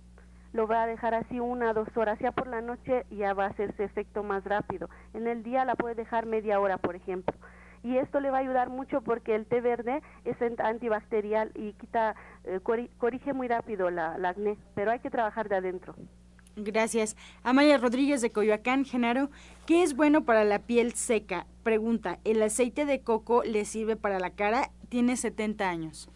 Lo 0.53 0.67
va 0.67 0.83
a 0.83 0.87
dejar 0.87 1.13
así 1.13 1.39
una 1.39 1.73
dos 1.73 1.89
horas. 1.95 2.19
Ya 2.19 2.31
por 2.31 2.47
la 2.47 2.61
noche 2.61 3.05
ya 3.09 3.33
va 3.33 3.45
a 3.45 3.49
hacerse 3.49 3.83
efecto 3.83 4.23
más 4.23 4.43
rápido. 4.43 4.89
En 5.13 5.27
el 5.27 5.43
día 5.43 5.65
la 5.65 5.75
puede 5.75 5.95
dejar 5.95 6.25
media 6.25 6.59
hora, 6.59 6.77
por 6.77 6.95
ejemplo. 6.95 7.35
Y 7.83 7.97
esto 7.97 8.19
le 8.19 8.31
va 8.31 8.37
a 8.37 8.41
ayudar 8.41 8.69
mucho 8.69 9.01
porque 9.01 9.35
el 9.35 9.45
té 9.45 9.61
verde 9.61 10.01
es 10.25 10.35
antibacterial 10.59 11.51
y 11.55 11.73
quita, 11.73 12.15
eh, 12.43 12.59
corrige 12.97 13.33
muy 13.33 13.47
rápido 13.47 13.89
la, 13.89 14.17
la 14.17 14.29
acné, 14.29 14.57
pero 14.75 14.91
hay 14.91 14.99
que 14.99 15.09
trabajar 15.09 15.47
de 15.47 15.57
adentro. 15.57 15.95
Gracias. 16.57 17.15
Amalia 17.43 17.77
Rodríguez 17.77 18.21
de 18.21 18.31
Coyoacán, 18.31 18.83
Genaro, 18.83 19.29
¿qué 19.67 19.83
es 19.83 19.95
bueno 19.95 20.25
para 20.25 20.43
la 20.43 20.59
piel 20.59 20.93
seca? 20.93 21.45
Pregunta, 21.61 22.17
¿el 22.23 22.41
aceite 22.41 22.85
de 22.85 23.01
coco 23.01 23.43
le 23.43 23.63
sirve 23.63 23.95
para 23.95 24.19
la 24.19 24.31
cara? 24.31 24.71
Tiene 24.89 25.17
70 25.17 25.69
años. 25.69 26.09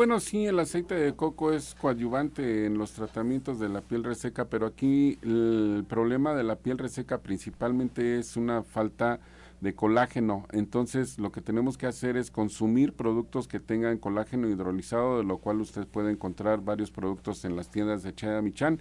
Bueno, 0.00 0.18
sí, 0.18 0.46
el 0.46 0.58
aceite 0.58 0.94
de 0.94 1.14
coco 1.14 1.52
es 1.52 1.74
coadyuvante 1.74 2.64
en 2.64 2.78
los 2.78 2.92
tratamientos 2.92 3.60
de 3.60 3.68
la 3.68 3.82
piel 3.82 4.02
reseca, 4.02 4.46
pero 4.46 4.64
aquí 4.64 5.18
el 5.20 5.84
problema 5.86 6.32
de 6.32 6.42
la 6.42 6.56
piel 6.56 6.78
reseca 6.78 7.18
principalmente 7.18 8.18
es 8.18 8.38
una 8.38 8.62
falta 8.62 9.20
de 9.60 9.74
colágeno. 9.74 10.46
Entonces, 10.52 11.18
lo 11.18 11.30
que 11.32 11.42
tenemos 11.42 11.76
que 11.76 11.86
hacer 11.86 12.16
es 12.16 12.30
consumir 12.30 12.94
productos 12.94 13.46
que 13.46 13.60
tengan 13.60 13.98
colágeno 13.98 14.48
hidrolizado, 14.48 15.18
de 15.18 15.24
lo 15.24 15.36
cual 15.36 15.60
usted 15.60 15.86
puede 15.86 16.10
encontrar 16.10 16.62
varios 16.62 16.90
productos 16.90 17.44
en 17.44 17.54
las 17.54 17.70
tiendas 17.70 18.02
de 18.02 18.14
Chaya 18.14 18.40
Michan. 18.40 18.80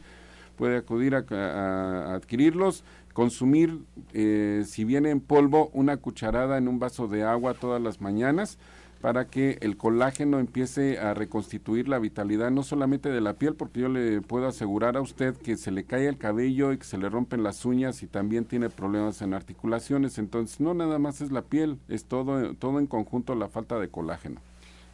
Puede 0.56 0.78
acudir 0.78 1.16
a, 1.16 2.16
adquirirlos, 2.16 2.86
consumir, 3.14 3.82
eh, 4.14 4.64
si 4.66 4.86
viene 4.86 5.10
en 5.10 5.20
polvo, 5.20 5.70
una 5.74 5.98
cucharada 5.98 6.58
en 6.58 6.70
un 6.70 6.80
vaso 6.80 7.10
de 7.10 7.24
agua 7.24 7.56
todas 7.56 7.82
las 7.82 8.00
mañanas 8.00 8.58
para 9.02 9.28
que 9.28 9.58
el 9.62 9.78
colágeno 9.78 10.40
empiece 10.40 11.00
a 11.00 11.14
reconstituir 11.14 11.88
la 11.88 12.00
vitalidad 12.00 12.52
no 12.52 12.64
solamente 12.64 13.10
de 13.10 13.22
la 13.22 13.34
piel, 13.34 13.56
porque 13.56 13.82
yo 13.82 13.90
le 13.90 14.22
puedo 14.22 14.48
asegurar 14.48 14.98
a 14.98 15.02
usted 15.02 15.36
que 15.38 15.58
se 15.58 15.72
le 15.72 15.86
cae 15.86 16.08
el 16.08 16.18
cabello 16.18 16.74
y 16.74 16.78
que 16.78 16.84
se 16.84 16.98
le 16.98 17.10
rompen 17.10 17.44
las 17.44 17.66
uñas 17.66 18.04
y 18.04 18.08
también 18.08 18.46
tiene 18.46 18.70
problemas 18.70 19.22
en 19.22 19.34
articulaciones, 19.34 20.18
entonces 20.18 20.60
no 20.60 20.74
nada 20.74 21.00
más 21.00 21.22
es 21.22 21.32
la 21.32 21.44
piel, 21.44 21.80
es 21.88 22.06
todo, 22.06 22.54
todo 22.56 22.80
en 22.80 22.88
conjunto 22.88 23.36
la 23.36 23.48
falta 23.48 23.80
de 23.80 23.90
colágeno. 23.90 24.42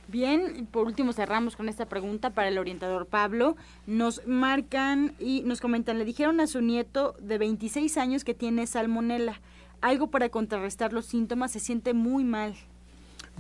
Bien, 0.08 0.68
por 0.72 0.86
último 0.86 1.14
cerramos 1.14 1.56
con 1.56 1.68
esta 1.68 1.88
pregunta 1.88 2.30
para 2.30 2.50
el 2.50 2.60
orientador 2.60 3.08
Pablo. 3.08 3.56
Nos 3.88 4.26
marcan 4.28 5.16
y 5.20 5.42
nos 5.42 5.62
comentan, 5.62 5.98
le 5.98 6.06
dijeron 6.06 6.40
a 6.40 6.48
su 6.48 6.62
nieto 6.62 7.16
de 7.20 7.40
26 7.40 7.98
años 7.98 8.24
que 8.24 8.36
tiene 8.36 8.68
salmonela. 8.68 9.42
Algo 9.82 10.12
para 10.12 10.30
contrarrestar 10.30 10.94
los 10.94 11.08
síntomas, 11.08 11.52
se 11.52 11.60
siente 11.60 11.96
muy 11.96 12.24
mal. 12.24 12.56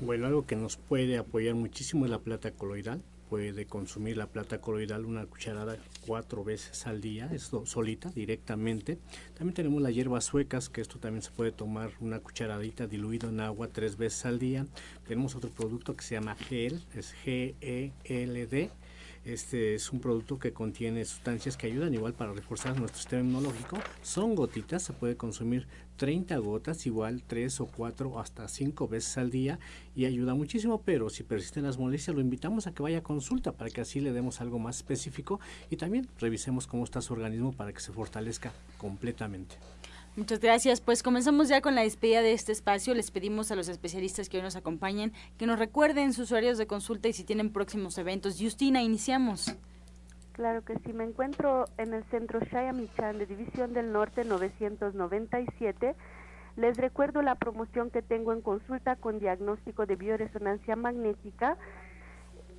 Bueno, 0.01 0.27
algo 0.27 0.45
que 0.45 0.55
nos 0.55 0.77
puede 0.77 1.17
apoyar 1.17 1.55
muchísimo 1.55 2.05
es 2.05 2.11
la 2.11 2.19
plata 2.19 2.51
coloidal 2.51 3.01
puede 3.29 3.65
consumir 3.65 4.17
la 4.17 4.27
plata 4.27 4.61
coloidal 4.61 5.05
una 5.05 5.25
cucharada 5.25 5.77
cuatro 6.05 6.43
veces 6.43 6.85
al 6.87 7.01
día, 7.01 7.29
esto 7.33 7.65
solita, 7.65 8.09
directamente. 8.11 8.97
También 9.37 9.53
tenemos 9.53 9.81
las 9.81 9.93
hierbas 9.93 10.25
suecas, 10.25 10.69
que 10.69 10.81
esto 10.81 10.99
también 10.99 11.21
se 11.21 11.31
puede 11.31 11.51
tomar 11.51 11.91
una 11.99 12.19
cucharadita 12.19 12.87
diluido 12.87 13.29
en 13.29 13.39
agua 13.39 13.67
tres 13.67 13.97
veces 13.97 14.25
al 14.25 14.39
día. 14.39 14.65
Tenemos 15.07 15.35
otro 15.35 15.49
producto 15.49 15.95
que 15.95 16.03
se 16.03 16.15
llama 16.15 16.35
gel, 16.35 16.81
es 16.93 17.13
G-E-L-D. 17.25 18.69
Este 19.25 19.73
es 19.73 19.91
un 19.91 19.99
producto 19.99 20.37
que 20.37 20.53
contiene 20.53 21.03
sustancias 21.03 21.57
que 21.57 21.65
ayudan 21.65 21.95
igual 21.95 22.13
para 22.13 22.31
reforzar 22.31 22.77
nuestro 22.77 22.99
sistema 22.99 23.23
inmunológico. 23.23 23.79
Son 24.03 24.35
gotitas, 24.35 24.83
se 24.83 24.93
puede 24.93 25.17
consumir 25.17 25.67
30 25.97 26.37
gotas, 26.37 26.85
igual 26.85 27.23
3 27.25 27.61
o 27.61 27.65
4 27.67 28.19
hasta 28.19 28.47
5 28.47 28.87
veces 28.87 29.17
al 29.17 29.31
día 29.31 29.59
y 29.95 30.05
ayuda 30.05 30.33
muchísimo, 30.35 30.81
pero 30.81 31.09
si 31.09 31.23
persisten 31.23 31.63
las 31.63 31.77
molestias 31.77 32.15
lo 32.15 32.21
invitamos 32.21 32.67
a 32.67 32.73
que 32.73 32.83
vaya 32.83 32.99
a 32.99 33.03
consulta 33.03 33.51
para 33.51 33.69
que 33.69 33.81
así 33.81 33.99
le 33.99 34.11
demos 34.11 34.41
algo 34.41 34.59
más 34.59 34.77
específico 34.77 35.39
y 35.69 35.77
también 35.77 36.07
revisemos 36.19 36.67
cómo 36.67 36.83
está 36.83 37.01
su 37.01 37.13
organismo 37.13 37.51
para 37.53 37.73
que 37.73 37.79
se 37.79 37.91
fortalezca 37.91 38.51
completamente. 38.77 39.55
Muchas 40.15 40.39
gracias. 40.39 40.79
Pues 40.79 41.03
comenzamos 41.03 41.49
ya 41.49 41.59
con 41.59 41.75
la 41.75 41.81
despedida 41.81 42.21
de 42.21 42.31
este 42.31 42.53
espacio. 42.53 42.93
Les 42.93 43.11
pedimos 43.11 43.51
a 43.51 43.55
los 43.55 43.67
especialistas 43.67 44.29
que 44.29 44.37
hoy 44.37 44.43
nos 44.43 44.55
acompañen 44.55 45.11
que 45.37 45.45
nos 45.45 45.59
recuerden 45.59 46.13
sus 46.13 46.31
horarios 46.31 46.57
de 46.57 46.67
consulta 46.67 47.09
y 47.09 47.13
si 47.13 47.25
tienen 47.25 47.51
próximos 47.51 47.97
eventos. 47.97 48.37
Justina, 48.39 48.81
iniciamos. 48.81 49.55
Claro 50.35 50.65
que 50.65 50.77
sí, 50.79 50.91
me 50.91 51.05
encuentro 51.05 51.63
en 51.77 51.93
el 51.93 52.03
centro 52.11 52.41
Shaya 52.41 52.73
Michan 52.73 53.17
de 53.19 53.25
División 53.25 53.73
del 53.73 53.93
Norte 53.93 54.25
997. 54.25 55.95
Les 56.57 56.75
recuerdo 56.75 57.21
la 57.21 57.35
promoción 57.35 57.89
que 57.89 58.01
tengo 58.01 58.33
en 58.33 58.41
consulta 58.41 58.97
con 58.97 59.19
diagnóstico 59.19 59.85
de 59.85 59.95
bioresonancia 59.95 60.75
magnética. 60.75 61.55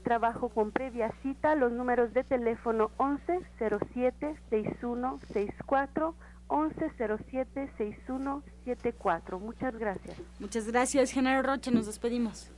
Trabajo 0.05 0.49
con 0.49 0.71
previa 0.71 1.13
cita, 1.23 1.55
los 1.55 1.71
números 1.71 2.15
de 2.15 2.25
teléfono 2.25 2.91
1107 2.99 4.37
6164 4.49 6.15
1107 6.49 7.71
6174. 7.77 9.39
Muchas 9.39 9.77
gracias. 9.77 10.17
Muchas 10.41 10.67
gracias, 10.67 11.13
Genaro 11.13 11.43
Roche, 11.43 11.71
nos 11.71 11.85
despedimos. 11.85 12.56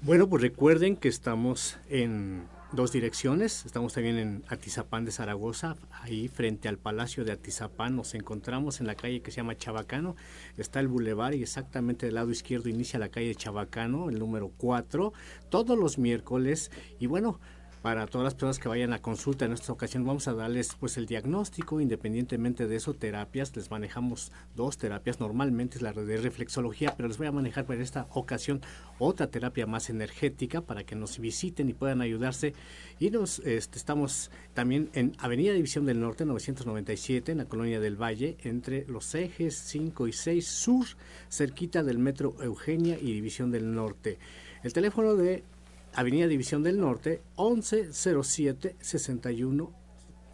Bueno, 0.00 0.28
pues 0.28 0.42
recuerden 0.42 0.94
que 0.96 1.08
estamos 1.08 1.76
en 1.90 2.44
dos 2.72 2.92
direcciones. 2.92 3.64
Estamos 3.64 3.94
también 3.94 4.18
en 4.18 4.44
Atizapán 4.48 5.04
de 5.04 5.10
Zaragoza, 5.10 5.76
ahí 5.90 6.28
frente 6.28 6.68
al 6.68 6.76
Palacio 6.76 7.24
de 7.24 7.32
Atizapán. 7.32 7.96
Nos 7.96 8.14
encontramos 8.14 8.80
en 8.80 8.86
la 8.86 8.94
calle 8.94 9.22
que 9.22 9.30
se 9.30 9.38
llama 9.38 9.56
Chabacano. 9.56 10.16
Está 10.56 10.80
el 10.80 10.88
bulevar 10.88 11.34
y 11.34 11.42
exactamente 11.42 12.06
del 12.06 12.16
lado 12.16 12.30
izquierdo 12.30 12.68
inicia 12.68 12.98
la 12.98 13.08
calle 13.08 13.34
Chabacano, 13.34 14.10
el 14.10 14.18
número 14.18 14.52
4, 14.56 15.12
todos 15.48 15.78
los 15.78 15.98
miércoles. 15.98 16.70
Y 16.98 17.06
bueno, 17.06 17.40
para 17.88 18.06
todas 18.06 18.26
las 18.26 18.34
personas 18.34 18.58
que 18.58 18.68
vayan 18.68 18.92
a 18.92 19.00
consulta 19.00 19.46
en 19.46 19.52
esta 19.52 19.72
ocasión 19.72 20.04
vamos 20.04 20.28
a 20.28 20.34
darles 20.34 20.76
pues 20.78 20.98
el 20.98 21.06
diagnóstico. 21.06 21.80
Independientemente 21.80 22.68
de 22.68 22.76
eso 22.76 22.92
terapias 22.92 23.56
les 23.56 23.70
manejamos 23.70 24.30
dos 24.54 24.76
terapias. 24.76 25.20
Normalmente 25.20 25.76
es 25.76 25.82
la 25.82 25.94
de 25.94 26.18
reflexología 26.18 26.94
pero 26.94 27.08
les 27.08 27.16
voy 27.16 27.28
a 27.28 27.32
manejar 27.32 27.64
para 27.64 27.82
esta 27.82 28.06
ocasión 28.10 28.60
otra 28.98 29.28
terapia 29.28 29.66
más 29.66 29.88
energética 29.88 30.60
para 30.60 30.84
que 30.84 30.96
nos 30.96 31.18
visiten 31.18 31.70
y 31.70 31.72
puedan 31.72 32.02
ayudarse. 32.02 32.52
Y 32.98 33.08
nos 33.08 33.38
este, 33.38 33.78
estamos 33.78 34.30
también 34.52 34.90
en 34.92 35.14
Avenida 35.16 35.54
División 35.54 35.86
del 35.86 35.98
Norte 35.98 36.26
997 36.26 37.32
en 37.32 37.38
la 37.38 37.46
colonia 37.46 37.80
del 37.80 37.96
Valle 37.96 38.36
entre 38.42 38.84
los 38.86 39.14
ejes 39.14 39.56
5 39.56 40.08
y 40.08 40.12
6 40.12 40.46
sur 40.46 40.84
cerquita 41.30 41.82
del 41.82 41.98
metro 41.98 42.36
Eugenia 42.42 42.98
y 43.00 43.14
División 43.14 43.50
del 43.50 43.74
Norte. 43.74 44.18
El 44.62 44.74
teléfono 44.74 45.14
de 45.14 45.42
Avenida 45.94 46.26
División 46.26 46.62
del 46.62 46.80
Norte, 46.80 47.22
1107 47.36 48.76
61 48.80 49.78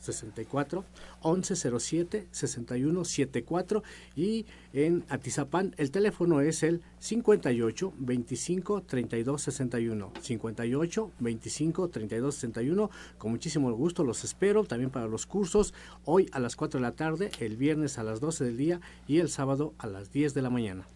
64 0.05 0.85
1107 1.25 2.29
61 2.31 3.05
74 3.05 3.83
y 4.15 4.47
en 4.73 5.05
Atizapán 5.09 5.75
el 5.79 5.91
teléfono 5.91 6.41
es 6.41 6.63
el 6.63 6.83
58 6.99 7.93
25 7.97 8.83
32 8.83 9.43
61 9.43 10.13
58 10.21 11.13
25 11.19 11.89
32 11.89 12.35
61 12.35 12.91
con 13.19 13.31
muchísimo 13.31 13.73
gusto 13.73 14.05
los 14.05 14.25
espero 14.25 14.65
también 14.65 14.91
para 14.91 15.07
los 15.07 15.27
cursos 15.27 15.75
hoy 16.05 16.29
a 16.33 16.39
las 16.39 16.57
4 16.57 16.79
de 16.79 16.83
la 16.83 16.93
tarde 16.93 17.31
el 17.41 17.57
viernes 17.57 17.99
a 17.99 18.03
las 18.03 18.21
12 18.21 18.45
del 18.45 18.57
día 18.57 18.81
y 19.07 19.19
el 19.19 19.31
sábado 19.31 19.75
a 19.79 19.87
las 19.87 20.13
10 20.13 20.35
de 20.35 20.43
la 20.43 20.51
mañana 20.51 20.87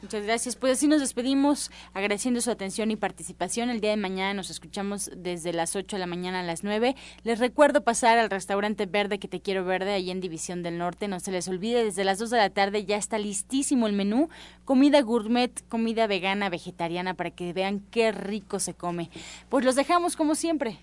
Muchas 0.00 0.24
gracias. 0.24 0.54
Pues 0.54 0.74
así 0.74 0.86
nos 0.86 1.00
despedimos 1.00 1.70
agradeciendo 1.92 2.40
su 2.40 2.50
atención 2.50 2.90
y 2.90 2.96
participación. 2.96 3.68
El 3.68 3.80
día 3.80 3.90
de 3.90 3.96
mañana 3.96 4.32
nos 4.32 4.48
escuchamos 4.48 5.10
desde 5.16 5.52
las 5.52 5.74
8 5.74 5.96
de 5.96 6.00
la 6.00 6.06
mañana 6.06 6.40
a 6.40 6.42
las 6.44 6.62
9. 6.62 6.94
Les 7.24 7.38
recuerdo 7.40 7.82
pasar 7.82 8.16
al 8.18 8.30
restaurante 8.30 8.86
Verde 8.86 9.18
que 9.18 9.26
te 9.26 9.40
quiero 9.40 9.64
verde 9.64 9.92
ahí 9.92 10.10
en 10.10 10.20
División 10.20 10.62
del 10.62 10.78
Norte. 10.78 11.08
No 11.08 11.18
se 11.18 11.32
les 11.32 11.48
olvide, 11.48 11.84
desde 11.84 12.04
las 12.04 12.18
2 12.18 12.30
de 12.30 12.36
la 12.36 12.50
tarde 12.50 12.84
ya 12.84 12.96
está 12.96 13.18
listísimo 13.18 13.88
el 13.88 13.92
menú. 13.92 14.28
Comida 14.64 15.00
gourmet, 15.02 15.66
comida 15.68 16.06
vegana, 16.06 16.48
vegetariana 16.48 17.14
para 17.14 17.30
que 17.30 17.52
vean 17.52 17.80
qué 17.90 18.12
rico 18.12 18.60
se 18.60 18.74
come. 18.74 19.10
Pues 19.48 19.64
los 19.64 19.74
dejamos 19.74 20.14
como 20.14 20.36
siempre 20.36 20.78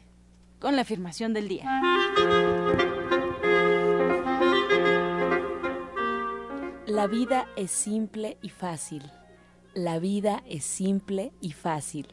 con 0.60 0.76
la 0.76 0.82
afirmación 0.82 1.34
del 1.34 1.48
día. 1.48 1.64
La 6.96 7.08
vida 7.08 7.48
es 7.58 7.72
simple 7.72 8.38
y 8.42 8.48
fácil. 8.48 9.04
La 9.74 10.00
vida 10.00 10.42
es 10.48 10.64
simple 10.64 11.34
y 11.42 11.52
fácil. 11.52 12.08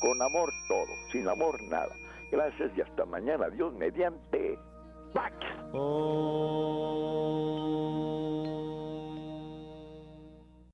Con 0.00 0.22
amor 0.22 0.52
todo, 0.68 0.86
sin 1.10 1.28
amor 1.28 1.60
nada. 1.64 1.92
Gracias 2.30 2.70
y 2.78 2.80
hasta 2.82 3.04
mañana. 3.04 3.48
Dios 3.50 3.74
mediante. 3.74 4.56
Pax. 5.12 5.34
Oh. 5.72 7.24